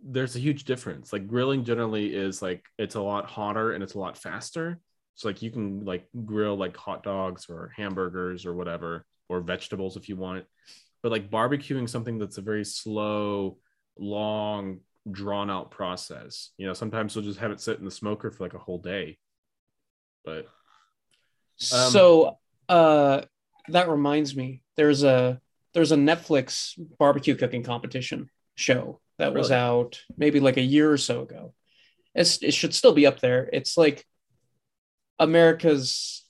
there's 0.03 0.37
a 0.37 0.41
huge 0.41 0.65
difference. 0.65 1.13
Like 1.13 1.27
grilling 1.27 1.65
generally 1.65 2.15
is 2.15 2.43
like 2.43 2.65
it's 2.79 2.95
a 2.95 3.01
lot 3.01 3.27
hotter 3.27 3.73
and 3.73 3.83
it's 3.83 3.95
a 3.95 3.99
lot 3.99 4.19
faster. 4.19 4.79
So 5.17 5.29
like 5.29 5.43
you 5.43 5.51
can 5.51 5.85
like 5.85 6.07
grill 6.25 6.57
like 6.57 6.77
hot 6.77 7.03
dogs 7.03 7.47
or 7.49 7.73
hamburgers 7.75 8.47
or 8.47 8.55
whatever 8.55 9.05
or 9.29 9.41
vegetables 9.41 9.97
if 9.97 10.09
you 10.09 10.17
want. 10.17 10.45
But 11.03 11.11
like 11.11 11.31
barbecuing 11.31 11.89
something 11.89 12.19
that's 12.19 12.39
a 12.39 12.43
very 12.43 12.65
slow, 12.65 13.59
long, 13.99 14.81
drawn 15.11 15.51
out 15.51 15.71
process. 15.71 16.51
You 16.59 16.67
know, 16.67 16.75
sometimes 16.75 17.15
you'll 17.15 17.25
just 17.25 17.41
have 17.41 17.51
it 17.51 17.61
sit 17.61 17.79
in 17.79 17.85
the 17.85 17.91
smoker 17.91 18.31
for 18.31 18.45
like 18.45 18.55
a 18.55 18.59
whole 18.59 18.79
day. 18.79 19.19
But 20.25 20.47
um, 21.73 21.91
so 21.91 22.39
uh 22.69 23.23
that 23.69 23.89
reminds 23.89 24.37
me 24.37 24.63
there's 24.77 25.03
a 25.03 25.41
there's 25.73 25.93
a 25.93 25.97
netflix 25.97 26.79
barbecue 26.99 27.35
cooking 27.35 27.63
competition 27.63 28.29
show 28.55 29.01
that 29.19 29.35
was 29.35 29.51
out 29.51 30.01
maybe 30.17 30.41
like 30.41 30.57
a 30.57 30.63
year 30.63 30.91
or 30.91 30.99
so 30.99 31.23
ago 31.23 31.55
it's, 32.15 32.43
it 32.43 32.53
should 32.53 32.75
still 32.75 32.93
be 32.93 33.07
up 33.07 33.21
there 33.21 33.49
it's 33.53 33.77
like 33.77 34.05
america's 35.19 36.25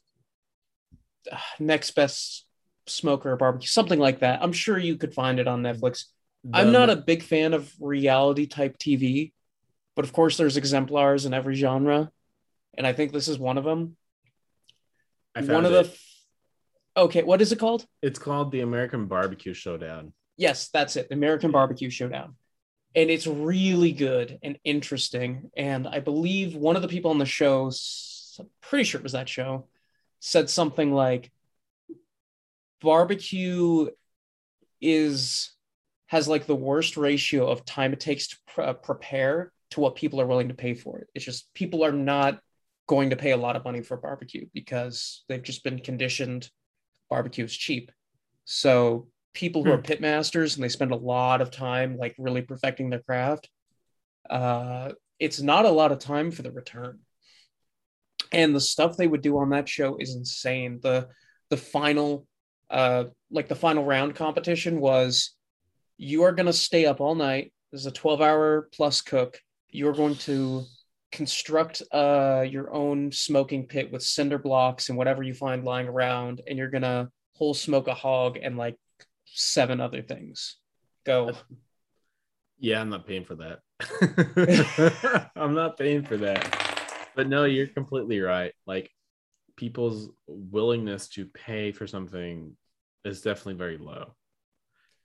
uh, 1.31 1.37
next 1.59 1.93
best 1.93 2.45
smoker 2.87 3.35
barbecue 3.37 3.67
something 3.67 3.99
like 3.99 4.21
that. 4.21 4.43
I'm 4.43 4.53
sure 4.53 4.79
you 4.79 4.97
could 4.97 5.13
find 5.13 5.41
it 5.41 5.49
on 5.49 5.63
netflix. 5.63 6.05
I'm 6.53 6.71
not 6.71 6.91
a 6.91 6.97
big 6.97 7.25
fan 7.25 7.55
of 7.55 7.73
reality 7.81 8.47
type 8.47 8.79
tv 8.79 9.33
but 9.97 10.05
of 10.05 10.13
course 10.13 10.37
there's 10.37 10.57
exemplars 10.57 11.27
in 11.27 11.35
every 11.35 11.57
genre 11.57 12.11
and 12.79 12.87
i 12.87 12.93
think 12.93 13.13
this 13.13 13.27
is 13.27 13.39
one 13.39 13.59
of 13.59 13.65
them. 13.65 13.97
I 15.35 15.41
one 15.41 15.65
of 15.65 15.73
it. 15.73 15.87
the 16.95 17.01
okay 17.01 17.23
what 17.25 17.43
is 17.43 17.51
it 17.51 17.59
called? 17.59 17.85
It's 18.03 18.19
called 18.19 18.53
the 18.53 18.61
American 18.61 19.07
Barbecue 19.07 19.55
Showdown. 19.55 20.13
yes 20.37 20.69
that's 20.69 20.97
it 20.97 21.09
the 21.09 21.15
american 21.15 21.51
barbecue 21.51 21.91
showdown. 21.91 22.37
And 22.95 23.11
it's 23.11 23.27
really 23.27 23.93
good 23.93 24.39
and 24.43 24.59
interesting 24.65 25.51
and 25.57 25.87
i 25.89 25.99
believe 26.01 26.55
one 26.55 26.77
of 26.77 26.83
the 26.83 26.89
people 26.89 27.11
on 27.11 27.19
the 27.19 27.27
show 27.27 27.71
s- 28.37 28.41
i'm 28.41 28.51
pretty 28.61 28.85
sure 28.85 28.99
it 29.01 29.05
was 29.05 29.13
that 29.13 29.29
show. 29.29 29.67
Said 30.21 30.49
something 30.51 30.93
like 30.93 31.31
barbecue 32.81 33.89
is 34.81 35.51
has 36.09 36.29
like 36.29 36.47
the 36.47 36.55
worst 36.55 36.97
ratio 36.97 37.49
of 37.49 37.65
time 37.65 37.93
it 37.93 38.01
takes 38.01 38.29
to 38.29 38.37
pr- 38.47 38.63
uh, 38.63 38.73
prepare 38.75 39.53
to 39.71 39.81
what 39.81 39.97
people 39.97 40.21
are 40.21 40.27
willing 40.27 40.49
to 40.49 40.55
pay 40.55 40.75
for 40.75 41.01
it. 41.01 41.09
It's 41.15 41.25
just 41.25 41.53
people 41.55 41.85
are 41.85 41.93
not 41.93 42.41
going 42.87 43.11
to 43.11 43.17
pay 43.17 43.33
a 43.33 43.37
lot 43.37 43.57
of 43.57 43.65
money 43.65 43.83
for 43.83 43.97
barbecue 43.97 44.47
because 44.55 45.25
they've 45.29 45.43
just 45.43 45.65
been 45.65 45.81
conditioned 45.81 46.49
barbecue 47.11 47.45
is 47.45 47.57
cheap. 47.57 47.91
So 48.45 49.09
people 49.35 49.65
who 49.65 49.71
are 49.71 49.79
pit 49.79 50.01
masters 50.01 50.55
and 50.55 50.63
they 50.65 50.69
spend 50.69 50.93
a 50.93 50.97
lot 50.97 51.41
of 51.41 51.51
time 51.51 51.99
like 51.99 52.15
really 52.19 52.43
perfecting 52.43 52.91
their 52.91 53.03
craft 53.03 53.51
uh 54.31 54.93
it's 55.19 55.41
not 55.41 55.65
a 55.65 55.71
lot 55.71 55.93
of 55.93 55.99
time 55.99 56.31
for 56.31 56.43
the 56.43 56.51
return 56.51 56.99
and 58.33 58.55
the 58.55 58.61
stuff 58.61 58.97
they 58.97 59.07
would 59.07 59.23
do 59.23 59.39
on 59.39 59.51
that 59.51 59.69
show 59.69 59.97
is 59.99 60.15
insane. 60.15 60.81
The 60.83 61.09
the 61.51 61.57
final 61.57 62.27
uh 62.71 63.05
like 63.31 63.49
the 63.49 63.55
final 63.55 63.85
round 63.85 64.15
competition 64.15 64.81
was 64.81 65.35
you 65.97 66.25
are 66.25 66.33
going 66.33 66.47
to 66.47 66.53
stay 66.53 66.87
up 66.87 67.01
all 67.01 67.15
night. 67.15 67.53
Is 67.73 67.87
a 67.87 67.91
12 67.91 68.21
hour 68.21 68.69
plus 68.73 69.03
cook. 69.03 69.39
You're 69.71 69.93
going 69.93 70.17
to 70.17 70.65
construct 71.13 71.83
uh 71.93 72.45
your 72.49 72.73
own 72.73 73.13
smoking 73.13 73.67
pit 73.67 73.93
with 73.93 74.03
cinder 74.03 74.39
blocks 74.39 74.89
and 74.89 74.99
whatever 74.99 75.23
you 75.23 75.35
find 75.35 75.65
lying 75.65 75.89
around 75.89 76.43
and 76.47 76.59
you're 76.59 76.71
going 76.71 76.83
to 76.83 77.09
whole 77.35 77.55
smoke 77.55 77.87
a 77.87 77.95
hog 77.95 78.39
and 78.43 78.57
like 78.57 78.77
seven 79.25 79.81
other 79.81 80.03
things. 80.03 80.57
Go. 81.05 81.33
Yeah, 82.59 82.81
I'm 82.81 82.89
not 82.89 83.07
paying 83.07 83.25
for 83.25 83.37
that. 83.37 83.61
I'm 85.37 85.55
not 85.55 85.77
paying 85.77 86.03
for 86.03 86.17
that. 86.17 86.66
But 87.17 87.29
no, 87.29 87.45
you're 87.45 87.67
completely 87.67 88.21
right. 88.21 88.53
Like 88.67 88.91
people's 89.57 90.11
willingness 90.29 91.09
to 91.09 91.25
pay 91.25 91.73
for 91.73 91.87
something 91.87 92.57
is 93.05 93.23
definitely 93.23 93.55
very 93.55 93.79
low. 93.79 94.15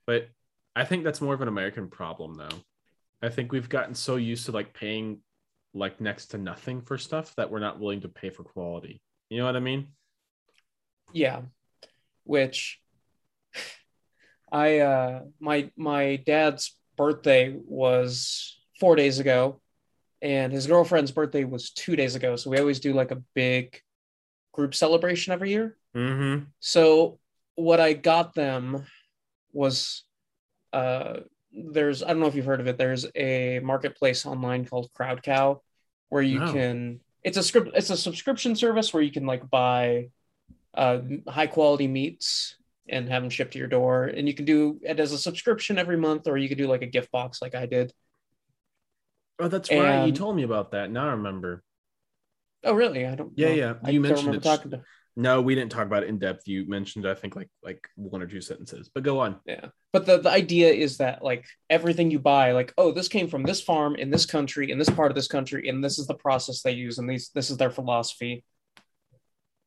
But 0.06 0.28
I 0.76 0.84
think 0.84 1.02
that's 1.02 1.20
more 1.20 1.34
of 1.34 1.40
an 1.40 1.48
American 1.48 1.88
problem 1.88 2.34
though. 2.34 2.58
I 3.22 3.30
think 3.30 3.50
we've 3.50 3.68
gotten 3.68 3.94
so 3.94 4.16
used 4.16 4.46
to 4.46 4.52
like 4.52 4.74
paying 4.74 5.20
like 5.74 6.00
next 6.00 6.26
to 6.26 6.38
nothing 6.38 6.82
for 6.82 6.98
stuff 6.98 7.34
that 7.36 7.50
we're 7.50 7.58
not 7.58 7.80
willing 7.80 8.02
to 8.02 8.08
pay 8.08 8.30
for 8.30 8.44
quality. 8.44 9.00
You 9.30 9.38
know 9.38 9.46
what 9.46 9.56
I 9.56 9.60
mean? 9.60 9.88
yeah 11.12 11.42
which 12.24 12.80
i 14.50 14.78
uh 14.78 15.20
my 15.40 15.70
my 15.76 16.16
dad's 16.16 16.76
birthday 16.96 17.54
was 17.66 18.58
four 18.80 18.96
days 18.96 19.18
ago 19.18 19.60
and 20.22 20.52
his 20.52 20.66
girlfriend's 20.66 21.10
birthday 21.10 21.44
was 21.44 21.70
two 21.70 21.96
days 21.96 22.14
ago 22.14 22.36
so 22.36 22.48
we 22.48 22.58
always 22.58 22.80
do 22.80 22.92
like 22.94 23.10
a 23.10 23.22
big 23.34 23.78
group 24.52 24.74
celebration 24.74 25.32
every 25.32 25.50
year 25.50 25.76
Mm-hmm. 25.94 26.44
so 26.60 27.18
what 27.56 27.78
i 27.80 27.92
got 27.92 28.32
them 28.34 28.86
was 29.52 30.04
uh 30.72 31.16
there's 31.52 32.02
i 32.02 32.08
don't 32.08 32.20
know 32.20 32.26
if 32.26 32.34
you've 32.34 32.46
heard 32.46 32.60
of 32.60 32.66
it 32.66 32.78
there's 32.78 33.04
a 33.14 33.60
marketplace 33.62 34.24
online 34.24 34.64
called 34.64 34.88
crowd 34.94 35.22
cow 35.22 35.60
where 36.08 36.22
you 36.22 36.38
No. 36.40 36.50
can 36.52 37.00
it's 37.22 37.36
a 37.36 37.42
script 37.42 37.72
it's 37.74 37.90
a 37.90 37.96
subscription 37.96 38.56
service 38.56 38.94
where 38.94 39.02
you 39.02 39.12
can 39.12 39.26
like 39.26 39.50
buy 39.50 40.08
uh 40.74 41.00
high 41.28 41.46
quality 41.46 41.86
meats 41.88 42.56
and 42.88 43.06
have 43.10 43.22
them 43.22 43.28
shipped 43.30 43.52
to 43.52 43.58
your 43.58 43.68
door 43.68 44.04
and 44.04 44.26
you 44.26 44.32
can 44.32 44.46
do 44.46 44.80
it 44.82 44.98
as 44.98 45.12
a 45.12 45.18
subscription 45.18 45.76
every 45.78 45.98
month 45.98 46.26
or 46.26 46.38
you 46.38 46.48
can 46.48 46.56
do 46.56 46.66
like 46.66 46.80
a 46.82 46.86
gift 46.86 47.10
box 47.12 47.42
like 47.42 47.54
i 47.54 47.66
did 47.66 47.92
Oh, 49.42 49.48
that's 49.48 49.70
right. 49.70 50.06
You 50.06 50.12
told 50.12 50.36
me 50.36 50.44
about 50.44 50.70
that. 50.72 50.90
Now 50.90 51.08
I 51.08 51.12
remember. 51.12 51.62
oh 52.64 52.74
really 52.74 53.04
i 53.06 53.14
don't 53.14 53.32
Yeah, 53.36 53.48
know. 53.48 53.54
yeah. 53.54 53.74
You 53.90 54.00
don't 54.00 54.02
mentioned 54.02 54.34
it. 54.36 54.42
talking 54.42 54.70
to 54.70 54.82
No, 55.16 55.42
we 55.42 55.54
didn't 55.54 55.72
talk 55.72 55.86
about 55.86 56.04
it 56.04 56.08
in 56.08 56.18
depth. 56.18 56.46
You 56.48 56.66
mentioned, 56.68 57.06
I 57.06 57.14
think, 57.14 57.36
like 57.36 57.50
like 57.62 57.86
one 57.96 58.22
or 58.22 58.26
two 58.26 58.40
sentences. 58.40 58.88
But 58.94 59.02
go 59.02 59.20
on. 59.20 59.40
Yeah. 59.44 59.66
But 59.92 60.06
the, 60.06 60.18
the 60.18 60.30
idea 60.30 60.72
is 60.72 60.98
that 60.98 61.22
like 61.22 61.44
everything 61.68 62.10
you 62.10 62.18
buy, 62.18 62.52
like, 62.52 62.72
oh, 62.78 62.92
this 62.92 63.08
came 63.08 63.28
from 63.28 63.42
this 63.42 63.60
farm 63.60 63.94
in 63.96 64.08
this 64.10 64.24
country, 64.24 64.70
in 64.70 64.78
this 64.78 64.88
part 64.88 65.10
of 65.10 65.14
this 65.14 65.28
country, 65.28 65.68
and 65.68 65.84
this 65.84 65.98
is 65.98 66.06
the 66.06 66.14
process 66.14 66.62
they 66.62 66.72
use, 66.72 66.96
and 66.98 67.10
these 67.10 67.30
this 67.34 67.50
is 67.50 67.58
their 67.58 67.70
philosophy. 67.70 68.44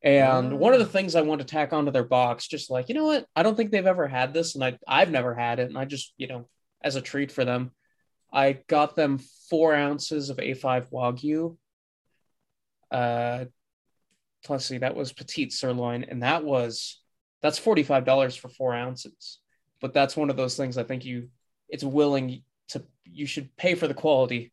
And 0.02 0.58
one 0.60 0.74
of 0.74 0.80
the 0.80 0.86
things 0.86 1.16
I 1.16 1.22
want 1.22 1.42
to 1.42 1.48
tack 1.48 1.74
onto 1.74 1.92
their 1.92 2.04
box, 2.04 2.48
just 2.48 2.70
like, 2.72 2.90
you 2.90 2.96
know 2.96 3.06
what? 3.06 3.26
I 3.36 3.44
don't 3.44 3.56
think 3.56 3.70
they've 3.72 3.86
ever 3.86 4.08
had 4.08 4.34
this, 4.34 4.56
and 4.56 4.64
I 4.64 4.78
I've 4.88 5.12
never 5.12 5.36
had 5.36 5.60
it, 5.60 5.70
and 5.70 5.78
I 5.78 5.86
just, 5.86 6.14
you 6.18 6.28
know, 6.28 6.48
as 6.84 6.96
a 6.96 7.02
treat 7.02 7.32
for 7.32 7.46
them, 7.46 7.72
I 8.36 8.60
got 8.68 8.96
them 8.96 9.20
four 9.50 9.74
ounces 9.74 10.30
of 10.30 10.38
A5 10.38 10.92
Wagyu. 10.92 11.58
Uh 12.92 13.46
let's 14.48 14.66
see, 14.66 14.78
that 14.78 14.96
was 14.96 15.12
petite 15.12 15.52
sirloin, 15.52 16.04
and 16.04 16.22
that 16.22 16.44
was 16.44 17.02
that's 17.42 17.60
$45 17.60 18.38
for 18.38 18.50
four 18.50 18.76
ounces 18.76 19.40
but 19.82 19.94
that's 19.94 20.18
one 20.18 20.30
of 20.30 20.36
those 20.36 20.58
things 20.58 20.78
I 20.78 20.84
think 20.84 21.06
you 21.06 21.30
it's 21.70 21.84
willing 21.84 22.42
to 22.70 22.84
you 23.06 23.26
should 23.26 23.56
pay 23.56 23.76
for 23.76 23.88
the 23.88 23.94
quality. 23.94 24.52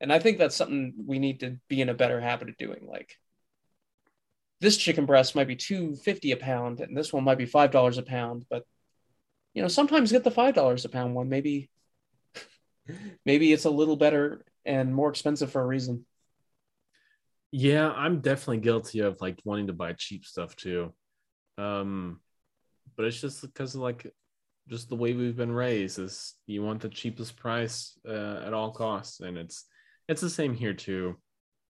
And 0.00 0.12
I 0.12 0.18
think 0.18 0.36
that's 0.36 0.56
something 0.56 0.92
we 1.06 1.18
need 1.18 1.40
to 1.40 1.58
be 1.68 1.80
in 1.80 1.88
a 1.88 1.94
better 1.94 2.20
habit 2.20 2.48
of 2.48 2.56
doing. 2.56 2.86
Like 2.86 3.16
this 4.60 4.76
chicken 4.76 5.06
breast 5.06 5.34
might 5.34 5.48
be 5.48 5.56
two 5.56 5.96
fifty 5.96 6.32
a 6.32 6.36
pound, 6.36 6.80
and 6.80 6.94
this 6.94 7.14
one 7.14 7.24
might 7.24 7.38
be 7.38 7.46
five 7.46 7.70
dollars 7.70 7.98
a 7.98 8.02
pound, 8.02 8.44
but 8.50 8.64
you 9.54 9.62
know, 9.62 9.68
sometimes 9.68 10.12
get 10.12 10.24
the 10.24 10.30
five 10.30 10.54
dollars 10.54 10.84
a 10.84 10.90
pound 10.90 11.14
one. 11.14 11.30
Maybe, 11.30 11.70
maybe 13.24 13.52
it's 13.52 13.64
a 13.64 13.70
little 13.70 13.96
better 13.96 14.44
and 14.64 14.94
more 14.94 15.10
expensive 15.10 15.50
for 15.50 15.60
a 15.60 15.66
reason. 15.66 16.06
Yeah, 17.50 17.90
I'm 17.90 18.20
definitely 18.20 18.58
guilty 18.58 19.00
of 19.00 19.20
like 19.20 19.38
wanting 19.44 19.66
to 19.66 19.72
buy 19.72 19.92
cheap 19.92 20.24
stuff 20.24 20.56
too. 20.56 20.92
Um, 21.58 22.20
but 22.96 23.04
it's 23.04 23.20
just 23.20 23.42
because 23.42 23.74
of 23.74 23.82
like 23.82 24.10
just 24.68 24.88
the 24.88 24.96
way 24.96 25.12
we've 25.12 25.36
been 25.36 25.52
raised 25.52 25.98
is 25.98 26.34
you 26.46 26.62
want 26.62 26.80
the 26.80 26.88
cheapest 26.88 27.36
price 27.36 27.98
uh, 28.08 28.42
at 28.46 28.54
all 28.54 28.72
costs, 28.72 29.20
and 29.20 29.36
it's 29.36 29.64
it's 30.08 30.20
the 30.20 30.30
same 30.30 30.54
here 30.54 30.74
too. 30.74 31.16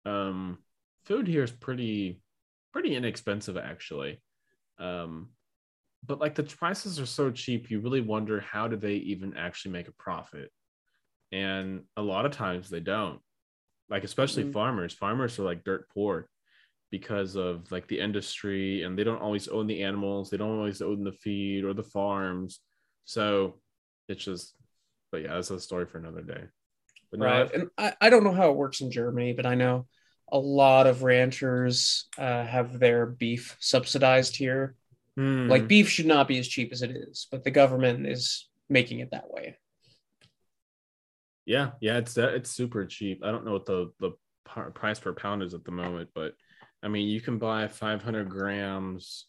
Um, 0.05 0.59
food 1.05 1.27
here 1.27 1.43
is 1.43 1.51
pretty 1.51 2.21
pretty 2.73 2.95
inexpensive 2.95 3.57
actually. 3.57 4.23
Um, 4.79 5.31
but 6.05 6.21
like 6.21 6.35
the 6.35 6.43
prices 6.43 6.99
are 6.99 7.07
so 7.07 7.31
cheap, 7.31 7.71
you 7.71 7.81
really 7.81 8.01
wonder 8.01 8.41
how 8.41 8.67
do 8.67 8.77
they 8.77 8.95
even 8.95 9.37
actually 9.37 9.73
make 9.73 9.89
a 9.89 9.93
profit? 9.93 10.51
And 11.33 11.83
a 11.97 12.03
lot 12.03 12.27
of 12.27 12.33
times 12.33 12.69
they 12.69 12.81
don't. 12.81 13.21
Like 13.89 14.05
especially 14.05 14.45
mm-hmm. 14.45 14.53
farmers. 14.53 14.93
Farmers 14.93 15.39
are 15.39 15.45
like 15.45 15.65
dirt 15.65 15.89
poor 15.93 16.29
because 16.91 17.37
of 17.37 17.71
like 17.73 17.89
the 17.89 17.99
industry 17.99 18.83
and 18.83 18.99
they 18.99 19.05
don't 19.05 19.23
always 19.23 19.49
own 19.49 19.67
the 19.67 19.83
animals, 19.83 20.31
they 20.31 20.37
don't 20.37 20.59
always 20.59 20.83
own 20.83 21.05
the 21.05 21.13
feed 21.13 21.65
or 21.65 21.73
the 21.73 21.83
farms. 21.83 22.61
So 23.05 23.61
it's 24.09 24.25
just 24.25 24.55
but 25.11 25.23
yeah, 25.23 25.35
that's 25.35 25.51
a 25.51 25.61
story 25.61 25.87
for 25.87 25.99
another 25.99 26.23
day. 26.23 26.45
But 27.11 27.21
right. 27.21 27.55
No, 27.55 27.61
and 27.61 27.71
I, 27.77 27.93
I 28.01 28.11
don't 28.11 28.25
know 28.25 28.33
how 28.33 28.51
it 28.51 28.57
works 28.57 28.81
in 28.81 28.91
Germany, 28.91 29.35
but 29.35 29.47
I 29.47 29.55
know 29.55 29.87
a 30.33 30.39
lot 30.39 30.87
of 30.87 31.03
ranchers 31.03 32.07
uh, 32.19 32.45
have 32.45 32.79
their 32.79 33.05
beef 33.07 33.57
subsidized 33.61 34.37
here. 34.37 34.75
Mm. 35.19 35.49
Like 35.49 35.69
beef 35.69 35.91
should 35.91 36.07
not 36.07 36.27
be 36.27 36.39
as 36.39 36.49
cheap 36.49 36.73
as 36.73 36.81
it 36.81 36.91
is, 36.91 37.27
but 37.31 37.45
the 37.45 37.51
government 37.51 38.07
is 38.07 38.49
making 38.71 39.01
it 39.01 39.11
that 39.11 39.31
way. 39.31 39.59
Yeah, 41.47 41.71
yeah, 41.81 41.99
it's 41.99 42.17
it's 42.17 42.51
super 42.51 42.87
cheap. 42.87 43.23
I 43.25 43.31
don't 43.31 43.45
know 43.45 43.53
what 43.53 43.67
the 43.67 43.93
the 44.01 44.13
price 44.75 45.01
per 45.01 45.13
pound 45.13 45.43
is 45.43 45.55
at 45.55 45.65
the 45.65 45.71
moment, 45.71 46.11
but 46.15 46.35
I 46.83 46.89
mean, 46.89 47.09
you 47.09 47.21
can 47.21 47.39
buy 47.39 47.69
500 47.69 48.29
grams 48.29 49.27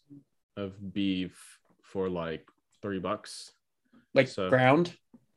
of 0.56 0.74
beef 0.92 1.58
for 1.82 2.08
like 2.08 2.46
three 2.82 2.98
bucks. 2.98 3.52
Like 4.12 4.28
so, 4.28 4.48
ground? 4.48 4.94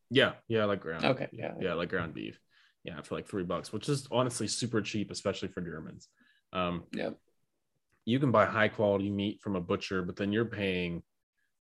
Yeah, 0.10 0.34
yeah, 0.48 0.66
like 0.66 0.82
ground. 0.82 1.06
Okay, 1.06 1.28
yeah, 1.32 1.54
yeah, 1.60 1.74
like 1.74 1.90
ground 1.90 2.14
beef 2.14 2.40
yeah, 2.88 3.02
for 3.02 3.16
like 3.16 3.28
three 3.28 3.44
bucks, 3.44 3.74
which 3.74 3.90
is 3.90 4.08
honestly 4.12 4.48
super 4.48 4.82
cheap, 4.82 5.12
especially 5.12 5.50
for 5.50 5.60
Germans. 5.60 6.08
Um, 6.54 6.86
yeah, 6.94 7.10
you 8.06 8.18
can 8.18 8.32
buy 8.32 8.46
high 8.46 8.70
quality 8.70 9.10
meat 9.10 9.42
from 9.42 9.58
a 9.58 9.62
butcher, 9.62 10.02
but 10.02 10.16
then 10.16 10.32
you're 10.32 10.46
paying 10.46 11.04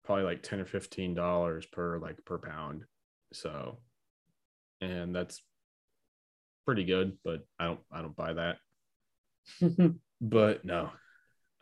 probably 0.04 0.22
like 0.22 0.44
ten 0.44 0.60
or 0.60 0.64
fifteen 0.64 1.14
dollars 1.14 1.66
per 1.66 1.98
like 1.98 2.24
per 2.24 2.38
pound. 2.38 2.84
So, 3.32 3.78
and 4.80 5.14
that's 5.14 5.42
pretty 6.66 6.84
good, 6.84 7.16
but 7.24 7.46
I 7.58 7.66
don't 7.66 7.80
I 7.90 8.02
don't 8.02 8.16
buy 8.16 8.34
that. 8.34 8.56
but 10.20 10.64
no, 10.64 10.90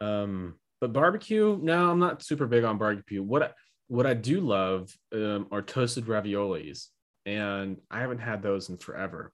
um, 0.01 0.55
but 0.81 0.93
barbecue. 0.93 1.59
No, 1.61 1.91
I'm 1.91 1.99
not 1.99 2.23
super 2.23 2.47
big 2.47 2.65
on 2.65 2.79
barbecue. 2.79 3.23
What 3.23 3.43
I, 3.43 3.51
what 3.89 4.07
I 4.07 4.15
do 4.15 4.41
love 4.41 4.93
um, 5.13 5.47
are 5.53 5.63
toasted 5.63 6.07
raviolis, 6.07 6.89
and 7.27 7.79
I 7.91 8.01
haven't 8.01 8.19
had 8.19 8.43
those 8.43 8.69
in 8.69 8.79
forever. 8.79 9.33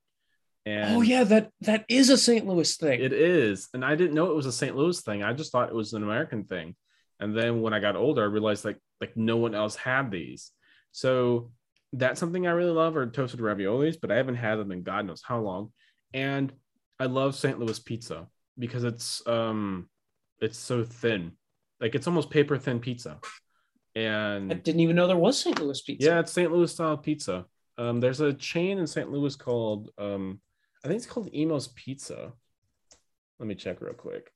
And 0.67 0.97
oh 0.97 1.01
yeah, 1.01 1.25
that 1.25 1.51
that 1.63 1.85
is 1.89 2.11
a 2.11 2.19
St. 2.19 2.47
Louis 2.47 2.77
thing. 2.77 3.01
It 3.01 3.13
is, 3.13 3.69
and 3.73 3.85
I 3.85 3.95
didn't 3.95 4.15
know 4.15 4.31
it 4.31 4.37
was 4.37 4.47
a 4.47 4.53
St. 4.53 4.77
Louis 4.77 5.01
thing. 5.01 5.23
I 5.23 5.33
just 5.33 5.53
thought 5.53 5.71
it 5.71 5.75
was 5.75 5.93
an 5.93 6.03
American 6.03 6.45
thing. 6.45 6.75
And 7.19 7.37
then 7.37 7.61
when 7.61 7.75
I 7.75 7.81
got 7.81 7.97
older, 7.97 8.23
I 8.23 8.27
realized 8.27 8.65
like 8.65 8.79
like 9.01 9.17
no 9.17 9.37
one 9.37 9.55
else 9.55 9.77
had 9.77 10.11
these. 10.11 10.51
So 10.93 11.51
that's 11.93 12.21
something 12.21 12.47
I 12.47 12.53
really 12.53 12.71
love 12.71 12.97
are 12.97 13.07
toasted 13.07 13.41
raviolis, 13.41 13.97
but 14.01 14.13
I 14.13 14.17
haven't 14.17 14.37
had 14.37 14.57
them 14.57 14.73
in 14.73 14.83
God 14.83 15.07
knows 15.07 15.23
how 15.25 15.41
long. 15.41 15.73
And 16.15 16.53
I 16.99 17.07
love 17.07 17.35
St. 17.35 17.59
Louis 17.59 17.79
pizza 17.79 18.29
because 18.59 18.85
it's 18.85 19.27
um 19.27 19.89
it's 20.41 20.59
so 20.59 20.85
thin. 20.85 21.33
Like 21.81 21.95
it's 21.95 22.07
almost 22.07 22.31
paper 22.31 22.59
thin 22.59 22.81
pizza. 22.81 23.19
And 23.97 24.53
I 24.53 24.55
didn't 24.55 24.81
even 24.81 24.95
know 24.97 25.07
there 25.07 25.17
was 25.17 25.41
St. 25.41 25.61
Louis 25.61 25.81
pizza. 25.81 26.07
Yeah, 26.07 26.21
it's 26.21 26.33
St. 26.33 26.53
Louis 26.53 26.73
style 26.73 26.97
pizza. 26.97 27.47
Um, 27.79 27.99
there's 28.01 28.21
a 28.21 28.35
chain 28.35 28.79
in 28.79 28.87
St. 28.87 29.11
Louis 29.11 29.35
called 29.35 29.91
um, 29.99 30.41
I 30.85 30.89
think 30.89 30.99
it's 30.99 31.07
called 31.07 31.31
Imo's 31.33 31.69
Pizza. 31.69 32.33
Let 33.39 33.47
me 33.47 33.55
check 33.55 33.81
real 33.81 33.95
quick. 33.95 34.31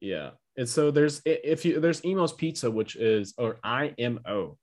Yeah. 0.00 0.30
And 0.56 0.68
so 0.68 0.90
there's 0.90 1.22
if 1.24 1.64
you 1.64 1.80
there's 1.80 2.04
Imo's 2.04 2.32
Pizza, 2.32 2.70
which 2.70 2.96
is 2.96 3.34
or 3.38 3.58
IMO. 3.62 4.58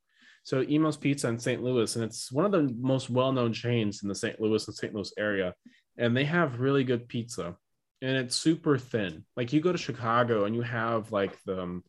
So 0.47 0.61
Imo's 0.61 0.95
Pizza 0.95 1.27
in 1.27 1.37
St. 1.37 1.61
Louis, 1.61 1.93
and 1.97 2.05
it's 2.05 2.31
one 2.31 2.45
of 2.45 2.53
the 2.53 2.73
most 2.79 3.09
well-known 3.09 3.51
chains 3.51 4.01
in 4.01 4.07
the 4.07 4.15
St. 4.15 4.39
Louis 4.39 4.65
and 4.65 4.73
St. 4.73 4.95
Louis 4.95 5.11
area. 5.17 5.53
And 5.97 6.15
they 6.15 6.23
have 6.23 6.61
really 6.61 6.85
good 6.85 7.09
pizza. 7.09 7.57
And 8.01 8.15
it's 8.15 8.37
super 8.37 8.77
thin. 8.77 9.25
Like 9.35 9.51
you 9.51 9.59
go 9.59 9.73
to 9.73 9.77
Chicago 9.77 10.45
and 10.45 10.55
you 10.55 10.61
have 10.61 11.11
like 11.11 11.37
the 11.43 11.63
um, 11.63 11.83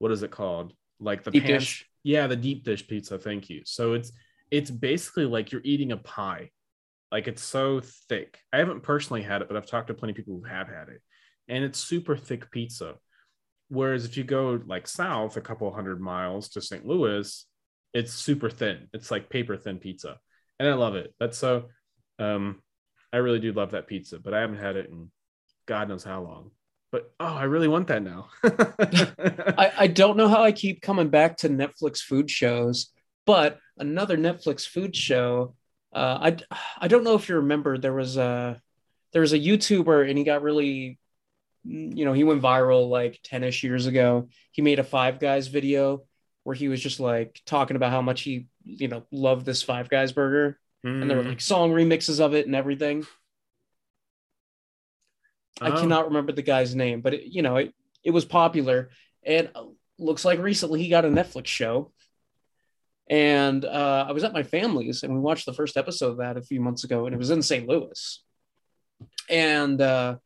what 0.00 0.10
is 0.10 0.24
it 0.24 0.32
called? 0.32 0.72
Like 0.98 1.22
the 1.22 1.30
deep 1.30 1.44
pan- 1.44 1.60
dish. 1.60 1.86
Yeah, 2.02 2.26
the 2.26 2.34
deep 2.34 2.64
dish 2.64 2.88
pizza. 2.88 3.16
Thank 3.16 3.48
you. 3.48 3.62
So 3.64 3.92
it's 3.92 4.10
it's 4.50 4.72
basically 4.72 5.26
like 5.26 5.52
you're 5.52 5.60
eating 5.62 5.92
a 5.92 5.96
pie 5.96 6.50
like 7.12 7.28
it's 7.28 7.44
so 7.44 7.80
thick. 8.08 8.40
I 8.52 8.58
haven't 8.58 8.82
personally 8.82 9.22
had 9.22 9.40
it, 9.40 9.46
but 9.46 9.56
I've 9.56 9.66
talked 9.66 9.86
to 9.86 9.94
plenty 9.94 10.10
of 10.14 10.16
people 10.16 10.36
who 10.36 10.48
have 10.48 10.66
had 10.66 10.88
it. 10.88 11.00
And 11.46 11.62
it's 11.62 11.78
super 11.78 12.16
thick 12.16 12.50
pizza. 12.50 12.94
Whereas 13.68 14.04
if 14.04 14.16
you 14.16 14.24
go 14.24 14.60
like 14.66 14.88
south 14.88 15.36
a 15.36 15.40
couple 15.40 15.72
hundred 15.72 16.00
miles 16.00 16.48
to 16.48 16.60
St. 16.60 16.84
Louis, 16.84 17.46
it's 17.92 18.12
super 18.12 18.50
thin. 18.50 18.88
It's 18.92 19.10
like 19.10 19.28
paper 19.28 19.56
thin 19.56 19.78
pizza. 19.78 20.18
And 20.58 20.68
I 20.68 20.74
love 20.74 20.94
it. 20.94 21.14
That's 21.18 21.38
so 21.38 21.66
um 22.18 22.62
I 23.12 23.18
really 23.18 23.40
do 23.40 23.52
love 23.52 23.72
that 23.72 23.86
pizza, 23.86 24.18
but 24.18 24.34
I 24.34 24.40
haven't 24.40 24.58
had 24.58 24.76
it 24.76 24.88
in 24.90 25.10
God 25.66 25.88
knows 25.88 26.04
how 26.04 26.22
long. 26.22 26.50
But 26.92 27.12
oh, 27.20 27.34
I 27.34 27.44
really 27.44 27.68
want 27.68 27.86
that 27.88 28.02
now. 28.02 28.28
I, 28.44 29.72
I 29.78 29.86
don't 29.86 30.16
know 30.16 30.28
how 30.28 30.42
I 30.42 30.50
keep 30.50 30.82
coming 30.82 31.08
back 31.08 31.36
to 31.38 31.48
Netflix 31.48 31.98
food 31.98 32.28
shows, 32.28 32.90
but 33.26 33.58
another 33.78 34.16
Netflix 34.16 34.66
food 34.66 34.96
show 34.96 35.54
uh, 35.92 36.18
I 36.20 36.36
I 36.78 36.88
don't 36.88 37.04
know 37.04 37.14
if 37.14 37.28
you 37.28 37.36
remember 37.36 37.76
there 37.76 37.92
was 37.92 38.16
a 38.16 38.60
there 39.12 39.22
was 39.22 39.32
a 39.32 39.38
YouTuber 39.38 40.08
and 40.08 40.16
he 40.16 40.24
got 40.24 40.42
really 40.42 40.98
you 41.64 42.04
know 42.04 42.12
he 42.12 42.24
went 42.24 42.42
viral 42.42 42.88
like 42.88 43.20
10ish 43.24 43.62
years 43.62 43.86
ago. 43.86 44.28
He 44.52 44.62
made 44.62 44.78
a 44.78 44.84
Five 44.84 45.18
Guys 45.18 45.48
video 45.48 46.04
where 46.44 46.56
he 46.56 46.68
was 46.68 46.80
just 46.80 47.00
like 47.00 47.40
talking 47.46 47.76
about 47.76 47.90
how 47.90 48.02
much 48.02 48.22
he 48.22 48.46
you 48.64 48.88
know 48.88 49.04
loved 49.10 49.46
this 49.46 49.62
Five 49.62 49.88
Guys 49.88 50.12
burger 50.12 50.58
mm. 50.84 51.02
and 51.02 51.10
there 51.10 51.18
were 51.18 51.24
like 51.24 51.40
song 51.40 51.72
remixes 51.72 52.20
of 52.20 52.34
it 52.34 52.46
and 52.46 52.54
everything. 52.54 53.06
Oh. 55.60 55.66
I 55.66 55.80
cannot 55.80 56.06
remember 56.06 56.32
the 56.32 56.42
guy's 56.42 56.74
name, 56.74 57.00
but 57.00 57.14
it, 57.14 57.24
you 57.24 57.42
know 57.42 57.56
it 57.56 57.74
it 58.02 58.10
was 58.10 58.24
popular 58.24 58.90
and 59.22 59.50
uh, 59.54 59.64
looks 59.98 60.24
like 60.24 60.38
recently 60.38 60.82
he 60.82 60.88
got 60.88 61.04
a 61.04 61.08
Netflix 61.08 61.46
show 61.46 61.92
and 63.10 63.64
uh, 63.64 64.06
I 64.08 64.12
was 64.12 64.22
at 64.22 64.32
my 64.32 64.44
family's 64.44 65.02
and 65.02 65.12
we 65.12 65.18
watched 65.18 65.44
the 65.44 65.52
first 65.52 65.76
episode 65.76 66.12
of 66.12 66.16
that 66.18 66.36
a 66.36 66.42
few 66.42 66.60
months 66.60 66.84
ago, 66.84 67.06
and 67.06 67.14
it 67.14 67.18
was 67.18 67.30
in 67.30 67.42
St. 67.42 67.66
Louis. 67.66 68.22
And 69.28 69.80
uh, 69.80 70.16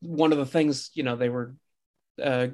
one 0.00 0.30
of 0.30 0.36
the 0.36 0.44
things, 0.44 0.90
you 0.92 1.04
know, 1.04 1.16
they 1.16 1.30
were 1.30 1.54
uh, 2.22 2.48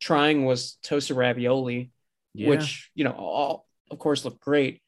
trying 0.00 0.44
was 0.44 0.78
toasted 0.82 1.16
ravioli, 1.16 1.92
yeah. 2.38 2.48
which, 2.50 2.90
you 2.94 3.04
know, 3.04 3.12
all, 3.12 3.66
of 3.90 3.98
course 3.98 4.24
looked 4.24 4.40
great. 4.40 4.80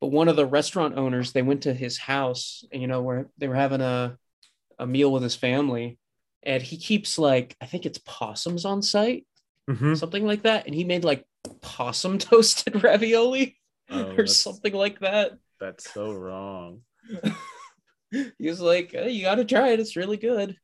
But 0.00 0.08
one 0.08 0.28
of 0.28 0.36
the 0.36 0.46
restaurant 0.46 0.96
owners, 0.96 1.32
they 1.32 1.42
went 1.42 1.62
to 1.62 1.74
his 1.74 1.98
house, 1.98 2.64
and, 2.72 2.82
you 2.82 2.88
know, 2.88 3.02
where 3.02 3.28
they 3.38 3.48
were 3.48 3.54
having 3.54 3.80
a, 3.80 4.18
a 4.78 4.86
meal 4.86 5.12
with 5.12 5.22
his 5.22 5.36
family. 5.36 5.98
And 6.42 6.62
he 6.62 6.76
keeps 6.76 7.18
like, 7.18 7.56
I 7.60 7.66
think 7.66 7.86
it's 7.86 7.98
possums 7.98 8.64
on 8.64 8.82
site, 8.82 9.26
mm-hmm. 9.68 9.94
something 9.94 10.26
like 10.26 10.42
that. 10.42 10.66
And 10.66 10.74
he 10.74 10.84
made 10.84 11.04
like 11.04 11.24
possum 11.60 12.18
toasted 12.18 12.82
ravioli 12.82 13.56
oh, 13.90 14.14
or 14.16 14.26
something 14.26 14.74
like 14.74 15.00
that. 15.00 15.32
That's 15.60 15.90
so 15.90 16.12
wrong. 16.12 16.80
he 18.10 18.48
was 18.48 18.60
like, 18.60 18.92
hey, 18.92 19.10
"You 19.10 19.22
got 19.22 19.36
to 19.36 19.44
try 19.44 19.68
it. 19.70 19.80
It's 19.80 19.96
really 19.96 20.16
good." 20.16 20.56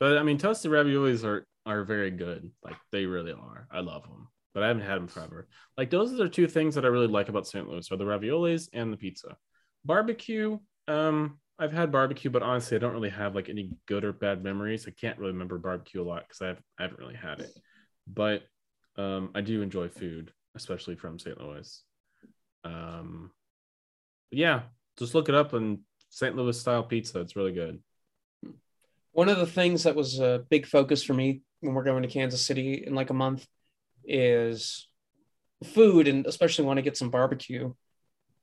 But 0.00 0.18
I 0.18 0.22
mean, 0.22 0.38
toasted 0.38 0.70
raviolis 0.70 1.24
are 1.24 1.46
are 1.66 1.84
very 1.84 2.10
good. 2.10 2.50
Like 2.62 2.76
they 2.92 3.06
really 3.06 3.32
are. 3.32 3.66
I 3.70 3.80
love 3.80 4.02
them, 4.02 4.28
but 4.54 4.62
I 4.62 4.68
haven't 4.68 4.84
had 4.84 4.96
them 4.96 5.08
forever. 5.08 5.48
Like 5.76 5.90
those 5.90 6.12
are 6.12 6.16
the 6.16 6.28
two 6.28 6.46
things 6.46 6.76
that 6.76 6.84
I 6.84 6.88
really 6.88 7.08
like 7.08 7.28
about 7.28 7.46
St. 7.46 7.68
Louis: 7.68 7.90
are 7.90 7.96
the 7.96 8.04
raviolis 8.04 8.68
and 8.72 8.92
the 8.92 8.96
pizza. 8.96 9.36
Barbecue. 9.84 10.58
Um, 10.86 11.38
I've 11.58 11.72
had 11.72 11.92
barbecue, 11.92 12.30
but 12.30 12.42
honestly, 12.42 12.76
I 12.76 12.80
don't 12.80 12.92
really 12.92 13.10
have 13.10 13.34
like 13.34 13.48
any 13.48 13.72
good 13.86 14.04
or 14.04 14.12
bad 14.12 14.42
memories. 14.42 14.86
I 14.88 14.92
can't 14.92 15.18
really 15.18 15.32
remember 15.32 15.58
barbecue 15.58 16.02
a 16.02 16.04
lot 16.04 16.24
because 16.26 16.42
I, 16.42 16.50
I 16.80 16.82
haven't 16.82 16.98
really 16.98 17.14
had 17.14 17.40
it. 17.40 17.50
But 18.06 18.42
um, 18.96 19.30
I 19.34 19.40
do 19.40 19.62
enjoy 19.62 19.88
food, 19.88 20.32
especially 20.56 20.96
from 20.96 21.18
St. 21.18 21.40
Louis. 21.40 21.82
Um, 22.64 23.30
yeah, 24.30 24.62
just 24.98 25.14
look 25.14 25.28
it 25.28 25.34
up 25.34 25.52
and 25.52 25.80
St. 26.10 26.34
Louis 26.34 26.58
style 26.58 26.82
pizza. 26.82 27.20
It's 27.20 27.36
really 27.36 27.52
good. 27.52 27.80
One 29.12 29.28
of 29.28 29.38
the 29.38 29.46
things 29.46 29.84
that 29.84 29.94
was 29.94 30.18
a 30.18 30.44
big 30.48 30.66
focus 30.66 31.04
for 31.04 31.14
me 31.14 31.42
when 31.60 31.74
we're 31.74 31.84
going 31.84 32.02
to 32.02 32.08
Kansas 32.08 32.44
City 32.44 32.84
in 32.84 32.94
like 32.94 33.10
a 33.10 33.14
month 33.14 33.46
is 34.06 34.88
food 35.64 36.08
and 36.08 36.26
especially 36.26 36.64
want 36.64 36.78
to 36.78 36.82
get 36.82 36.96
some 36.96 37.10
barbecue, 37.10 37.72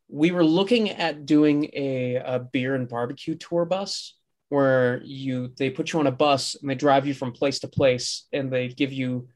we 0.07 0.31
were 0.31 0.43
looking 0.43 0.89
at 0.89 1.25
doing 1.25 1.69
a, 1.73 2.15
a 2.15 2.39
beer 2.39 2.75
and 2.75 2.89
barbecue 2.89 3.35
tour 3.35 3.65
bus 3.65 4.17
where 4.49 5.01
you 5.03 5.53
they 5.57 5.69
put 5.69 5.93
you 5.93 5.99
on 5.99 6.07
a 6.07 6.11
bus 6.11 6.55
and 6.55 6.69
they 6.69 6.75
drive 6.75 7.07
you 7.07 7.13
from 7.13 7.31
place 7.31 7.59
to 7.59 7.69
place 7.69 8.27
and 8.33 8.51
they 8.51 8.67
give 8.67 8.91
you 8.91 9.29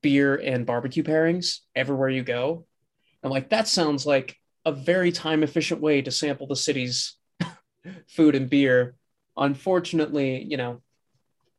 beer 0.00 0.34
and 0.36 0.64
barbecue 0.64 1.02
pairings 1.02 1.58
everywhere 1.74 2.08
you 2.08 2.22
go. 2.22 2.66
And 3.22 3.30
like 3.30 3.50
that 3.50 3.68
sounds 3.68 4.06
like 4.06 4.36
a 4.64 4.72
very 4.72 5.12
time 5.12 5.42
efficient 5.42 5.80
way 5.80 6.00
to 6.00 6.10
sample 6.10 6.46
the 6.46 6.56
city's 6.56 7.16
food 8.08 8.34
and 8.34 8.48
beer. 8.48 8.96
Unfortunately, 9.36 10.42
you 10.42 10.56
know, 10.56 10.80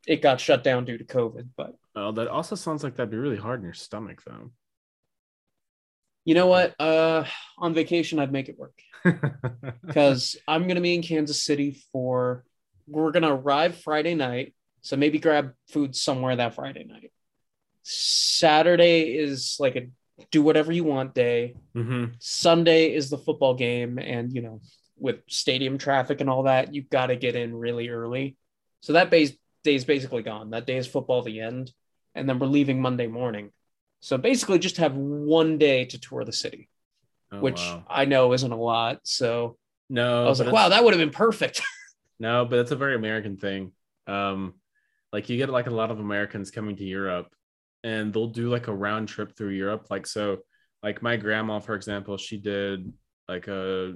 it 0.07 0.21
got 0.21 0.39
shut 0.39 0.63
down 0.63 0.85
due 0.85 0.97
to 0.97 1.03
COVID, 1.03 1.49
but 1.55 1.75
Oh, 1.99 2.11
that 2.11 2.27
also 2.27 2.55
sounds 2.55 2.83
like 2.83 2.95
that'd 2.95 3.09
be 3.09 3.17
really 3.17 3.37
hard 3.37 3.59
in 3.59 3.65
your 3.65 3.73
stomach, 3.73 4.21
though. 4.23 4.51
you 6.25 6.33
know 6.33 6.47
what? 6.47 6.75
Uh 6.79 7.23
on 7.57 7.73
vacation 7.73 8.19
I'd 8.19 8.33
make 8.33 8.49
it 8.49 8.59
work. 8.59 8.77
because 9.85 10.35
I'm 10.45 10.63
going 10.63 10.75
to 10.75 10.81
be 10.81 10.93
in 10.93 11.01
Kansas 11.01 11.41
City 11.41 11.81
for, 11.93 12.43
we're 12.85 13.11
going 13.11 13.23
to 13.23 13.29
arrive 13.31 13.77
Friday 13.77 14.13
night. 14.13 14.53
So 14.81 14.97
maybe 14.97 15.19
grab 15.19 15.53
food 15.69 15.95
somewhere 15.95 16.35
that 16.35 16.55
Friday 16.55 16.83
night. 16.83 17.11
Saturday 17.83 19.17
is 19.17 19.55
like 19.59 19.77
a 19.77 19.87
do 20.29 20.41
whatever 20.41 20.73
you 20.73 20.83
want 20.83 21.15
day. 21.15 21.55
hmm 21.73 22.05
Sunday 22.19 22.93
is 22.93 23.09
the 23.09 23.17
football 23.17 23.53
game. 23.53 23.97
And, 23.97 24.33
you 24.33 24.41
know, 24.41 24.59
with 24.97 25.21
stadium 25.29 25.77
traffic 25.77 26.19
and 26.19 26.29
all 26.29 26.43
that, 26.43 26.75
you've 26.75 26.89
got 26.89 27.07
to 27.07 27.15
get 27.15 27.37
in 27.37 27.55
really 27.55 27.87
early. 27.87 28.35
So 28.81 28.93
that 28.93 29.09
base, 29.09 29.31
day 29.63 29.75
is 29.75 29.85
basically 29.85 30.23
gone. 30.23 30.49
That 30.49 30.67
day 30.67 30.75
is 30.77 30.87
football 30.87 31.21
the 31.21 31.39
end. 31.39 31.71
And 32.17 32.27
then 32.27 32.39
we're 32.39 32.47
leaving 32.47 32.81
Monday 32.81 33.07
morning. 33.07 33.51
So 33.99 34.17
basically, 34.17 34.59
just 34.59 34.77
have 34.77 34.95
one 34.95 35.57
day 35.57 35.85
to 35.85 35.99
tour 35.99 36.23
the 36.23 36.33
city, 36.33 36.69
Oh, 37.31 37.39
which 37.39 37.59
wow. 37.59 37.83
I 37.89 38.05
know 38.05 38.33
isn't 38.33 38.51
a 38.51 38.57
lot. 38.57 39.01
So 39.03 39.57
no, 39.89 40.25
I 40.25 40.29
was 40.29 40.39
like, 40.39 40.51
wow, 40.51 40.69
that 40.69 40.83
would 40.83 40.93
have 40.93 40.99
been 40.99 41.09
perfect. 41.09 41.61
No, 42.19 42.45
but 42.45 42.57
it's 42.57 42.71
a 42.71 42.75
very 42.75 42.95
American 42.95 43.37
thing. 43.37 43.73
Um, 44.07 44.55
like 45.13 45.29
you 45.29 45.37
get 45.37 45.49
like 45.49 45.67
a 45.67 45.69
lot 45.69 45.91
of 45.91 45.99
Americans 45.99 46.49
coming 46.49 46.75
to 46.77 46.83
Europe, 46.83 47.27
and 47.83 48.11
they'll 48.11 48.27
do 48.29 48.49
like 48.49 48.67
a 48.67 48.73
round 48.73 49.07
trip 49.07 49.37
through 49.37 49.49
Europe. 49.51 49.85
Like 49.91 50.07
so, 50.07 50.39
like 50.81 51.03
my 51.03 51.15
grandma, 51.17 51.59
for 51.59 51.75
example, 51.75 52.17
she 52.17 52.37
did 52.37 52.91
like 53.27 53.47
a 53.47 53.93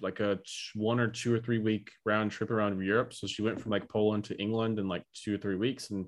like 0.00 0.20
a 0.20 0.38
one 0.74 1.00
or 1.00 1.08
two 1.08 1.34
or 1.34 1.40
three 1.40 1.58
week 1.58 1.90
round 2.04 2.30
trip 2.30 2.52
around 2.52 2.80
Europe. 2.80 3.12
So 3.12 3.26
she 3.26 3.42
went 3.42 3.60
from 3.60 3.72
like 3.72 3.88
Poland 3.88 4.24
to 4.26 4.40
England 4.40 4.78
in 4.78 4.86
like 4.86 5.02
two 5.12 5.34
or 5.34 5.38
three 5.38 5.56
weeks, 5.56 5.90
and 5.90 6.06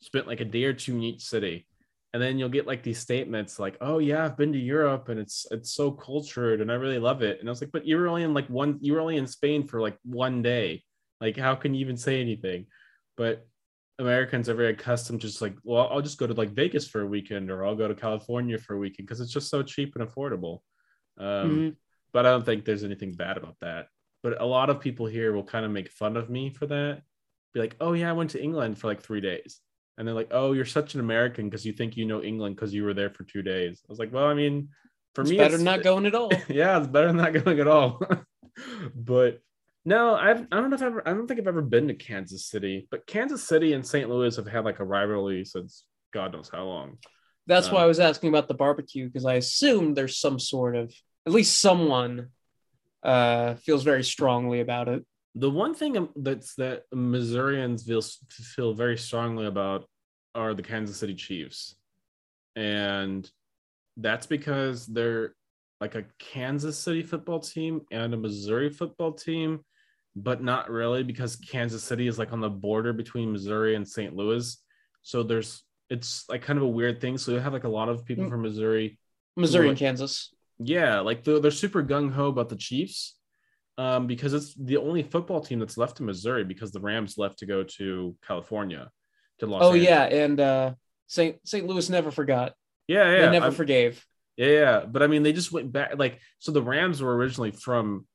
spent 0.00 0.26
like 0.26 0.40
a 0.40 0.44
day 0.44 0.64
or 0.64 0.72
two 0.72 0.94
in 0.96 1.02
each 1.02 1.24
city. 1.24 1.66
And 2.12 2.22
then 2.22 2.38
you'll 2.38 2.48
get 2.48 2.66
like 2.66 2.82
these 2.82 2.98
statements 2.98 3.58
like, 3.58 3.76
"Oh 3.80 3.98
yeah, 3.98 4.24
I've 4.24 4.36
been 4.38 4.52
to 4.52 4.58
Europe 4.58 5.08
and 5.10 5.20
it's 5.20 5.46
it's 5.50 5.72
so 5.72 5.90
cultured 5.90 6.60
and 6.60 6.70
I 6.72 6.76
really 6.76 6.98
love 6.98 7.22
it." 7.22 7.40
And 7.40 7.48
I 7.48 7.52
was 7.52 7.60
like, 7.60 7.72
"But 7.72 7.86
you 7.86 7.96
were 7.98 8.08
only 8.08 8.22
in 8.22 8.32
like 8.34 8.48
one, 8.48 8.78
you 8.80 8.94
were 8.94 9.00
only 9.00 9.16
in 9.18 9.26
Spain 9.26 9.66
for 9.66 9.80
like 9.82 9.98
one 10.04 10.40
day. 10.42 10.82
Like, 11.20 11.36
how 11.36 11.54
can 11.54 11.74
you 11.74 11.80
even 11.80 11.96
say 11.96 12.20
anything?" 12.20 12.66
But 13.16 13.46
Americans 13.98 14.48
are 14.48 14.54
very 14.54 14.72
accustomed 14.72 15.20
to 15.22 15.26
just 15.26 15.40
like, 15.40 15.56
well, 15.64 15.88
I'll 15.90 16.02
just 16.02 16.18
go 16.18 16.26
to 16.26 16.34
like 16.34 16.50
Vegas 16.50 16.86
for 16.86 17.00
a 17.02 17.06
weekend 17.06 17.50
or 17.50 17.64
I'll 17.64 17.74
go 17.74 17.88
to 17.88 17.94
California 17.94 18.58
for 18.58 18.74
a 18.74 18.78
weekend 18.78 19.06
because 19.08 19.20
it's 19.20 19.32
just 19.32 19.48
so 19.50 19.62
cheap 19.62 19.96
and 19.96 20.06
affordable. 20.06 20.60
Um, 21.18 21.50
Mhm. 21.50 21.76
But 22.12 22.26
I 22.26 22.30
don't 22.30 22.44
think 22.44 22.64
there's 22.64 22.84
anything 22.84 23.14
bad 23.14 23.36
about 23.36 23.58
that. 23.60 23.88
But 24.22 24.40
a 24.40 24.44
lot 24.44 24.70
of 24.70 24.80
people 24.80 25.06
here 25.06 25.32
will 25.32 25.44
kind 25.44 25.64
of 25.64 25.70
make 25.70 25.90
fun 25.90 26.16
of 26.16 26.30
me 26.30 26.50
for 26.50 26.66
that. 26.66 27.02
Be 27.54 27.60
like, 27.60 27.76
oh, 27.80 27.92
yeah, 27.94 28.10
I 28.10 28.12
went 28.14 28.30
to 28.30 28.42
England 28.42 28.78
for 28.78 28.86
like 28.86 29.02
three 29.02 29.20
days. 29.20 29.60
And 29.98 30.06
they're 30.06 30.14
like, 30.14 30.28
oh, 30.30 30.52
you're 30.52 30.64
such 30.66 30.94
an 30.94 31.00
American 31.00 31.48
because 31.48 31.64
you 31.64 31.72
think 31.72 31.96
you 31.96 32.04
know 32.04 32.22
England 32.22 32.56
because 32.56 32.74
you 32.74 32.84
were 32.84 32.94
there 32.94 33.10
for 33.10 33.24
two 33.24 33.42
days. 33.42 33.82
I 33.88 33.90
was 33.90 33.98
like, 33.98 34.12
well, 34.12 34.26
I 34.26 34.34
mean, 34.34 34.68
for 35.14 35.24
me 35.24 35.30
it's 35.30 35.30
me, 35.30 35.38
better 35.38 35.54
it's 35.54 35.64
not 35.64 35.82
going 35.82 36.06
at 36.06 36.14
all. 36.14 36.30
yeah, 36.48 36.78
it's 36.78 36.86
better 36.86 37.06
than 37.06 37.16
not 37.16 37.32
going 37.32 37.60
at 37.60 37.66
all. 37.68 38.02
but 38.94 39.40
no, 39.84 40.14
I've 40.14 40.42
I 40.52 40.56
don't 40.56 40.70
know 40.70 40.76
if 40.76 40.82
I've 40.82 40.88
ever 40.88 41.08
I 41.08 41.12
don't 41.12 41.26
think 41.26 41.40
I've 41.40 41.46
ever 41.46 41.62
been 41.62 41.88
to 41.88 41.94
Kansas 41.94 42.46
City, 42.46 42.86
but 42.90 43.06
Kansas 43.06 43.42
City 43.46 43.72
and 43.72 43.86
St. 43.86 44.10
Louis 44.10 44.36
have 44.36 44.46
had 44.46 44.64
like 44.64 44.80
a 44.80 44.84
rivalry 44.84 45.44
since 45.44 45.84
God 46.12 46.32
knows 46.32 46.50
how 46.52 46.64
long. 46.64 46.98
That's 47.46 47.70
why 47.70 47.78
Um, 47.78 47.84
I 47.84 47.86
was 47.86 48.00
asking 48.00 48.28
about 48.30 48.48
the 48.48 48.54
barbecue 48.54 49.06
because 49.06 49.24
I 49.24 49.34
assume 49.34 49.94
there's 49.94 50.18
some 50.18 50.38
sort 50.38 50.76
of 50.76 50.92
at 51.26 51.32
least 51.32 51.60
someone 51.60 52.28
uh 53.02 53.54
feels 53.54 53.84
very 53.84 54.04
strongly 54.04 54.60
about 54.60 54.88
it. 54.88 55.06
The 55.38 55.50
one 55.50 55.74
thing 55.74 56.08
that's 56.16 56.54
that 56.56 56.84
Missourians 56.92 57.84
feel 57.84 58.00
feel 58.30 58.72
very 58.74 58.96
strongly 58.96 59.46
about 59.46 59.86
are 60.34 60.54
the 60.54 60.62
Kansas 60.62 60.96
City 60.96 61.14
Chiefs, 61.14 61.76
and 62.54 63.30
that's 63.96 64.26
because 64.26 64.86
they're 64.86 65.34
like 65.80 65.94
a 65.94 66.04
Kansas 66.18 66.78
City 66.78 67.02
football 67.02 67.40
team 67.40 67.82
and 67.90 68.14
a 68.14 68.16
Missouri 68.16 68.70
football 68.70 69.12
team, 69.12 69.60
but 70.14 70.42
not 70.42 70.70
really 70.70 71.02
because 71.02 71.36
Kansas 71.36 71.84
City 71.84 72.06
is 72.08 72.18
like 72.18 72.32
on 72.32 72.40
the 72.40 72.48
border 72.50 72.92
between 72.94 73.30
Missouri 73.32 73.74
and 73.76 73.86
St. 73.86 74.16
Louis. 74.16 74.56
So 75.02 75.22
there's 75.22 75.62
it's 75.90 76.24
like 76.30 76.42
kind 76.42 76.56
of 76.58 76.62
a 76.64 76.68
weird 76.68 77.00
thing. 77.00 77.18
So 77.18 77.32
you 77.32 77.38
have 77.40 77.52
like 77.52 77.64
a 77.64 77.68
lot 77.68 77.88
of 77.90 78.04
people 78.04 78.24
Mm. 78.24 78.30
from 78.30 78.42
Missouri 78.42 78.98
Missouri 79.36 79.64
Right. 79.66 79.70
and 79.70 79.78
Kansas. 79.78 80.32
yeah, 80.58 81.00
like 81.00 81.24
they're, 81.24 81.40
they're 81.40 81.50
super 81.50 81.82
gung 81.82 82.10
ho 82.10 82.28
about 82.28 82.48
the 82.48 82.56
Chiefs 82.56 83.18
um, 83.78 84.06
because 84.06 84.32
it's 84.34 84.54
the 84.54 84.76
only 84.78 85.02
football 85.02 85.40
team 85.40 85.58
that's 85.58 85.76
left 85.76 86.00
in 86.00 86.06
Missouri 86.06 86.44
because 86.44 86.72
the 86.72 86.80
Rams 86.80 87.18
left 87.18 87.38
to 87.40 87.46
go 87.46 87.62
to 87.62 88.16
California, 88.26 88.90
to 89.40 89.46
Los 89.46 89.62
Oh 89.62 89.72
Angeles. 89.72 89.88
yeah, 89.88 90.04
and 90.04 90.40
uh 90.40 90.74
St. 91.08 91.36
St. 91.46 91.66
Louis 91.66 91.88
never 91.90 92.10
forgot. 92.10 92.54
yeah, 92.88 93.10
yeah, 93.10 93.26
they 93.26 93.30
never 93.32 93.46
I'm- 93.46 93.54
forgave. 93.54 94.04
yeah, 94.36 94.46
yeah. 94.48 94.84
But 94.86 95.02
I 95.02 95.06
mean, 95.06 95.22
they 95.22 95.32
just 95.32 95.52
went 95.52 95.72
back. 95.72 95.92
Like, 95.98 96.20
so 96.38 96.52
the 96.52 96.62
Rams 96.62 97.00
were 97.02 97.14
originally 97.16 97.50
from 97.52 98.06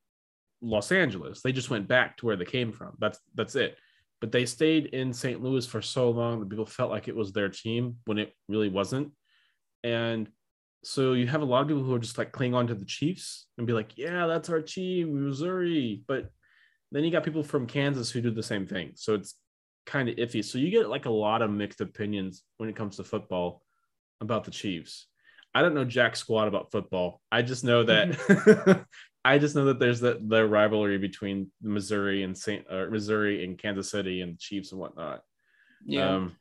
Los 0.62 0.92
Angeles. 0.92 1.42
They 1.42 1.52
just 1.52 1.70
went 1.70 1.88
back 1.88 2.18
to 2.18 2.26
where 2.26 2.36
they 2.36 2.46
came 2.46 2.72
from. 2.72 2.96
That's 3.00 3.20
that's 3.36 3.56
it. 3.56 3.78
But 4.20 4.32
they 4.32 4.46
stayed 4.46 4.88
in 4.88 5.14
St. 5.14 5.42
Louis 5.42 5.66
for 5.66 5.82
so 5.82 6.10
long 6.12 6.40
that 6.40 6.50
people 6.50 6.66
felt 6.68 6.92
like 6.92 7.08
it 7.08 7.16
was 7.16 7.32
their 7.32 7.50
team 7.50 7.98
when 8.06 8.18
it 8.20 8.34
really 8.48 8.70
wasn't. 8.70 9.12
And 9.84 10.30
so 10.84 11.14
you 11.14 11.28
have 11.28 11.42
a 11.42 11.46
lot 11.46 11.62
of 11.62 11.68
people 11.68 11.84
who 11.84 11.94
are 11.94 12.00
just 12.00 12.18
like 12.18 12.32
cling 12.32 12.54
on 12.54 12.68
to 12.68 12.76
the 12.76 12.86
Chiefs 12.86 13.48
and 13.58 13.68
be 13.68 13.74
like, 13.74 13.98
"Yeah, 13.98 14.28
that's 14.28 14.50
our 14.50 14.62
team, 14.62 15.26
Missouri." 15.26 16.04
But 16.08 16.30
then 16.92 17.04
you 17.04 17.12
got 17.12 17.24
people 17.24 17.44
from 17.44 17.68
Kansas 17.68 18.10
who 18.10 18.22
do 18.22 18.32
the 18.32 18.44
same 18.44 18.66
thing. 18.66 18.92
So 18.96 19.14
it's 19.14 19.36
kind 19.86 20.10
of 20.10 20.16
iffy. 20.16 20.44
So 20.44 20.58
you 20.58 20.70
get 20.70 20.90
like 20.90 21.06
a 21.06 21.12
lot 21.12 21.42
of 21.42 21.52
mixed 21.52 21.82
opinions 21.82 22.44
when 22.58 22.70
it 22.70 22.76
comes 22.76 22.98
to 22.98 23.04
football 23.04 23.62
about 24.20 24.44
the 24.44 24.52
Chiefs. 24.52 25.08
I 25.54 25.62
don't 25.62 25.74
know 25.76 25.86
jack 25.86 26.16
squat 26.16 26.48
about 26.48 26.72
football. 26.72 27.22
I 27.32 27.42
just 27.42 27.64
know 27.64 27.84
that 27.84 28.86
I 29.26 29.38
just 29.38 29.56
know 29.56 29.66
that 29.66 29.80
there's 29.80 30.00
the, 30.00 30.20
the 30.26 30.48
rivalry 30.48 30.98
between 30.98 31.52
Missouri 31.62 32.24
and 32.24 32.36
Saint 32.36 32.66
Missouri 32.90 33.44
and 33.44 33.58
Kansas 33.58 33.90
City 33.90 34.22
and 34.22 34.34
the 34.34 34.38
Chiefs 34.40 34.72
and 34.72 34.82
whatnot. 34.82 35.22
Yeah. 35.86 36.16
Um, 36.16 36.36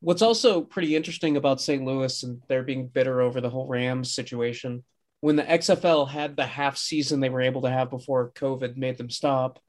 What's 0.00 0.22
also 0.22 0.62
pretty 0.62 0.96
interesting 0.96 1.36
about 1.36 1.60
St. 1.60 1.84
Louis 1.84 2.22
and 2.22 2.42
they're 2.48 2.62
being 2.62 2.88
bitter 2.88 3.20
over 3.20 3.40
the 3.40 3.50
whole 3.50 3.66
Rams 3.66 4.12
situation. 4.12 4.82
When 5.20 5.36
the 5.36 5.42
XFL 5.42 6.08
had 6.08 6.36
the 6.36 6.46
half 6.46 6.78
season 6.78 7.20
they 7.20 7.28
were 7.28 7.42
able 7.42 7.62
to 7.62 7.70
have 7.70 7.90
before 7.90 8.32
COVID 8.32 8.76
made 8.76 8.96
them 8.96 9.10
stop, 9.10 9.60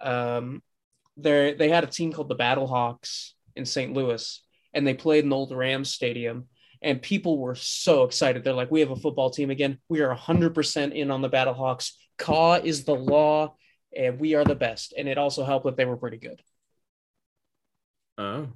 um, 0.00 0.62
they 1.18 1.52
they 1.54 1.68
had 1.68 1.84
a 1.84 1.88
team 1.88 2.12
called 2.12 2.30
the 2.30 2.36
Battlehawks 2.36 3.32
in 3.54 3.66
St. 3.66 3.92
Louis, 3.92 4.42
and 4.72 4.86
they 4.86 4.94
played 4.94 5.24
in 5.24 5.30
the 5.30 5.36
old 5.36 5.52
Rams 5.52 5.92
stadium. 5.92 6.48
And 6.82 7.02
people 7.02 7.38
were 7.38 7.54
so 7.54 8.04
excited. 8.04 8.42
They're 8.42 8.54
like, 8.54 8.70
"We 8.70 8.80
have 8.80 8.90
a 8.90 8.96
football 8.96 9.30
team 9.30 9.50
again. 9.50 9.78
We 9.90 10.00
are 10.00 10.10
100% 10.10 10.94
in 10.94 11.10
on 11.10 11.20
the 11.20 11.28
Battlehawks. 11.28 11.92
Caw 12.16 12.54
is 12.64 12.84
the 12.84 12.94
law, 12.94 13.56
and 13.94 14.18
we 14.18 14.34
are 14.34 14.44
the 14.44 14.54
best." 14.54 14.94
And 14.96 15.06
it 15.08 15.18
also 15.18 15.44
helped 15.44 15.66
that 15.66 15.76
they 15.76 15.84
were 15.84 15.98
pretty 15.98 16.16
good. 16.16 16.42
oh, 18.18 18.48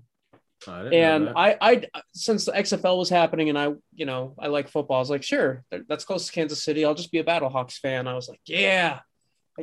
I 0.69 0.87
and. 0.89 1.31
I, 1.37 1.57
I, 1.61 1.85
since 2.15 2.45
the 2.45 2.53
XFL 2.53 2.99
was 2.99 3.09
happening, 3.09 3.49
and 3.49 3.59
I, 3.59 3.73
you 3.95 4.07
know, 4.07 4.35
I 4.39 4.49
like 4.49 4.69
football. 4.69 4.97
I 4.97 5.01
was 5.01 5.11
like, 5.11 5.23
sure, 5.23 5.65
that's 5.89 6.05
close 6.05 6.27
to 6.27 6.33
Kansas 6.33 6.63
City. 6.63 6.85
I'll 6.85 6.95
just 6.95 7.13
be 7.13 7.19
a 7.19 7.25
Battlehawks 7.25 7.79
fan. 7.79 8.07
I 8.09 8.15
was 8.15 8.29
like, 8.29 8.41
yeah. 8.47 9.01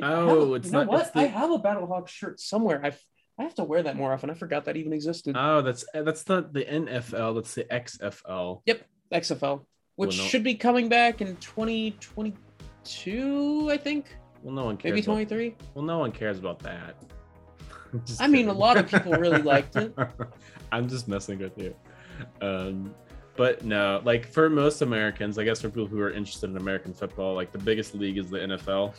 Oh, 0.00 0.54
it's 0.54 0.66
you 0.66 0.72
know 0.72 0.80
not- 0.84 0.88
what? 0.88 1.12
the- 1.12 1.20
I 1.20 1.24
have 1.24 1.50
a 1.50 1.58
Battlehawks 1.58 2.08
shirt 2.08 2.40
somewhere. 2.40 2.80
I, 2.84 2.92
I 3.38 3.42
have 3.44 3.54
to 3.56 3.64
wear 3.64 3.82
that 3.82 3.96
more 3.96 4.12
often. 4.12 4.30
I 4.30 4.34
forgot 4.34 4.64
that 4.66 4.76
even 4.76 4.92
existed. 4.92 5.36
oh, 5.38 5.62
that's 5.62 5.84
eh, 5.94 6.02
that's 6.02 6.28
not 6.28 6.52
the 6.52 6.64
NFL. 6.64 7.34
That's 7.34 7.54
the 7.54 7.64
XFL. 7.64 8.60
Yep, 8.66 8.82
XFL, 9.12 9.64
which 9.96 10.16
Well, 10.16 10.24
no- 10.24 10.28
should 10.28 10.44
be 10.44 10.54
coming 10.54 10.88
back 10.88 11.20
in 11.20 11.36
2022, 11.36 13.68
I 13.70 13.76
think, 13.76 14.16
Well, 14.42 14.54
no 14.54 14.64
one 14.64 14.76
cares. 14.76 14.92
maybe 14.92 15.00
about- 15.00 15.12
23. 15.14 15.54
well, 15.74 15.84
no 15.84 15.98
one 15.98 16.12
cares 16.12 16.38
about 16.38 16.58
that. 16.60 16.94
I 18.20 18.26
mean, 18.26 18.48
a 18.48 18.52
lot 18.52 18.76
of 18.76 18.88
people 18.88 19.12
really 19.12 19.42
liked 19.42 19.76
it. 19.76 19.94
I'm 20.72 20.88
just 20.88 21.08
messing 21.08 21.38
with 21.38 21.56
you. 21.58 21.74
Um, 22.40 22.94
but 23.36 23.64
no, 23.64 24.00
like 24.04 24.26
for 24.26 24.48
most 24.50 24.82
Americans, 24.82 25.38
I 25.38 25.44
guess 25.44 25.60
for 25.60 25.68
people 25.68 25.86
who 25.86 26.00
are 26.00 26.10
interested 26.10 26.50
in 26.50 26.56
American 26.56 26.92
football, 26.92 27.34
like 27.34 27.52
the 27.52 27.58
biggest 27.58 27.94
league 27.94 28.18
is 28.18 28.28
the 28.30 28.38
NFL. 28.38 28.94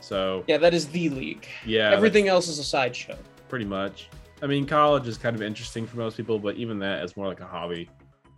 So 0.00 0.44
Yeah, 0.46 0.58
that 0.58 0.74
is 0.74 0.88
the 0.88 1.08
league. 1.10 1.46
yeah, 1.64 1.90
Everything 1.90 2.28
else 2.28 2.48
is 2.48 2.58
a 2.58 2.64
sideshow. 2.64 3.16
pretty 3.48 3.64
much. 3.64 4.08
I 4.42 4.46
mean, 4.46 4.66
college 4.66 5.06
is 5.08 5.16
kind 5.16 5.34
of 5.34 5.42
interesting 5.42 5.86
for 5.86 5.96
most 5.98 6.16
people, 6.16 6.38
but 6.38 6.56
even 6.56 6.78
that 6.80 7.02
is 7.04 7.16
more 7.16 7.26
like 7.28 7.40
a 7.40 7.46
hobby. 7.46 7.88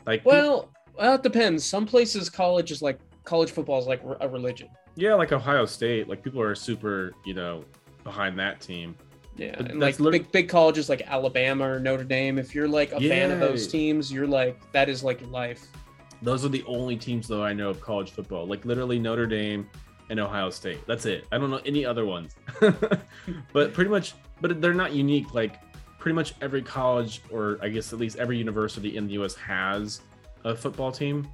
Like, 0.07 0.25
Well, 0.25 0.71
Well, 0.97 1.15
it 1.15 1.23
depends. 1.23 1.65
Some 1.65 1.87
places 1.87 2.31
college 2.31 2.71
is 2.71 2.83
like 2.83 2.99
college 3.25 3.51
football 3.51 3.79
is 3.81 3.87
like 3.87 4.03
a 4.21 4.29
religion. 4.29 4.69
Yeah, 4.95 5.15
like 5.15 5.33
Ohio 5.33 5.67
State, 5.67 6.09
like 6.09 6.23
people 6.23 6.41
are 6.41 6.55
super, 6.55 7.13
you 7.25 7.35
know, 7.35 7.65
behind 8.05 8.39
that 8.39 8.61
team. 8.61 8.95
Yeah, 9.37 9.55
and 9.59 9.79
like 9.81 10.01
lit- 10.01 10.13
big 10.13 10.33
big 10.33 10.49
colleges 10.49 10.89
like 10.89 11.03
Alabama 11.03 11.69
or 11.69 11.79
Notre 11.81 12.05
Dame. 12.05 12.39
If 12.39 12.55
you're 12.55 12.69
like 12.69 12.93
a 12.93 13.01
fan 13.01 13.31
of 13.31 13.41
those 13.41 13.67
teams, 13.67 14.11
you're 14.11 14.27
like 14.27 14.59
that 14.73 14.89
is 14.89 15.05
like 15.05 15.21
your 15.21 15.31
life. 15.31 15.67
Those 16.23 16.45
are 16.45 16.49
the 16.49 16.65
only 16.67 16.97
teams 16.97 17.29
though 17.29 17.45
I 17.45 17.53
know 17.53 17.69
of 17.71 17.81
college 17.81 18.11
football. 18.11 18.47
Like 18.47 18.65
literally 18.65 18.99
Notre 18.99 19.27
Dame 19.27 19.69
and 20.09 20.19
Ohio 20.19 20.49
State. 20.51 20.87
That's 20.87 21.05
it. 21.05 21.27
I 21.33 21.39
don't 21.39 21.51
know 21.51 21.61
any 21.67 21.85
other 21.85 22.07
ones. 22.07 22.35
but 23.53 23.75
pretty 23.75 23.91
much 23.91 24.15
but 24.41 24.61
they're 24.61 24.73
not 24.75 24.93
unique. 24.93 25.35
Like 25.35 25.61
pretty 25.99 26.15
much 26.15 26.35
every 26.41 26.63
college 26.63 27.21
or 27.31 27.59
I 27.61 27.69
guess 27.69 27.93
at 27.93 27.99
least 27.99 28.17
every 28.17 28.39
university 28.39 28.97
in 28.97 29.07
the 29.07 29.15
US 29.23 29.35
has 29.35 30.01
a 30.45 30.55
football 30.57 30.91
team. 30.93 31.29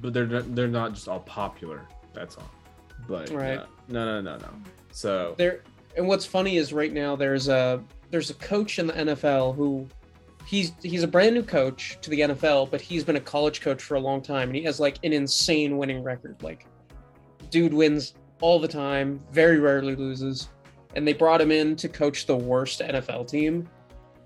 But 0.00 0.14
they're 0.14 0.26
not, 0.26 0.54
they're 0.54 0.68
not 0.68 0.94
just 0.94 1.08
all 1.08 1.20
popular. 1.20 1.88
That's 2.14 2.36
all. 2.36 2.50
But 3.08 3.30
Right. 3.30 3.58
uh, 3.58 3.66
no 3.88 4.04
no 4.04 4.20
no 4.20 4.38
no. 4.38 4.48
So 4.92 5.34
There 5.36 5.62
and 5.96 6.06
what's 6.06 6.24
funny 6.24 6.56
is 6.56 6.72
right 6.72 6.92
now 6.92 7.16
there's 7.16 7.48
a 7.48 7.82
there's 8.10 8.30
a 8.30 8.34
coach 8.34 8.78
in 8.78 8.86
the 8.86 8.92
NFL 8.92 9.54
who 9.56 9.86
he's 10.46 10.72
he's 10.82 11.02
a 11.02 11.08
brand 11.08 11.34
new 11.34 11.42
coach 11.42 11.98
to 12.02 12.10
the 12.10 12.20
NFL, 12.20 12.70
but 12.70 12.80
he's 12.80 13.04
been 13.04 13.16
a 13.16 13.20
college 13.20 13.60
coach 13.60 13.82
for 13.82 13.94
a 13.94 14.00
long 14.00 14.22
time 14.22 14.48
and 14.48 14.56
he 14.56 14.62
has 14.64 14.80
like 14.80 14.98
an 15.02 15.12
insane 15.12 15.76
winning 15.76 16.02
record. 16.02 16.42
Like 16.42 16.66
dude 17.50 17.74
wins 17.74 18.14
all 18.40 18.58
the 18.58 18.68
time, 18.68 19.20
very 19.30 19.58
rarely 19.58 19.94
loses. 19.94 20.48
And 20.94 21.06
they 21.08 21.12
brought 21.12 21.40
him 21.40 21.50
in 21.50 21.76
to 21.76 21.88
coach 21.88 22.26
the 22.26 22.36
worst 22.36 22.80
NFL 22.80 23.28
team. 23.28 23.68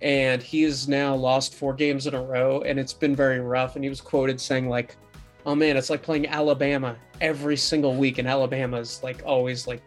And 0.02 0.42
he 0.42 0.62
has 0.62 0.88
now 0.88 1.14
lost 1.14 1.54
four 1.54 1.72
games 1.72 2.06
in 2.06 2.14
a 2.14 2.22
row 2.22 2.60
and 2.62 2.78
it's 2.78 2.92
been 2.92 3.14
very 3.14 3.40
rough. 3.40 3.76
And 3.76 3.84
he 3.84 3.88
was 3.88 4.00
quoted 4.00 4.40
saying 4.40 4.68
like, 4.68 4.96
Oh 5.46 5.54
man, 5.54 5.76
it's 5.76 5.90
like 5.90 6.02
playing 6.02 6.26
Alabama 6.26 6.96
every 7.20 7.56
single 7.56 7.94
week, 7.94 8.18
and 8.18 8.26
Alabama's 8.26 9.00
like 9.04 9.22
always 9.24 9.68
like 9.68 9.80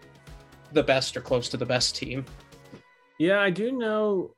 the 0.73 0.83
best 0.83 1.15
or 1.17 1.21
close 1.21 1.49
to 1.49 1.57
the 1.57 1.65
best 1.65 1.95
team. 1.95 2.25
Yeah, 3.17 3.39
I 3.41 3.49
do 3.49 3.71
know. 3.71 4.35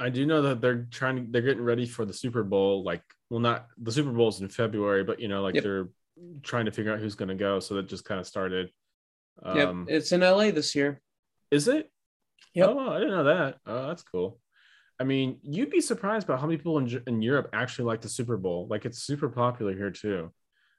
I 0.00 0.08
do 0.08 0.26
know 0.26 0.42
that 0.42 0.60
they're 0.60 0.86
trying 0.90 1.16
to. 1.16 1.30
They're 1.30 1.42
getting 1.42 1.62
ready 1.62 1.86
for 1.86 2.04
the 2.04 2.12
Super 2.12 2.42
Bowl. 2.42 2.82
Like, 2.84 3.02
well, 3.30 3.40
not 3.40 3.66
the 3.78 3.92
Super 3.92 4.10
Bowl's 4.10 4.40
in 4.40 4.48
February, 4.48 5.04
but 5.04 5.20
you 5.20 5.28
know, 5.28 5.42
like 5.42 5.54
Yep. 5.54 5.64
they're 5.64 5.88
trying 6.42 6.66
to 6.66 6.72
figure 6.72 6.92
out 6.92 6.98
who's 6.98 7.14
going 7.14 7.28
to 7.30 7.34
go. 7.34 7.60
So 7.60 7.74
that 7.74 7.86
just 7.88 8.04
kind 8.04 8.20
of 8.20 8.26
started. 8.26 8.70
Um, 9.42 9.56
yep, 9.56 9.96
it's 9.96 10.12
in 10.12 10.20
LA 10.20 10.50
this 10.50 10.74
year. 10.74 11.00
Is 11.50 11.68
it? 11.68 11.90
Yep. 12.54 12.68
Oh, 12.70 12.90
I 12.90 12.98
didn't 12.98 13.14
know 13.14 13.24
that. 13.24 13.58
Oh, 13.66 13.86
that's 13.88 14.02
cool. 14.02 14.38
I 15.00 15.04
mean, 15.04 15.38
you'd 15.42 15.70
be 15.70 15.80
surprised 15.80 16.24
about 16.28 16.38
how 16.40 16.46
many 16.46 16.58
people 16.58 16.78
in, 16.78 17.02
in 17.06 17.22
Europe 17.22 17.48
actually 17.52 17.86
like 17.86 18.02
the 18.02 18.08
Super 18.08 18.36
Bowl. 18.36 18.66
Like, 18.68 18.84
it's 18.84 19.02
super 19.02 19.28
popular 19.28 19.72
here 19.74 19.90
too. 19.90 20.30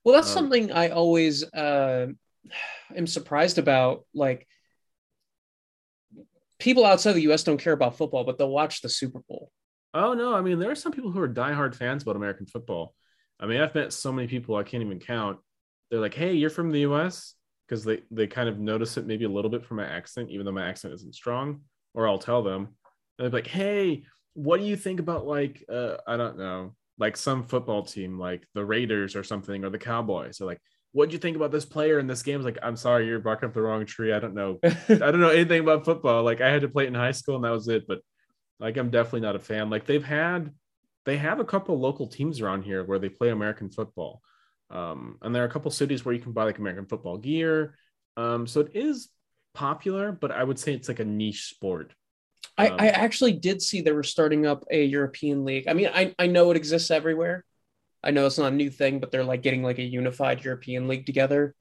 Well, 0.06 0.14
that's 0.16 0.28
Um, 0.30 0.34
something 0.34 0.72
I 0.72 0.90
always 0.90 1.44
uh, 1.54 2.08
am 2.96 3.08
surprised 3.08 3.58
about. 3.58 4.06
Like, 4.14 4.48
people 6.64 6.86
outside 6.86 7.14
the 7.14 7.24
U.S. 7.24 7.44
don't 7.44 7.58
care 7.58 7.74
about 7.74 7.98
football, 7.98 8.24
but 8.24 8.38
they'll 8.38 8.50
watch 8.50 8.82
the 8.82 8.90
Super 8.90 9.20
Bowl. 9.28 9.52
Oh 9.94 10.14
no, 10.14 10.34
I 10.34 10.42
mean 10.42 10.58
there 10.60 10.72
are 10.72 10.76
some 10.76 10.92
people 10.92 11.12
who 11.12 11.20
are 11.20 11.30
diehard 11.30 11.76
fans 11.76 12.04
about 12.04 12.16
American 12.16 12.46
football. 12.48 12.96
I 13.40 13.46
mean, 13.46 13.62
I've 13.62 13.76
met 13.76 13.92
so 13.92 14.12
many 14.12 14.28
people 14.28 14.56
I 14.56 14.64
can't 14.64 14.84
even 14.84 15.00
count. 15.00 15.40
They're 15.92 16.00
like, 16.00 16.14
"Hey, 16.14 16.34
you're 16.34 16.50
from 16.50 16.72
the 16.72 16.82
U.S." 16.82 17.36
because 17.68 17.84
they 17.84 18.02
they 18.12 18.28
kind 18.28 18.50
of 18.50 18.60
notice 18.60 18.98
it 18.98 19.06
maybe 19.06 19.26
a 19.26 19.30
little 19.30 19.52
bit 19.52 19.66
from 19.66 19.78
my 19.78 19.86
accent, 19.86 20.30
even 20.30 20.46
though 20.46 20.52
my 20.52 20.68
accent 20.68 20.94
isn't 20.94 21.16
strong. 21.16 21.62
Or 21.94 22.08
I'll 22.08 22.20
tell 22.20 22.42
them, 22.42 22.70
and 23.18 23.26
they're 23.26 23.30
like, 23.30 23.48
"Hey, 23.48 24.06
what 24.34 24.60
do 24.60 24.66
you 24.66 24.76
think 24.76 25.00
about 25.00 25.28
like 25.28 25.64
uh, 25.72 25.98
I 26.08 26.18
don't 26.18 26.38
know, 26.38 26.76
like 26.98 27.18
some 27.18 27.44
football 27.44 27.84
team, 27.84 28.18
like 28.20 28.48
the 28.54 28.66
Raiders 28.66 29.16
or 29.16 29.24
something, 29.24 29.64
or 29.64 29.70
the 29.70 29.78
Cowboys?" 29.78 30.42
Or 30.42 30.46
like, 30.46 30.62
"What 30.94 31.10
do 31.10 31.14
you 31.14 31.20
think 31.20 31.36
about 31.38 31.52
this 31.52 31.66
player 31.66 32.00
in 32.00 32.08
this 32.08 32.24
game?" 32.24 32.38
It's 32.38 32.46
like, 32.46 32.60
"I'm 32.64 32.78
sorry, 32.78 33.08
you're 33.08 33.20
barking 33.20 33.50
up 33.50 33.56
the 33.56 33.62
wrong 33.62 33.86
tree. 33.86 34.14
I 34.14 34.20
don't 34.20 34.36
know 34.36 34.60
I 34.64 34.96
don't 34.98 35.20
know 35.22 35.30
anything 35.30 35.62
about 35.62 35.86
football. 35.86 36.24
Like 36.24 36.42
I 36.42 36.50
had 36.52 36.62
to 36.62 36.70
play 36.70 36.86
it 36.86 36.88
in 36.88 36.96
high 36.96 37.12
school 37.12 37.36
and 37.36 37.46
that 37.46 37.52
was 37.52 37.68
it. 37.68 37.86
But 37.88 38.00
like 38.60 38.78
I'm 38.78 38.90
definitely 38.92 39.22
not 39.22 39.36
a 39.36 39.40
fan. 39.40 39.70
Like 39.70 39.86
they've 39.86 40.04
had 40.04 40.52
they 41.06 41.18
have 41.18 41.40
a 41.40 41.46
couple 41.46 41.80
local 41.80 42.08
teams 42.08 42.42
around 42.42 42.64
here 42.64 42.84
where 42.84 43.00
they 43.00 43.10
play 43.10 43.30
American 43.30 43.70
football. 43.70 44.22
Um, 44.70 45.18
and 45.22 45.36
there 45.36 45.44
are 45.44 45.48
a 45.48 45.52
couple 45.52 45.70
cities 45.72 46.06
where 46.06 46.16
you 46.16 46.22
can 46.22 46.32
buy 46.32 46.46
like 46.46 46.58
American 46.60 46.86
football 46.86 47.18
gear. 47.18 47.76
Um, 48.18 48.48
so 48.48 48.62
it 48.62 48.72
is 48.76 49.10
popular, 49.54 50.12
but 50.12 50.32
I 50.32 50.44
would 50.44 50.60
say 50.60 50.74
it's 50.74 50.88
like 50.88 51.00
a 51.00 51.06
niche 51.06 51.50
sport. 51.50 51.94
I, 52.58 52.70
Um, 52.70 52.78
I 52.80 52.88
actually 52.90 53.34
did 53.34 53.62
see 53.62 53.82
they 53.82 53.92
were 53.92 54.04
starting 54.04 54.46
up 54.46 54.64
a 54.72 54.84
European 54.84 55.44
league. 55.46 55.68
I 55.68 55.74
mean, 55.74 55.90
I, 55.94 56.14
I 56.20 56.28
know 56.28 56.52
it 56.52 56.58
exists 56.58 56.92
everywhere. 56.92 57.46
I 58.04 58.12
know 58.12 58.26
it's 58.26 58.38
not 58.38 58.52
a 58.52 58.56
new 58.56 58.70
thing, 58.70 59.00
but 59.00 59.12
they're 59.12 59.24
like 59.24 59.42
getting 59.42 59.64
like 59.64 59.80
a 59.80 59.84
unified 59.84 60.44
European 60.44 60.88
league 60.88 61.06
together. 61.06 61.56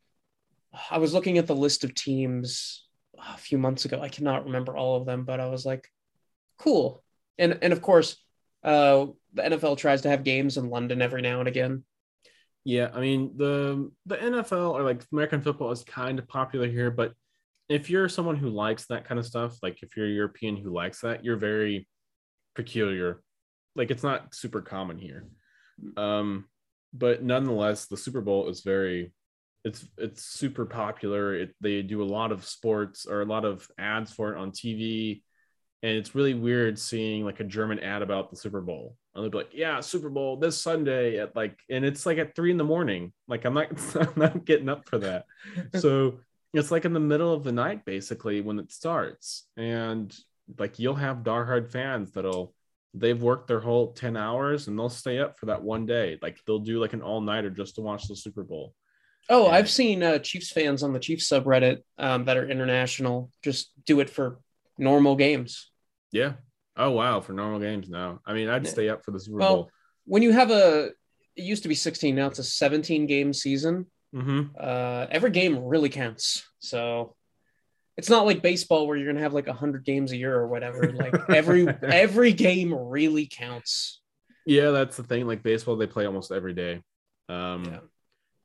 I 0.90 0.98
was 0.98 1.14
looking 1.14 1.38
at 1.38 1.46
the 1.46 1.54
list 1.54 1.84
of 1.84 1.94
teams 1.94 2.86
a 3.16 3.36
few 3.36 3.58
months 3.58 3.84
ago. 3.84 4.00
I 4.00 4.08
cannot 4.08 4.44
remember 4.44 4.76
all 4.76 4.96
of 4.96 5.06
them, 5.06 5.24
but 5.24 5.40
I 5.40 5.46
was 5.46 5.64
like, 5.64 5.88
cool. 6.58 7.02
And 7.38 7.58
and 7.62 7.72
of 7.72 7.80
course, 7.82 8.16
uh, 8.64 9.06
the 9.34 9.42
NFL 9.42 9.78
tries 9.78 10.02
to 10.02 10.10
have 10.10 10.24
games 10.24 10.56
in 10.56 10.70
London 10.70 11.02
every 11.02 11.22
now 11.22 11.38
and 11.38 11.48
again. 11.48 11.84
Yeah, 12.64 12.90
I 12.92 13.00
mean 13.00 13.32
the 13.36 13.90
the 14.06 14.16
NFL 14.16 14.72
or 14.72 14.82
like 14.82 15.04
American 15.12 15.42
football 15.42 15.72
is 15.72 15.84
kind 15.84 16.18
of 16.18 16.28
popular 16.28 16.68
here, 16.68 16.90
but 16.90 17.12
if 17.68 17.88
you're 17.88 18.08
someone 18.08 18.36
who 18.36 18.50
likes 18.50 18.86
that 18.86 19.04
kind 19.04 19.18
of 19.18 19.26
stuff, 19.26 19.56
like 19.62 19.82
if 19.82 19.96
you're 19.96 20.06
a 20.06 20.10
European 20.10 20.56
who 20.56 20.72
likes 20.72 21.00
that, 21.00 21.24
you're 21.24 21.36
very 21.36 21.88
peculiar. 22.54 23.22
Like 23.74 23.90
it's 23.90 24.02
not 24.02 24.34
super 24.34 24.60
common 24.60 24.98
here. 24.98 25.26
Um, 25.96 26.46
but 26.92 27.22
nonetheless, 27.22 27.86
the 27.86 27.96
Super 27.96 28.20
Bowl 28.20 28.48
is 28.48 28.60
very 28.60 29.12
it's 29.64 29.86
it's 29.96 30.24
super 30.24 30.66
popular. 30.66 31.34
It, 31.34 31.54
they 31.60 31.82
do 31.82 32.02
a 32.02 32.04
lot 32.04 32.32
of 32.32 32.44
sports 32.44 33.06
or 33.06 33.22
a 33.22 33.26
lot 33.26 33.44
of 33.44 33.68
ads 33.78 34.12
for 34.12 34.32
it 34.32 34.38
on 34.38 34.50
TV. 34.50 35.22
And 35.84 35.96
it's 35.96 36.14
really 36.14 36.34
weird 36.34 36.78
seeing 36.78 37.24
like 37.24 37.40
a 37.40 37.44
German 37.44 37.80
ad 37.80 38.02
about 38.02 38.30
the 38.30 38.36
Super 38.36 38.60
Bowl. 38.60 38.96
And 39.14 39.22
they'll 39.22 39.30
be 39.30 39.38
like, 39.38 39.50
yeah, 39.52 39.80
Super 39.80 40.10
Bowl 40.10 40.36
this 40.36 40.60
Sunday 40.60 41.18
at 41.18 41.34
like, 41.34 41.58
and 41.68 41.84
it's 41.84 42.06
like 42.06 42.18
at 42.18 42.36
three 42.36 42.52
in 42.52 42.56
the 42.56 42.64
morning. 42.64 43.12
Like 43.26 43.44
I'm 43.44 43.54
not, 43.54 43.96
I'm 43.96 44.12
not 44.16 44.44
getting 44.44 44.68
up 44.68 44.88
for 44.88 44.98
that. 44.98 45.26
so 45.78 46.20
it's 46.54 46.70
like 46.70 46.84
in 46.84 46.92
the 46.92 47.00
middle 47.00 47.32
of 47.32 47.44
the 47.44 47.52
night, 47.52 47.84
basically, 47.84 48.40
when 48.40 48.58
it 48.58 48.70
starts. 48.70 49.48
And 49.56 50.16
like 50.58 50.78
you'll 50.78 50.94
have 50.94 51.18
diehard 51.18 51.70
fans 51.70 52.12
that'll, 52.12 52.54
they've 52.94 53.20
worked 53.22 53.48
their 53.48 53.60
whole 53.60 53.92
10 53.92 54.16
hours 54.16 54.68
and 54.68 54.78
they'll 54.78 54.88
stay 54.88 55.18
up 55.18 55.38
for 55.38 55.46
that 55.46 55.62
one 55.62 55.86
day. 55.86 56.18
Like 56.20 56.38
they'll 56.46 56.58
do 56.58 56.78
like 56.80 56.92
an 56.92 57.02
all 57.02 57.20
nighter 57.20 57.50
just 57.50 57.76
to 57.76 57.80
watch 57.80 58.06
the 58.08 58.16
Super 58.16 58.42
Bowl. 58.44 58.74
Oh, 59.30 59.46
Yeah. 59.46 59.52
I've 59.52 59.70
seen 59.70 60.02
uh, 60.02 60.18
Chiefs 60.18 60.50
fans 60.52 60.82
on 60.82 60.92
the 60.92 60.98
Chiefs 61.00 61.28
subreddit 61.28 61.78
um, 61.98 62.24
that 62.26 62.36
are 62.36 62.48
international 62.48 63.30
just 63.42 63.72
do 63.86 64.00
it 64.00 64.10
for 64.10 64.38
normal 64.78 65.16
games. 65.16 65.70
Yeah. 66.10 66.34
Oh, 66.76 66.90
wow. 66.90 67.20
For 67.20 67.32
normal 67.32 67.60
games 67.60 67.88
now. 67.88 68.20
I 68.26 68.34
mean, 68.34 68.48
I'd 68.48 68.66
stay 68.66 68.88
up 68.88 69.04
for 69.04 69.10
the 69.12 69.20
Super 69.20 69.38
Well, 69.38 69.56
Bowl. 69.56 69.70
when 70.04 70.22
you 70.22 70.32
have 70.32 70.50
a 70.50 70.90
it 71.34 71.44
used 71.44 71.62
to 71.62 71.68
be 71.70 71.74
16 71.74 72.14
now 72.14 72.26
it's 72.26 72.38
a 72.40 72.44
17 72.44 73.06
game 73.06 73.32
season 73.32 73.86
hmm 74.12 74.42
uh 74.60 75.06
every 75.10 75.30
game 75.30 75.56
really 75.64 75.88
counts 75.88 76.42
so 76.58 77.16
it's 77.96 78.08
not 78.08 78.26
like 78.26 78.42
baseball 78.42 78.86
where 78.86 78.96
you're 78.96 79.12
gonna 79.12 79.22
have 79.22 79.34
like 79.34 79.46
100 79.46 79.84
games 79.84 80.12
a 80.12 80.16
year 80.16 80.34
or 80.34 80.48
whatever 80.48 80.92
like 80.92 81.14
every 81.28 81.68
every 81.82 82.32
game 82.32 82.74
really 82.74 83.26
counts 83.26 84.00
Yeah, 84.46 84.70
that's 84.70 84.96
the 84.96 85.04
thing. 85.04 85.26
Like 85.26 85.42
baseball, 85.42 85.76
they 85.76 85.86
play 85.86 86.04
almost 86.06 86.32
every 86.32 86.54
day. 86.54 86.82
Um, 87.28 87.64
Yeah. 87.64 87.80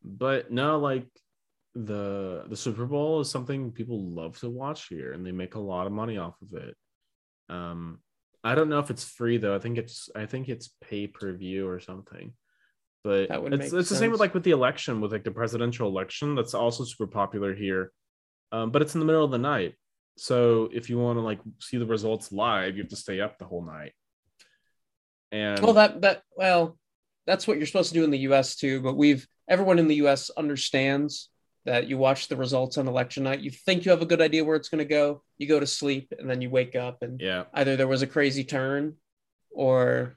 but 0.04 0.52
no, 0.52 0.78
like 0.80 1.08
the 1.74 2.46
the 2.50 2.56
Super 2.56 2.86
Bowl 2.86 3.20
is 3.22 3.30
something 3.32 3.72
people 3.72 4.00
love 4.14 4.38
to 4.40 4.50
watch 4.50 4.88
here, 4.90 5.14
and 5.14 5.26
they 5.26 5.32
make 5.32 5.56
a 5.56 5.60
lot 5.60 5.88
of 5.88 5.94
money 5.94 6.18
off 6.18 6.36
of 6.42 6.54
it. 6.62 6.76
Um, 7.50 8.00
I 8.44 8.56
don't 8.56 8.70
know 8.70 8.80
if 8.80 8.90
it's 8.90 9.04
free 9.04 9.38
though. 9.38 9.56
I 9.56 9.60
think 9.60 9.78
it's 9.78 10.10
I 10.16 10.26
think 10.26 10.50
it's 10.50 10.70
pay 10.82 11.08
per 11.08 11.34
view 11.34 11.68
or 11.68 11.80
something. 11.80 12.34
But 13.04 13.30
it's 13.32 13.74
it's 13.74 13.90
the 13.90 13.96
same 13.96 14.12
with 14.12 14.20
like 14.20 14.34
with 14.34 14.44
the 14.44 14.52
election, 14.52 15.02
with 15.02 15.12
like 15.12 15.24
the 15.24 15.32
presidential 15.32 15.88
election. 15.88 16.36
That's 16.36 16.54
also 16.54 16.84
super 16.84 17.08
popular 17.08 17.56
here. 17.56 17.92
Um, 18.52 18.72
but 18.72 18.82
it's 18.82 18.96
in 18.96 19.00
the 19.00 19.06
middle 19.06 19.24
of 19.24 19.32
the 19.32 19.38
night. 19.38 19.76
So 20.18 20.70
if 20.74 20.90
you 20.90 20.98
want 20.98 21.18
to 21.18 21.22
like 21.22 21.40
see 21.60 21.78
the 21.78 21.86
results 21.86 22.32
live, 22.32 22.76
you 22.76 22.84
have 22.84 22.90
to 22.90 22.96
stay 22.96 23.22
up 23.22 23.38
the 23.38 23.46
whole 23.46 23.64
night. 23.64 23.94
And 25.32 25.60
well 25.62 25.74
that 25.74 26.02
that 26.02 26.24
well 26.36 26.78
that's 27.26 27.48
what 27.48 27.58
you're 27.58 27.66
supposed 27.66 27.90
to 27.90 27.94
do 27.94 28.06
in 28.06 28.12
the 28.12 28.20
us 28.20 28.56
too 28.56 28.80
but 28.80 28.96
we've 28.96 29.28
everyone 29.50 29.78
in 29.78 29.90
the 29.90 29.96
us 29.96 30.30
understands 30.38 31.30
that 31.66 31.90
you 31.90 31.98
watch 31.98 32.30
the 32.30 32.38
results 32.38 32.78
on 32.78 32.88
election 32.88 33.24
night 33.24 33.42
you 33.42 33.52
think 33.52 33.84
you 33.84 33.92
have 33.92 34.02
a 34.02 34.06
good 34.06 34.22
idea 34.22 34.46
where 34.46 34.56
it's 34.56 34.70
going 34.70 34.80
to 34.80 34.86
go 34.86 35.22
you 35.38 35.46
go 35.46 35.60
to 35.60 35.68
sleep 35.68 36.14
and 36.18 36.30
then 36.30 36.42
you 36.42 36.50
wake 36.50 36.78
up 36.78 37.00
and 37.02 37.20
yeah, 37.20 37.44
either 37.54 37.76
there 37.76 37.90
was 37.90 38.02
a 38.02 38.08
crazy 38.08 38.46
turn 38.46 38.96
or 39.52 40.16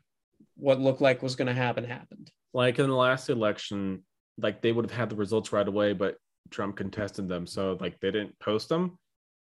what 0.54 0.78
looked 0.78 1.00
like 1.00 1.22
was 1.22 1.34
going 1.34 1.48
to 1.48 1.54
happen 1.54 1.84
happened. 1.84 2.30
like 2.52 2.78
in 2.78 2.88
the 2.88 2.94
last 2.94 3.30
election, 3.30 4.04
like 4.38 4.60
they 4.60 4.72
would 4.72 4.84
have 4.84 4.96
had 4.96 5.10
the 5.10 5.16
results 5.16 5.52
right 5.52 5.66
away, 5.66 5.92
but 5.92 6.16
Trump 6.50 6.76
contested 6.76 7.28
them, 7.28 7.46
so 7.46 7.76
like 7.80 7.98
they 8.00 8.10
didn't 8.10 8.38
post 8.38 8.68
them. 8.68 8.98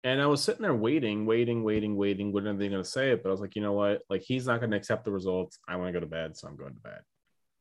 And 0.05 0.21
I 0.21 0.25
was 0.27 0.43
sitting 0.43 0.61
there 0.61 0.75
waiting, 0.75 1.25
waiting, 1.25 1.63
waiting, 1.63 1.95
waiting. 1.95 2.33
When 2.33 2.45
are 2.47 2.53
they 2.53 2.67
going 2.67 2.83
to 2.83 2.89
say 2.89 3.11
it? 3.11 3.23
But 3.23 3.29
I 3.29 3.31
was 3.31 3.39
like, 3.41 3.55
you 3.55 3.61
know 3.61 3.71
what? 3.73 4.01
Like 4.09 4.21
he's 4.21 4.45
not 4.45 4.59
going 4.59 4.71
to 4.71 4.77
accept 4.77 5.05
the 5.05 5.11
results. 5.11 5.59
I 5.67 5.77
want 5.77 5.87
to 5.89 5.93
go 5.93 6.01
to 6.01 6.05
bed, 6.05 6.35
so 6.35 6.47
I'm 6.47 6.57
going 6.57 6.73
to 6.73 6.79
bed. 6.81 6.99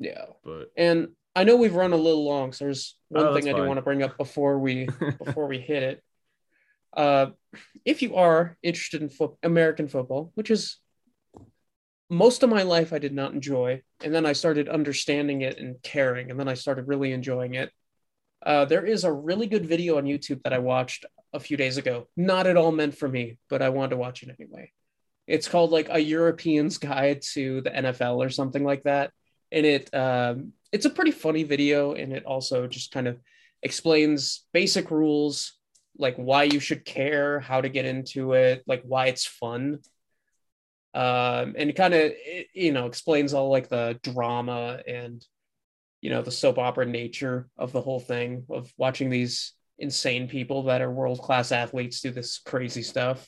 Yeah. 0.00 0.24
But 0.44 0.70
And 0.76 1.08
I 1.36 1.44
know 1.44 1.56
we've 1.56 1.74
run 1.74 1.92
a 1.92 1.96
little 1.96 2.24
long, 2.24 2.52
so 2.52 2.64
there's 2.64 2.96
one 3.08 3.26
Oh, 3.26 3.34
thing 3.34 3.48
I 3.48 3.52
do 3.52 3.64
want 3.64 3.78
to 3.78 3.82
bring 3.82 4.02
up 4.02 4.18
before 4.18 4.58
we 4.58 4.86
before 5.24 5.46
we 5.46 5.58
hit 5.60 5.82
it. 5.82 6.02
Uh, 6.94 7.26
if 7.84 8.02
you 8.02 8.16
are 8.16 8.58
interested 8.62 9.02
in 9.02 9.08
fo- 9.08 9.38
American 9.42 9.88
football, 9.88 10.32
which 10.34 10.50
is 10.50 10.78
most 12.10 12.42
of 12.42 12.50
my 12.50 12.62
life 12.62 12.92
I 12.92 12.98
did 12.98 13.14
not 13.14 13.32
enjoy, 13.32 13.80
and 14.04 14.14
then 14.14 14.26
I 14.26 14.34
started 14.34 14.68
understanding 14.68 15.40
it 15.42 15.58
and 15.58 15.80
caring, 15.82 16.30
and 16.30 16.38
then 16.38 16.48
I 16.48 16.54
started 16.54 16.88
really 16.88 17.12
enjoying 17.12 17.54
it. 17.54 17.70
Uh, 18.44 18.64
there 18.64 18.84
is 18.84 19.04
a 19.04 19.12
really 19.12 19.46
good 19.46 19.66
video 19.66 19.98
on 19.98 20.04
YouTube 20.04 20.42
that 20.42 20.52
I 20.52 20.58
watched 20.58 21.04
a 21.32 21.40
few 21.40 21.56
days 21.56 21.76
ago. 21.76 22.08
Not 22.16 22.46
at 22.46 22.56
all 22.56 22.72
meant 22.72 22.96
for 22.96 23.08
me, 23.08 23.38
but 23.48 23.62
I 23.62 23.68
wanted 23.68 23.90
to 23.90 23.96
watch 23.96 24.22
it 24.22 24.34
anyway. 24.38 24.72
It's 25.26 25.48
called 25.48 25.70
like 25.70 25.88
a 25.90 26.00
European's 26.00 26.78
Guide 26.78 27.22
to 27.32 27.60
the 27.60 27.70
NFL 27.70 28.16
or 28.16 28.30
something 28.30 28.64
like 28.64 28.82
that, 28.82 29.12
and 29.52 29.64
it 29.64 29.94
um, 29.94 30.52
it's 30.72 30.86
a 30.86 30.90
pretty 30.90 31.12
funny 31.12 31.44
video, 31.44 31.92
and 31.94 32.12
it 32.12 32.24
also 32.26 32.66
just 32.66 32.92
kind 32.92 33.06
of 33.06 33.18
explains 33.62 34.44
basic 34.52 34.90
rules 34.90 35.52
like 35.98 36.16
why 36.16 36.44
you 36.44 36.58
should 36.58 36.84
care, 36.84 37.38
how 37.40 37.60
to 37.60 37.68
get 37.68 37.84
into 37.84 38.32
it, 38.32 38.64
like 38.66 38.82
why 38.82 39.06
it's 39.06 39.26
fun. 39.26 39.78
Um, 40.94 41.54
and 41.56 41.74
kind 41.74 41.94
of 41.94 42.12
you 42.52 42.72
know 42.72 42.86
explains 42.86 43.32
all 43.32 43.50
like 43.50 43.68
the 43.68 43.98
drama 44.02 44.80
and 44.86 45.24
you 46.02 46.10
know 46.10 46.20
the 46.20 46.30
soap 46.30 46.58
opera 46.58 46.84
nature 46.84 47.48
of 47.56 47.72
the 47.72 47.80
whole 47.80 48.00
thing 48.00 48.44
of 48.50 48.70
watching 48.76 49.08
these 49.08 49.54
insane 49.78 50.28
people 50.28 50.64
that 50.64 50.82
are 50.82 50.90
world 50.90 51.18
class 51.20 51.50
athletes 51.52 52.00
do 52.02 52.10
this 52.10 52.38
crazy 52.38 52.82
stuff. 52.82 53.26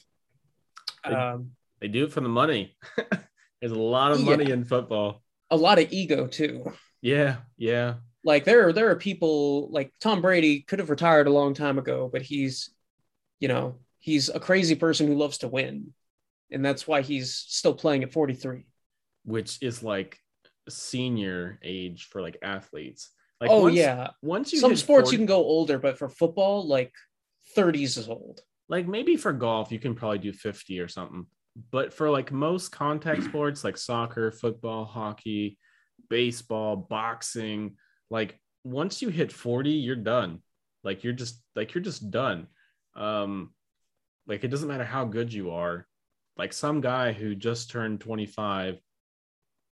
They- 1.05 1.14
Um, 1.14 1.53
they 1.81 1.89
do 1.89 2.05
it 2.05 2.12
for 2.12 2.20
the 2.20 2.29
money. 2.29 2.77
There's 3.61 3.72
a 3.72 3.79
lot 3.79 4.12
of 4.12 4.20
money 4.22 4.51
in 4.51 4.64
football. 4.64 5.22
a 5.51 5.57
lot 5.57 5.79
of 5.79 5.91
ego 5.93 6.27
too. 6.27 6.72
Yeah, 7.03 7.37
yeah. 7.57 7.95
like 8.25 8.45
there 8.45 8.68
are 8.68 8.72
there 8.72 8.91
are 8.91 8.97
people 8.97 9.68
like 9.70 9.93
Tom 10.01 10.20
Brady 10.22 10.61
could 10.62 10.79
have 10.81 10.91
retired 10.91 11.27
a 11.27 11.31
long 11.33 11.55
time 11.55 11.79
ago, 11.79 12.09
but 12.12 12.22
he's 12.22 12.70
you 13.41 13.49
know, 13.49 13.77
he's 13.99 14.29
a 14.31 14.41
crazy 14.41 14.75
person 14.75 15.07
who 15.07 15.14
loves 15.14 15.39
to 15.39 15.49
win. 15.49 15.93
And 16.51 16.64
that's 16.64 16.87
why 16.87 17.03
he's 17.03 17.35
still 17.35 17.75
playing 17.75 18.03
at 18.05 18.12
43. 18.12 18.66
Which 19.25 19.59
is 19.61 19.83
like 19.83 20.18
senior 20.69 21.59
age 21.62 22.05
for 22.05 22.23
like 22.23 22.39
athletes. 22.43 23.11
Like 23.41 23.51
oh 23.51 23.62
once, 23.62 23.77
yeah. 23.77 24.11
Once 24.23 24.53
you 24.53 24.59
Some 24.61 24.77
sports 24.77 25.11
40 25.11 25.15
you 25.15 25.19
can 25.19 25.27
go 25.27 25.37
older, 25.39 25.79
but 25.79 25.99
for 25.99 26.09
football, 26.09 26.67
like 26.67 26.93
30s 27.57 27.99
is 27.99 28.09
old. 28.09 28.43
like 28.69 28.89
maybe 28.89 29.17
for 29.17 29.33
golf 29.33 29.71
you 29.71 29.79
can 29.79 29.95
probably 29.95 30.19
do 30.19 30.33
50 30.33 30.81
or 30.81 30.89
something 30.89 31.27
but 31.71 31.93
for 31.93 32.11
like 32.11 32.33
most 32.33 32.73
contact 32.73 33.23
sports 33.31 33.62
like 33.62 33.77
soccer 33.77 34.31
football 34.31 34.85
hockey 34.85 35.59
baseball 36.09 36.75
boxing 36.77 37.77
like 38.11 38.41
once 38.65 39.03
you 39.03 39.09
hit 39.09 39.31
40 39.31 39.71
you're 39.71 39.95
done 39.97 40.41
like 40.83 41.05
you're 41.05 41.12
just 41.12 41.41
like 41.55 41.75
you're 41.75 41.85
just 41.85 42.11
done 42.11 42.47
um 42.97 43.53
like 44.27 44.43
it 44.43 44.49
doesn't 44.49 44.69
matter 44.69 44.85
how 44.85 45.05
good 45.05 45.33
you 45.33 45.51
are 45.51 45.87
like 46.37 46.53
some 46.53 46.81
guy 46.81 47.12
who 47.12 47.35
just 47.35 47.71
turned 47.71 48.01
25 48.01 48.81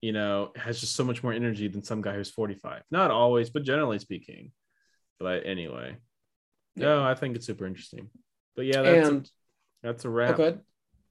you 0.02 0.12
know 0.12 0.52
has 0.56 0.78
just 0.78 0.94
so 0.94 1.04
much 1.04 1.22
more 1.22 1.32
energy 1.32 1.68
than 1.68 1.82
some 1.82 2.02
guy 2.02 2.14
who's 2.14 2.30
45 2.30 2.82
not 2.90 3.10
always 3.10 3.48
but 3.48 3.62
generally 3.62 3.98
speaking 3.98 4.52
but 5.18 5.46
anyway 5.46 5.96
no 6.76 7.02
i 7.02 7.14
think 7.14 7.36
it's 7.36 7.46
super 7.46 7.66
interesting 7.66 8.10
but 8.54 8.66
yeah 8.66 8.82
that's 8.82 9.08
and 9.08 9.30
that's 9.82 10.04
a 10.04 10.08
oh, 10.08 10.12
wrap. 10.12 10.36
good. 10.36 10.60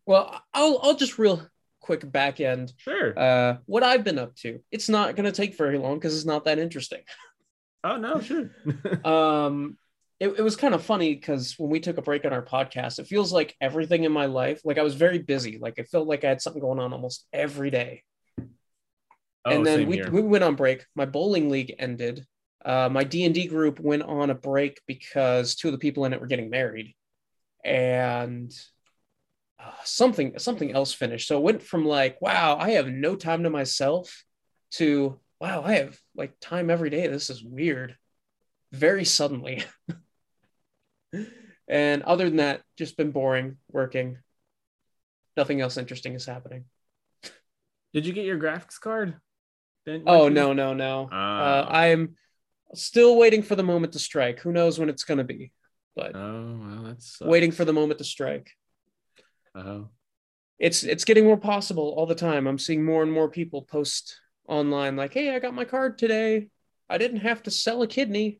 Well, 0.06 0.42
I'll 0.54 0.80
I'll 0.82 0.96
just 0.96 1.20
real 1.20 1.46
quick 1.80 2.10
back 2.10 2.40
end 2.40 2.74
Sure. 2.78 3.18
uh 3.18 3.58
what 3.66 3.84
I've 3.84 4.04
been 4.04 4.20
up 4.20 4.36
to. 4.38 4.60
It's 4.72 4.88
not 4.88 5.16
gonna 5.16 5.32
take 5.32 5.58
very 5.58 5.78
long 5.78 5.96
because 5.96 6.16
it's 6.16 6.26
not 6.26 6.46
that 6.46 6.60
interesting. 6.60 7.02
oh 7.84 7.98
no, 7.98 8.22
sure. 8.22 8.52
um 9.06 9.78
it, 10.20 10.28
it 10.38 10.44
was 10.44 10.56
kind 10.56 10.76
of 10.76 10.84
funny 10.84 11.16
because 11.16 11.56
when 11.58 11.72
we 11.72 11.80
took 11.80 11.98
a 11.98 12.02
break 12.04 12.26
on 12.26 12.34
our 12.34 12.44
podcast 12.44 13.00
it 13.00 13.08
feels 13.08 13.34
like 13.34 13.56
everything 13.60 14.04
in 14.04 14.12
my 14.12 14.28
life 14.28 14.62
like 14.64 14.78
i 14.78 14.84
was 14.84 14.94
very 14.94 15.18
busy 15.18 15.58
like 15.60 15.80
it 15.80 15.90
felt 15.90 16.08
like 16.08 16.24
i 16.24 16.28
had 16.28 16.40
something 16.40 16.62
going 16.62 16.78
on 16.78 16.94
almost 16.94 17.26
every 17.34 17.72
day 17.72 18.04
oh, 19.46 19.52
and 19.52 19.66
then 19.66 19.88
we, 19.88 19.98
here. 19.98 20.12
we 20.12 20.22
went 20.22 20.44
on 20.44 20.56
break. 20.56 20.86
My 20.96 21.06
bowling 21.06 21.50
league 21.50 21.74
ended. 21.78 22.26
Uh, 22.64 22.90
my 22.92 23.04
d&d 23.04 23.48
group 23.48 23.80
went 23.80 24.04
on 24.04 24.30
a 24.30 24.36
break 24.36 24.82
because 24.86 25.56
two 25.56 25.70
of 25.70 25.72
the 25.72 25.80
people 25.80 26.06
in 26.06 26.14
it 26.14 26.22
were 26.22 26.28
getting 26.28 26.50
married. 26.50 26.94
And 27.64 28.52
uh, 29.60 29.72
something 29.84 30.38
something 30.38 30.72
else 30.72 30.94
finished. 30.94 31.28
So 31.28 31.38
it 31.38 31.44
went 31.44 31.64
from 31.64 31.86
like 31.86 32.22
wow 32.22 32.58
i 32.60 32.72
have 32.72 32.88
no 32.88 33.16
time 33.16 33.44
to 33.44 33.50
myself 33.50 34.24
to 34.72 35.20
wow 35.40 35.64
i 35.64 35.74
have 35.74 35.98
like 36.16 36.34
time 36.40 36.70
every 36.70 36.90
day. 36.90 37.08
This 37.08 37.30
is 37.30 37.44
weird. 37.44 37.96
Very 38.72 39.06
suddenly. 39.06 39.64
And 41.72 42.04
other 42.04 42.26
than 42.26 42.38
that 42.38 42.62
just 42.78 42.98
been 42.98 43.12
boring 43.12 43.56
working. 43.72 44.18
Nothing 45.38 45.62
else 45.62 45.78
interesting 45.78 46.14
is 46.14 46.26
happening. 46.26 46.66
Did 47.94 48.06
you 48.06 48.12
get 48.12 48.26
your 48.26 48.38
graphics 48.38 48.78
card? 48.78 49.16
Didn't- 49.86 50.04
oh 50.08 50.26
you- 50.26 50.30
no 50.34 50.54
no 50.54 50.74
no 50.74 51.10
Ah. 51.12 51.42
uh, 51.42 51.70
i'm 51.72 52.16
still 52.74 53.18
waiting 53.18 53.42
for 53.44 53.56
the 53.56 53.64
moment 53.64 53.94
to 53.94 54.00
strike 54.00 54.40
who 54.40 54.52
knows 54.52 54.80
when 54.80 54.90
it's 54.90 55.04
going 55.04 55.18
to 55.18 55.24
be 55.24 55.52
but 55.96 56.16
Oh 56.16 56.58
well, 56.62 56.84
that's 56.84 57.20
waiting 57.20 57.52
for 57.52 57.66
the 57.66 57.74
moment 57.74 57.98
to 57.98 58.04
strike 58.06 58.52
Oh, 59.54 59.90
it's 60.60 60.84
it's 60.84 61.04
getting 61.04 61.26
more 61.26 61.36
possible 61.38 61.94
all 61.98 62.06
the 62.06 62.16
time. 62.16 62.48
I'm 62.48 62.58
seeing 62.60 62.86
more 62.86 63.04
and 63.04 63.12
more 63.12 63.28
people 63.30 63.64
post 63.64 64.18
online 64.48 64.96
like, 64.96 65.12
"Hey, 65.14 65.36
I 65.36 65.40
got 65.40 65.54
my 65.54 65.66
card 65.66 65.98
today. 65.98 66.48
I 66.90 66.98
didn't 66.98 67.20
have 67.20 67.44
to 67.44 67.52
sell 67.52 67.82
a 67.82 67.88
kidney." 67.88 68.40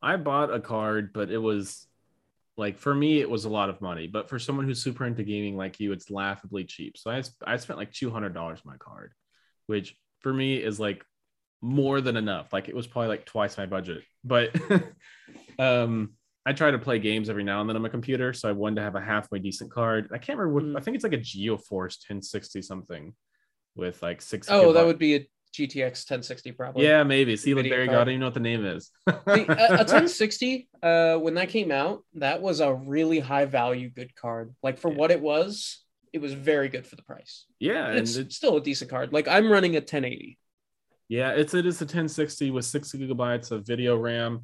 I 0.00 0.16
bought 0.16 0.50
a 0.54 0.60
card, 0.60 1.12
but 1.12 1.30
it 1.30 1.36
was 1.36 1.86
like 2.56 2.78
for 2.78 2.94
me, 2.94 3.20
it 3.20 3.28
was 3.28 3.44
a 3.44 3.50
lot 3.50 3.68
of 3.68 3.82
money. 3.82 4.06
But 4.06 4.30
for 4.30 4.38
someone 4.38 4.64
who's 4.64 4.82
super 4.82 5.04
into 5.04 5.24
gaming 5.24 5.58
like 5.58 5.78
you, 5.78 5.92
it's 5.92 6.08
laughably 6.10 6.64
cheap. 6.64 6.96
So 6.96 7.10
I 7.10 7.22
I 7.46 7.56
spent 7.58 7.78
like 7.78 7.92
two 7.92 8.10
hundred 8.10 8.32
dollars 8.32 8.60
on 8.64 8.72
my 8.72 8.78
card, 8.78 9.12
which 9.66 9.94
for 10.20 10.32
me 10.32 10.56
is 10.56 10.78
like 10.80 11.04
more 11.62 12.00
than 12.00 12.16
enough. 12.16 12.52
Like 12.52 12.68
it 12.68 12.74
was 12.76 12.86
probably 12.86 13.08
like 13.08 13.24
twice 13.26 13.56
my 13.58 13.66
budget. 13.66 14.02
But 14.24 14.54
um 15.58 16.12
I 16.44 16.52
try 16.52 16.70
to 16.70 16.78
play 16.78 17.00
games 17.00 17.28
every 17.28 17.42
now 17.42 17.60
and 17.60 17.68
then 17.68 17.74
on 17.76 17.82
my 17.82 17.88
computer, 17.88 18.32
so 18.32 18.48
I 18.48 18.52
wanted 18.52 18.76
to 18.76 18.82
have 18.82 18.94
a 18.94 19.00
halfway 19.00 19.40
decent 19.40 19.72
card. 19.72 20.10
I 20.12 20.18
can't 20.18 20.38
remember 20.38 20.54
what 20.54 20.64
Mm. 20.64 20.76
I 20.78 20.80
think 20.80 20.94
it's 20.94 21.02
like 21.04 21.12
a 21.12 21.18
GeoForce 21.18 21.98
1060 22.08 22.62
something 22.62 23.14
with 23.74 24.00
like 24.02 24.22
six. 24.22 24.48
Oh, 24.50 24.72
that 24.72 24.86
would 24.86 24.98
be 24.98 25.16
a 25.16 25.28
GTX 25.52 26.08
1060 26.08 26.52
probably. 26.52 26.84
yeah, 26.84 27.02
maybe. 27.02 27.36
See, 27.36 27.54
like 27.54 27.68
there 27.68 27.82
you 27.82 27.88
go. 27.90 27.94
I 27.96 28.04
don't 28.04 28.10
even 28.10 28.20
know 28.20 28.26
what 28.26 28.34
the 28.34 28.40
name 28.40 28.64
is. 28.64 28.90
The, 29.06 29.44
a, 29.48 29.74
a 29.74 29.78
1060 29.78 30.68
uh 30.82 31.16
when 31.16 31.34
that 31.34 31.48
came 31.48 31.72
out, 31.72 32.04
that 32.14 32.40
was 32.42 32.60
a 32.60 32.72
really 32.74 33.18
high 33.18 33.46
value 33.46 33.88
good 33.90 34.14
card. 34.14 34.54
Like 34.62 34.78
for 34.78 34.90
Yeah. 34.90 34.98
what 34.98 35.10
it 35.10 35.20
was, 35.20 35.84
it 36.16 36.22
was 36.22 36.32
very 36.32 36.68
good 36.68 36.86
for 36.86 36.96
the 36.96 37.02
price. 37.02 37.44
yeah, 37.60 37.84
And 37.86 37.90
and 37.90 37.98
it's 38.00 38.16
it's 38.16 38.36
still 38.36 38.56
a 38.56 38.60
decent 38.60 38.90
card. 38.90 39.12
Like 39.12 39.28
I'm 39.28 39.50
running 39.50 39.72
a 39.76 39.80
1080. 39.80 40.38
Yeah, 41.08 41.30
it's 41.30 41.54
it 41.54 41.66
is 41.66 41.80
a 41.80 41.84
1060 41.84 42.50
with 42.50 42.64
six 42.64 42.90
gigabytes 42.90 43.52
of 43.52 43.64
video 43.66 43.96
RAM, 43.96 44.40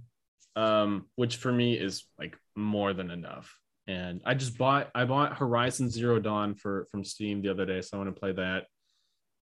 um, 0.54 1.06
which 1.16 1.36
for 1.36 1.50
me 1.50 1.74
is 1.74 2.04
like 2.18 2.36
more 2.54 2.92
than 2.92 3.10
enough. 3.10 3.58
And 3.88 4.20
I 4.24 4.34
just 4.34 4.56
bought 4.56 4.90
I 4.94 5.04
bought 5.04 5.36
Horizon 5.36 5.90
Zero 5.90 6.20
Dawn 6.20 6.54
for 6.54 6.86
from 6.92 7.02
Steam 7.04 7.42
the 7.42 7.48
other 7.48 7.66
day, 7.66 7.80
so 7.80 7.96
I 7.96 8.00
want 8.02 8.14
to 8.14 8.20
play 8.20 8.32
that. 8.32 8.66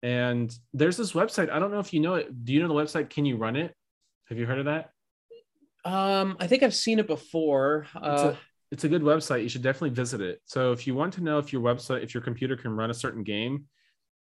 And 0.03 0.53
there's 0.73 0.95
this 0.95 1.13
website. 1.13 1.49
I 1.51 1.57
don't 1.57 1.71
know 1.71 1.80
if 1.80 1.91
you 1.91 2.01
know 2.01 2.15
it. 2.15 2.45
Do 2.45 2.53
you 2.53 2.61
know 2.61 2.67
the 2.67 2.75
website? 2.75 3.09
Can 3.09 3.25
you 3.25 3.38
run 3.38 3.55
it? 3.55 3.73
Have 4.30 4.38
you 4.38 4.45
heard 4.45 4.59
of 4.59 4.65
that? 4.65 4.91
Um, 5.86 6.38
I 6.39 6.47
think 6.47 6.61
I've 6.61 6.75
seen 6.75 6.99
it 6.99 7.07
before. 7.07 7.88
Uh, 7.95 8.34
it's 8.72 8.84
a 8.84 8.89
good 8.89 9.01
website. 9.01 9.43
You 9.43 9.49
should 9.49 9.61
definitely 9.61 9.91
visit 9.91 10.22
it. 10.22 10.41
So 10.45 10.72
if 10.72 10.86
you 10.88 10.95
want 10.95 11.13
to 11.13 11.24
know 11.24 11.39
if 11.39 11.53
your 11.53 11.61
website, 11.61 12.03
if 12.03 12.13
your 12.13 12.22
computer 12.22 12.55
can 12.55 12.72
run 12.72 12.89
a 12.89 12.93
certain 12.93 13.24
game, 13.24 13.65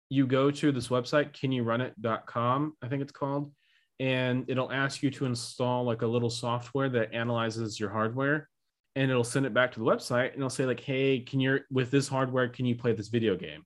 you 0.08 0.26
go 0.26 0.50
to 0.50 0.72
this 0.72 0.88
website, 0.88 1.32
canyourunit.com, 1.32 2.76
I 2.82 2.88
think 2.88 3.02
it's 3.02 3.12
called, 3.12 3.52
and 3.98 4.44
it'll 4.48 4.70
ask 4.70 5.02
you 5.02 5.10
to 5.12 5.24
install 5.24 5.84
like 5.84 6.02
a 6.02 6.06
little 6.06 6.28
software 6.28 6.88
that 6.90 7.14
analyzes 7.14 7.78
your 7.78 7.90
hardware 7.90 8.48
and 8.94 9.10
it'll 9.10 9.24
send 9.24 9.46
it 9.46 9.54
back 9.54 9.72
to 9.72 9.78
the 9.78 9.86
website 9.86 10.28
and 10.28 10.36
it'll 10.36 10.50
say 10.50 10.66
like, 10.66 10.80
hey, 10.80 11.20
can 11.20 11.40
you 11.40 11.60
with 11.70 11.90
this 11.90 12.08
hardware, 12.08 12.48
can 12.48 12.66
you 12.66 12.74
play 12.74 12.92
this 12.92 13.08
video 13.08 13.36
game? 13.36 13.64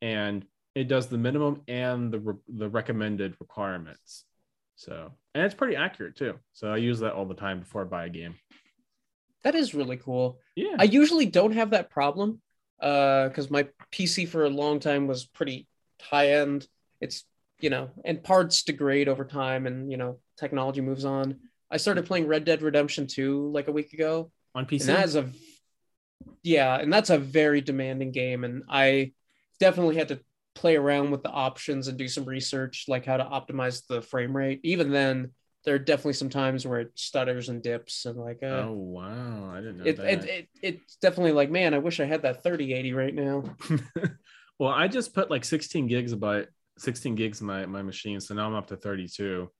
And 0.00 0.44
it 0.74 0.88
does 0.88 1.08
the 1.08 1.18
minimum 1.18 1.62
and 1.68 2.12
the 2.12 2.20
re- 2.20 2.34
the 2.48 2.68
recommended 2.68 3.34
requirements. 3.40 4.24
So, 4.76 5.12
and 5.34 5.44
it's 5.44 5.54
pretty 5.54 5.76
accurate 5.76 6.16
too. 6.16 6.38
So 6.52 6.72
I 6.72 6.76
use 6.76 7.00
that 7.00 7.12
all 7.12 7.26
the 7.26 7.34
time 7.34 7.60
before 7.60 7.82
I 7.82 7.84
buy 7.84 8.04
a 8.06 8.10
game. 8.10 8.34
That 9.44 9.54
is 9.54 9.74
really 9.74 9.96
cool. 9.96 10.38
Yeah. 10.54 10.76
I 10.78 10.84
usually 10.84 11.26
don't 11.26 11.52
have 11.52 11.70
that 11.70 11.90
problem 11.90 12.40
uh, 12.80 13.28
because 13.28 13.50
my 13.50 13.68
PC 13.92 14.28
for 14.28 14.44
a 14.44 14.50
long 14.50 14.80
time 14.80 15.06
was 15.06 15.24
pretty 15.24 15.66
high 16.00 16.30
end. 16.30 16.66
It's 17.00 17.24
you 17.60 17.70
know, 17.70 17.90
and 18.04 18.22
parts 18.22 18.64
degrade 18.64 19.08
over 19.08 19.24
time, 19.24 19.66
and 19.66 19.90
you 19.90 19.96
know, 19.96 20.18
technology 20.36 20.80
moves 20.80 21.04
on. 21.04 21.38
I 21.70 21.76
started 21.76 22.06
playing 22.06 22.26
Red 22.26 22.44
Dead 22.44 22.60
Redemption 22.60 23.06
2 23.06 23.50
like 23.52 23.68
a 23.68 23.72
week 23.72 23.92
ago, 23.92 24.30
on 24.54 24.66
PC. 24.66 24.80
and 24.80 24.88
that 24.90 25.04
is 25.04 25.16
a 25.16 25.30
yeah, 26.42 26.78
and 26.78 26.92
that's 26.92 27.10
a 27.10 27.18
very 27.18 27.60
demanding 27.60 28.10
game, 28.10 28.44
and 28.44 28.64
I 28.68 29.12
definitely 29.60 29.96
had 29.96 30.08
to 30.08 30.20
play 30.54 30.76
around 30.76 31.10
with 31.10 31.22
the 31.22 31.30
options 31.30 31.88
and 31.88 31.96
do 31.96 32.08
some 32.08 32.24
research, 32.24 32.86
like 32.88 33.06
how 33.06 33.16
to 33.16 33.24
optimize 33.24 33.86
the 33.86 34.02
frame 34.02 34.36
rate. 34.36 34.60
Even 34.64 34.90
then, 34.90 35.30
there 35.64 35.74
are 35.74 35.78
definitely 35.78 36.14
some 36.14 36.28
times 36.28 36.66
where 36.66 36.80
it 36.80 36.92
stutters 36.94 37.48
and 37.48 37.62
dips 37.62 38.04
and 38.04 38.18
like 38.18 38.40
uh, 38.42 38.64
oh 38.66 38.72
wow, 38.72 39.50
I 39.52 39.56
didn't 39.56 39.78
know 39.78 39.84
it, 39.84 39.96
that. 39.96 40.06
it, 40.06 40.24
it 40.28 40.48
it's 40.62 40.96
definitely 40.96 41.32
like 41.32 41.50
man, 41.50 41.74
I 41.74 41.78
wish 41.78 42.00
I 42.00 42.04
had 42.04 42.22
that 42.22 42.42
3080 42.42 42.92
right 42.92 43.14
now. 43.14 43.44
well, 44.58 44.70
I 44.70 44.88
just 44.88 45.14
put 45.14 45.30
like 45.30 45.44
16 45.44 45.86
gigs 45.86 46.12
about 46.12 46.46
16 46.78 47.14
gigs 47.14 47.40
in 47.40 47.46
my 47.46 47.66
my 47.66 47.82
machine, 47.82 48.20
so 48.20 48.34
now 48.34 48.46
I'm 48.46 48.54
up 48.54 48.68
to 48.68 48.76
32. 48.76 49.50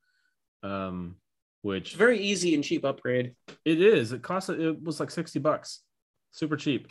Um, 0.62 1.16
which 1.62 1.94
very 1.94 2.18
easy 2.18 2.55
and 2.55 2.64
cheap 2.64 2.84
upgrade. 2.84 3.34
it 3.64 3.80
is. 3.80 4.12
It 4.12 4.22
cost 4.22 4.50
it 4.50 4.82
was 4.82 4.98
like 4.98 5.11
60 5.11 5.38
bucks, 5.38 5.80
super 6.32 6.57
cheap. 6.57 6.90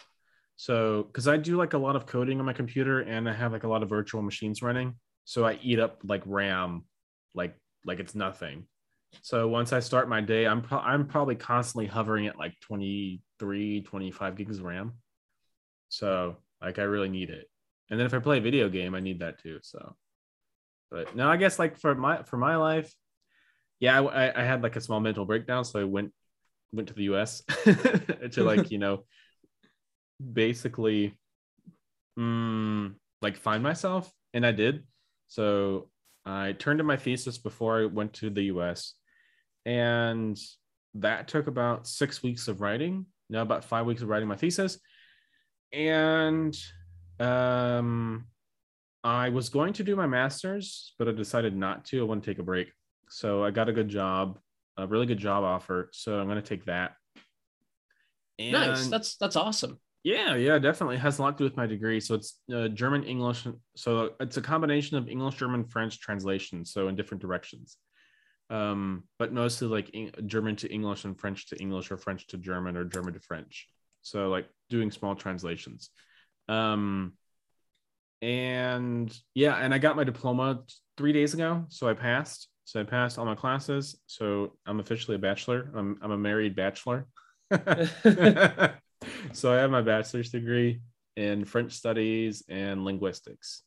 So 0.55 1.03
because 1.03 1.27
I 1.27 1.37
do 1.37 1.57
like 1.57 1.73
a 1.73 1.77
lot 1.77 1.95
of 1.95 2.05
coding 2.05 2.39
on 2.39 2.45
my 2.45 2.53
computer 2.53 3.01
and 3.01 3.27
I 3.27 3.33
have 3.33 3.51
like 3.51 3.63
a 3.63 3.67
lot 3.67 3.83
of 3.83 3.89
virtual 3.89 4.21
machines 4.21 4.61
running, 4.61 4.95
so 5.25 5.45
I 5.45 5.59
eat 5.61 5.79
up 5.79 5.99
like 6.03 6.23
RAM, 6.25 6.85
like 7.33 7.55
like 7.85 7.99
it's 7.99 8.15
nothing. 8.15 8.65
So 9.21 9.47
once 9.47 9.73
I 9.73 9.79
start 9.79 10.09
my 10.09 10.21
day, 10.21 10.47
I'm 10.47 10.61
pro- 10.61 10.79
I'm 10.79 11.05
probably 11.07 11.35
constantly 11.35 11.85
hovering 11.85 12.27
at 12.27 12.37
like 12.37 12.59
23, 12.61 13.81
25 13.81 14.35
gigs 14.35 14.57
of 14.59 14.65
RAM. 14.65 14.93
So 15.89 16.37
like 16.61 16.79
I 16.79 16.83
really 16.83 17.09
need 17.09 17.29
it. 17.29 17.49
And 17.89 17.99
then 17.99 18.05
if 18.05 18.13
I 18.13 18.19
play 18.19 18.37
a 18.37 18.41
video 18.41 18.69
game, 18.69 18.95
I 18.95 18.99
need 19.01 19.19
that 19.19 19.39
too. 19.39 19.59
So, 19.63 19.95
but 20.89 21.15
no, 21.15 21.27
I 21.27 21.37
guess 21.37 21.59
like 21.59 21.77
for 21.77 21.93
my 21.93 22.23
for 22.23 22.37
my 22.37 22.55
life, 22.55 22.93
yeah, 23.79 23.99
I, 24.01 24.41
I- 24.41 24.45
had 24.45 24.63
like 24.63 24.75
a 24.75 24.81
small 24.81 24.99
mental 24.99 25.25
breakdown, 25.25 25.65
so 25.65 25.79
I 25.79 25.83
went 25.83 26.13
went 26.71 26.87
to 26.87 26.93
the 26.93 27.03
U.S. 27.03 27.43
to 28.31 28.43
like 28.43 28.71
you 28.71 28.77
know 28.77 29.03
basically 30.33 31.17
mm, 32.17 32.93
like 33.21 33.37
find 33.37 33.61
myself, 33.63 34.11
and 34.33 34.45
I 34.45 34.51
did. 34.51 34.85
So 35.27 35.89
I 36.25 36.53
turned 36.53 36.79
in 36.79 36.85
my 36.85 36.97
thesis 36.97 37.37
before 37.37 37.81
I 37.81 37.85
went 37.85 38.13
to 38.13 38.29
the 38.29 38.43
U.S. 38.43 38.93
and 39.65 40.39
that 40.95 41.27
took 41.27 41.47
about 41.47 41.87
six 41.87 42.21
weeks 42.23 42.47
of 42.47 42.61
writing. 42.61 43.05
Now 43.29 43.41
about 43.41 43.63
five 43.63 43.85
weeks 43.85 44.01
of 44.01 44.09
writing 44.09 44.27
my 44.27 44.35
thesis, 44.35 44.77
and 45.71 46.57
um, 47.19 48.25
I 49.03 49.29
was 49.29 49.49
going 49.49 49.73
to 49.73 49.83
do 49.83 49.95
my 49.95 50.07
master's, 50.07 50.93
but 50.99 51.07
I 51.07 51.11
decided 51.11 51.55
not 51.55 51.85
to. 51.85 52.01
I 52.01 52.03
want 52.03 52.23
to 52.23 52.29
take 52.29 52.39
a 52.39 52.43
break. 52.43 52.71
So 53.09 53.43
I 53.43 53.51
got 53.51 53.69
a 53.69 53.73
good 53.73 53.89
job, 53.89 54.39
a 54.77 54.87
really 54.87 55.05
good 55.05 55.17
job 55.17 55.43
offer. 55.43 55.89
So 55.93 56.19
I'm 56.19 56.27
going 56.27 56.41
to 56.41 56.47
take 56.47 56.65
that. 56.65 56.93
And 58.39 58.53
nice. 58.53 58.87
That's 58.87 59.15
that's 59.17 59.35
awesome. 59.35 59.79
yeah, 60.03 60.35
yeah, 60.35 60.57
definitely 60.57 60.95
it 60.95 60.99
has 60.99 61.19
a 61.19 61.21
lot 61.21 61.37
to 61.37 61.37
do 61.37 61.43
with 61.43 61.57
my 61.57 61.67
degree. 61.67 61.99
So 61.99 62.15
it's 62.15 62.39
uh, 62.53 62.69
German, 62.69 63.03
English. 63.03 63.45
So 63.75 64.11
it's 64.19 64.37
a 64.37 64.41
combination 64.41 64.97
of 64.97 65.07
English, 65.07 65.35
German, 65.35 65.65
French 65.65 65.99
translation. 65.99 66.65
So 66.65 66.87
in 66.87 66.95
different 66.95 67.21
directions, 67.21 67.77
um, 68.51 69.03
but 69.17 69.31
mostly 69.33 69.67
like 69.69 69.89
Eng- 69.93 70.11
German 70.25 70.57
to 70.57 70.71
English 70.71 71.05
and 71.05 71.17
French 71.17 71.47
to 71.47 71.59
English 71.59 71.89
or 71.89 71.97
French 71.97 72.27
to 72.27 72.37
German 72.37 72.75
or 72.75 72.83
German 72.83 73.13
to 73.13 73.19
French. 73.21 73.67
So 74.01 74.29
like 74.29 74.47
doing 74.69 74.91
small 74.91 75.15
translations. 75.15 75.89
Um, 76.49 77.13
and 78.21 79.17
yeah, 79.33 79.55
and 79.55 79.73
I 79.73 79.77
got 79.77 79.95
my 79.95 80.03
diploma 80.03 80.63
three 80.97 81.13
days 81.13 81.33
ago, 81.33 81.65
so 81.69 81.87
I 81.87 81.93
passed. 81.93 82.49
So 82.65 82.81
I 82.81 82.83
passed 82.83 83.17
all 83.17 83.25
my 83.25 83.35
classes. 83.35 83.99
So 84.05 84.57
I'm 84.65 84.79
officially 84.81 85.15
a 85.15 85.19
bachelor. 85.19 85.71
I'm 85.73 85.97
I'm 86.01 86.11
a 86.11 86.17
married 86.17 86.55
bachelor. 86.55 87.07
so 89.31 89.53
I 89.53 89.57
have 89.57 89.71
my 89.71 89.81
bachelor's 89.81 90.29
degree 90.29 90.81
in 91.15 91.45
French 91.45 91.71
studies 91.71 92.43
and 92.49 92.83
linguistics. 92.83 93.63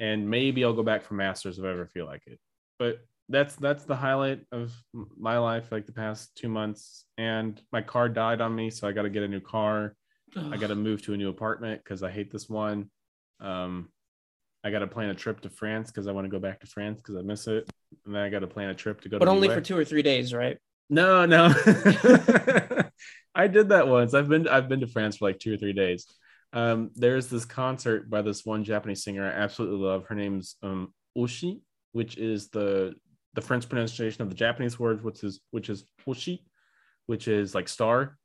And 0.00 0.28
maybe 0.28 0.64
I'll 0.64 0.72
go 0.72 0.82
back 0.82 1.04
for 1.04 1.14
masters 1.14 1.58
if 1.58 1.64
I 1.64 1.70
ever 1.70 1.86
feel 1.86 2.06
like 2.06 2.22
it. 2.26 2.40
But 2.78 2.98
that's 3.28 3.56
that's 3.56 3.84
the 3.84 3.96
highlight 3.96 4.40
of 4.52 4.72
my 4.92 5.38
life 5.38 5.72
like 5.72 5.86
the 5.86 5.92
past 5.92 6.36
2 6.36 6.48
months 6.48 7.06
and 7.16 7.60
my 7.72 7.80
car 7.80 8.08
died 8.08 8.40
on 8.40 8.54
me 8.54 8.70
so 8.70 8.86
I 8.86 8.92
got 8.92 9.02
to 9.02 9.10
get 9.10 9.22
a 9.22 9.28
new 9.28 9.40
car. 9.40 9.96
I 10.36 10.56
got 10.56 10.66
to 10.66 10.74
move 10.74 11.00
to 11.02 11.14
a 11.14 11.16
new 11.16 11.28
apartment 11.28 11.84
cuz 11.84 12.02
I 12.02 12.10
hate 12.10 12.30
this 12.30 12.48
one. 12.48 12.90
Um 13.40 13.88
I 14.62 14.70
got 14.70 14.80
to 14.80 14.86
plan 14.86 15.10
a 15.10 15.14
trip 15.14 15.40
to 15.42 15.50
France 15.50 15.90
cuz 15.90 16.06
I 16.06 16.12
want 16.12 16.24
to 16.26 16.28
go 16.28 16.38
back 16.38 16.60
to 16.60 16.66
France 16.66 17.00
cuz 17.00 17.16
I 17.16 17.22
miss 17.22 17.46
it. 17.46 17.70
And 18.04 18.14
then 18.14 18.22
I 18.22 18.28
got 18.28 18.40
to 18.40 18.46
plan 18.46 18.68
a 18.68 18.74
trip 18.74 19.00
to 19.02 19.08
go 19.08 19.18
but 19.18 19.26
to 19.26 19.30
only 19.30 19.48
for 19.48 19.60
two 19.60 19.76
or 19.76 19.84
three 19.84 20.02
days, 20.02 20.34
right? 20.34 20.58
No, 20.90 21.24
no. 21.24 21.46
I 23.34 23.48
did 23.48 23.70
that 23.70 23.88
once. 23.88 24.14
I've 24.14 24.28
been 24.28 24.46
I've 24.48 24.68
been 24.68 24.80
to 24.80 24.86
France 24.86 25.16
for 25.16 25.26
like 25.26 25.38
two 25.38 25.54
or 25.54 25.56
three 25.56 25.72
days. 25.72 26.06
Um, 26.52 26.90
there's 26.94 27.28
this 27.28 27.44
concert 27.44 28.08
by 28.08 28.22
this 28.22 28.44
one 28.44 28.64
Japanese 28.64 29.02
singer 29.02 29.24
I 29.26 29.32
absolutely 29.32 29.84
love. 29.84 30.06
Her 30.06 30.14
name's 30.14 30.56
um 30.62 30.92
Oshi, 31.16 31.60
which 31.92 32.16
is 32.16 32.48
the 32.48 32.94
the 33.34 33.42
French 33.42 33.68
pronunciation 33.68 34.22
of 34.22 34.28
the 34.28 34.34
Japanese 34.34 34.78
word, 34.78 35.04
which 35.04 35.22
is 35.24 35.40
which 35.50 35.68
is 35.68 35.84
Oshi, 36.06 36.40
which 37.06 37.28
is 37.28 37.54
like 37.54 37.68
star. 37.68 38.16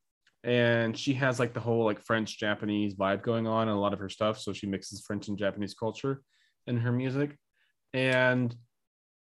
And 0.44 0.98
she 0.98 1.14
has 1.16 1.40
like 1.40 1.54
the 1.54 1.60
whole 1.60 1.84
like 1.84 2.00
French 2.00 2.40
Japanese 2.40 2.96
vibe 2.96 3.24
going 3.24 3.46
on 3.46 3.68
in 3.68 3.74
a 3.74 3.80
lot 3.80 3.94
of 3.94 4.00
her 4.00 4.10
stuff. 4.10 4.40
So 4.40 4.54
she 4.54 4.68
mixes 4.68 5.02
French 5.02 5.28
and 5.28 5.38
Japanese 5.38 5.74
culture 5.74 6.22
in 6.68 6.78
her 6.78 6.92
music. 6.92 7.36
And 7.94 8.56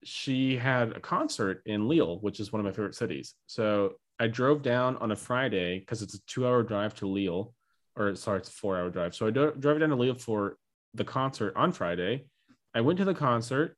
she 0.04 0.56
had 0.56 0.92
a 0.92 1.00
concert 1.00 1.62
in 1.66 1.88
Lille, 1.88 2.18
which 2.20 2.38
is 2.38 2.52
one 2.52 2.60
of 2.60 2.66
my 2.66 2.72
favorite 2.72 2.94
cities. 2.94 3.34
So 3.46 3.94
I 4.20 4.28
drove 4.28 4.62
down 4.62 4.96
on 4.98 5.12
a 5.12 5.16
Friday 5.16 5.80
because 5.80 6.02
it's 6.02 6.14
a 6.14 6.24
two 6.26 6.46
hour 6.46 6.62
drive 6.62 6.94
to 6.96 7.06
Lille, 7.06 7.54
or 7.96 8.14
sorry, 8.14 8.38
it's 8.38 8.48
a 8.48 8.52
four 8.52 8.78
hour 8.78 8.90
drive. 8.90 9.14
So 9.14 9.26
I 9.26 9.30
do- 9.30 9.54
drove 9.58 9.80
down 9.80 9.88
to 9.90 9.96
Lille 9.96 10.14
for 10.14 10.56
the 10.94 11.04
concert 11.04 11.54
on 11.56 11.72
Friday. 11.72 12.26
I 12.74 12.80
went 12.80 12.98
to 12.98 13.04
the 13.04 13.14
concert, 13.14 13.76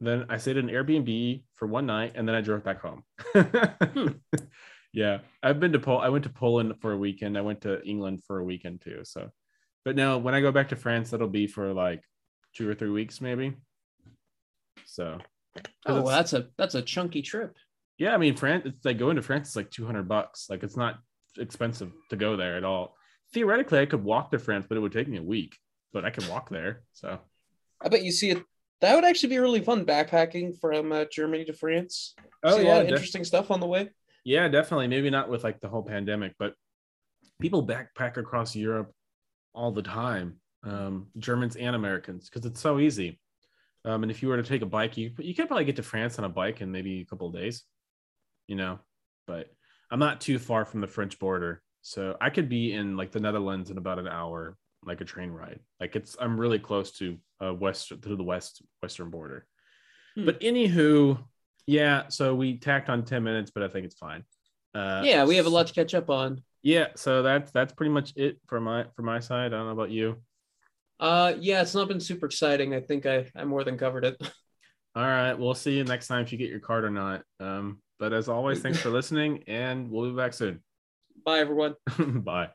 then 0.00 0.26
I 0.28 0.38
stayed 0.38 0.56
in 0.56 0.68
an 0.68 0.74
Airbnb 0.74 1.42
for 1.54 1.66
one 1.66 1.86
night, 1.86 2.12
and 2.14 2.26
then 2.28 2.34
I 2.34 2.40
drove 2.40 2.64
back 2.64 2.80
home. 2.80 3.02
Hmm. 3.34 4.08
Yeah, 4.92 5.18
I've 5.42 5.60
been 5.60 5.72
to 5.72 5.78
Pol. 5.78 5.98
I 5.98 6.08
went 6.08 6.24
to 6.24 6.30
Poland 6.30 6.74
for 6.80 6.92
a 6.92 6.96
weekend. 6.98 7.36
I 7.36 7.42
went 7.42 7.60
to 7.62 7.82
England 7.84 8.22
for 8.26 8.38
a 8.38 8.44
weekend 8.44 8.80
too. 8.80 9.00
So, 9.04 9.30
but 9.84 9.96
now 9.96 10.18
when 10.18 10.34
I 10.34 10.40
go 10.40 10.50
back 10.50 10.70
to 10.70 10.76
France, 10.76 11.10
that'll 11.10 11.28
be 11.28 11.46
for 11.46 11.72
like 11.72 12.02
two 12.54 12.68
or 12.68 12.74
three 12.74 12.90
weeks 12.90 13.20
maybe. 13.20 13.54
So. 14.86 15.18
Oh, 15.86 16.02
well, 16.02 16.06
that's 16.06 16.32
a 16.32 16.48
that's 16.56 16.74
a 16.74 16.82
chunky 16.82 17.22
trip. 17.22 17.56
yeah, 17.98 18.14
I 18.14 18.16
mean, 18.16 18.36
France. 18.36 18.64
It's 18.66 18.84
like 18.84 18.98
going 18.98 19.16
to 19.16 19.22
France 19.22 19.50
is 19.50 19.56
like 19.56 19.70
two 19.70 19.84
hundred 19.84 20.08
bucks. 20.08 20.46
Like 20.48 20.62
it's 20.62 20.76
not 20.76 20.98
expensive 21.38 21.92
to 22.10 22.16
go 22.16 22.36
there 22.36 22.56
at 22.56 22.64
all. 22.64 22.96
Theoretically, 23.34 23.80
I 23.80 23.86
could 23.86 24.02
walk 24.02 24.30
to 24.30 24.38
France, 24.38 24.66
but 24.68 24.78
it 24.78 24.80
would 24.80 24.92
take 24.92 25.08
me 25.08 25.18
a 25.18 25.22
week. 25.22 25.56
But 25.92 26.04
I 26.04 26.10
could 26.10 26.28
walk 26.28 26.48
there. 26.48 26.82
So 26.92 27.18
I 27.80 27.88
bet 27.88 28.04
you 28.04 28.12
see 28.12 28.30
it. 28.30 28.42
That 28.80 28.94
would 28.94 29.04
actually 29.04 29.30
be 29.30 29.38
really 29.38 29.60
fun 29.60 29.84
backpacking 29.84 30.58
from 30.60 30.92
uh, 30.92 31.04
Germany 31.10 31.44
to 31.46 31.52
France. 31.52 32.14
Oh, 32.44 32.56
see 32.56 32.62
a 32.62 32.64
yeah, 32.64 32.72
lot 32.72 32.80
of 32.82 32.88
def- 32.88 32.96
interesting 32.96 33.24
stuff 33.24 33.50
on 33.50 33.60
the 33.60 33.66
way. 33.66 33.90
yeah, 34.24 34.46
definitely. 34.48 34.88
Maybe 34.88 35.10
not 35.10 35.28
with 35.28 35.42
like 35.44 35.60
the 35.60 35.68
whole 35.68 35.82
pandemic, 35.82 36.34
but 36.38 36.54
people 37.40 37.66
backpack 37.66 38.16
across 38.16 38.54
Europe 38.54 38.92
all 39.54 39.72
the 39.72 39.82
time. 39.82 40.36
Um, 40.64 41.08
Germans 41.18 41.56
and 41.56 41.74
Americans 41.76 42.28
because 42.28 42.44
it's 42.44 42.60
so 42.60 42.78
easy. 42.80 43.20
Um, 43.84 44.02
and 44.02 44.10
if 44.10 44.22
you 44.22 44.28
were 44.28 44.36
to 44.36 44.42
take 44.42 44.62
a 44.62 44.66
bike, 44.66 44.96
you 44.96 45.12
you 45.18 45.34
could 45.34 45.46
probably 45.46 45.64
get 45.64 45.76
to 45.76 45.82
France 45.82 46.18
on 46.18 46.24
a 46.24 46.28
bike 46.28 46.60
in 46.60 46.70
maybe 46.72 47.00
a 47.00 47.04
couple 47.04 47.28
of 47.28 47.34
days. 47.34 47.64
You 48.48 48.56
know, 48.56 48.78
but 49.26 49.50
I'm 49.90 50.00
not 50.00 50.20
too 50.20 50.38
far 50.38 50.64
from 50.64 50.80
the 50.80 50.86
French 50.86 51.18
border, 51.18 51.62
so 51.82 52.16
I 52.20 52.30
could 52.30 52.48
be 52.48 52.72
in 52.72 52.96
like 52.96 53.12
the 53.12 53.20
Netherlands 53.20 53.70
in 53.70 53.78
about 53.78 53.98
an 53.98 54.08
hour, 54.08 54.56
like 54.84 55.00
a 55.00 55.04
train 55.04 55.30
ride. 55.30 55.60
Like 55.80 55.96
it's 55.96 56.16
I'm 56.20 56.38
really 56.38 56.58
close 56.58 56.92
to 56.98 57.16
uh 57.42 57.54
west 57.54 57.88
to 57.88 58.16
the 58.16 58.22
west 58.22 58.62
western 58.82 59.10
border. 59.10 59.46
Hmm. 60.14 60.26
But 60.26 60.40
anywho, 60.40 61.18
yeah. 61.66 62.08
So 62.08 62.34
we 62.34 62.58
tacked 62.58 62.88
on 62.88 63.04
ten 63.04 63.22
minutes, 63.22 63.50
but 63.50 63.62
I 63.62 63.68
think 63.68 63.86
it's 63.86 63.96
fine. 63.96 64.24
Uh, 64.74 65.02
yeah, 65.04 65.24
we 65.24 65.36
have 65.36 65.46
a 65.46 65.50
lot 65.50 65.66
to 65.66 65.72
catch 65.72 65.94
up 65.94 66.10
on. 66.10 66.42
Yeah, 66.62 66.88
so 66.96 67.22
that's 67.22 67.50
that's 67.52 67.72
pretty 67.72 67.90
much 67.92 68.12
it 68.16 68.38
for 68.46 68.60
my 68.60 68.86
for 68.96 69.02
my 69.02 69.20
side. 69.20 69.52
I 69.52 69.56
don't 69.56 69.66
know 69.66 69.72
about 69.72 69.90
you. 69.90 70.16
Uh, 71.00 71.34
yeah, 71.38 71.62
it's 71.62 71.74
not 71.74 71.88
been 71.88 72.00
super 72.00 72.26
exciting. 72.26 72.74
I 72.74 72.80
think 72.80 73.06
I 73.06 73.26
I 73.36 73.44
more 73.44 73.64
than 73.64 73.78
covered 73.78 74.04
it. 74.04 74.16
All 74.96 75.04
right, 75.04 75.34
we'll 75.34 75.54
see 75.54 75.76
you 75.76 75.84
next 75.84 76.08
time 76.08 76.22
if 76.24 76.32
you 76.32 76.38
get 76.38 76.50
your 76.50 76.60
card 76.60 76.84
or 76.84 76.90
not. 76.90 77.22
Um, 77.38 77.80
but 77.98 78.12
as 78.12 78.28
always, 78.28 78.60
thanks 78.60 78.78
for 78.78 78.90
listening, 78.90 79.44
and 79.46 79.90
we'll 79.90 80.10
be 80.10 80.16
back 80.16 80.34
soon. 80.34 80.60
Bye, 81.24 81.38
everyone. 81.38 81.74
Bye. 81.98 82.48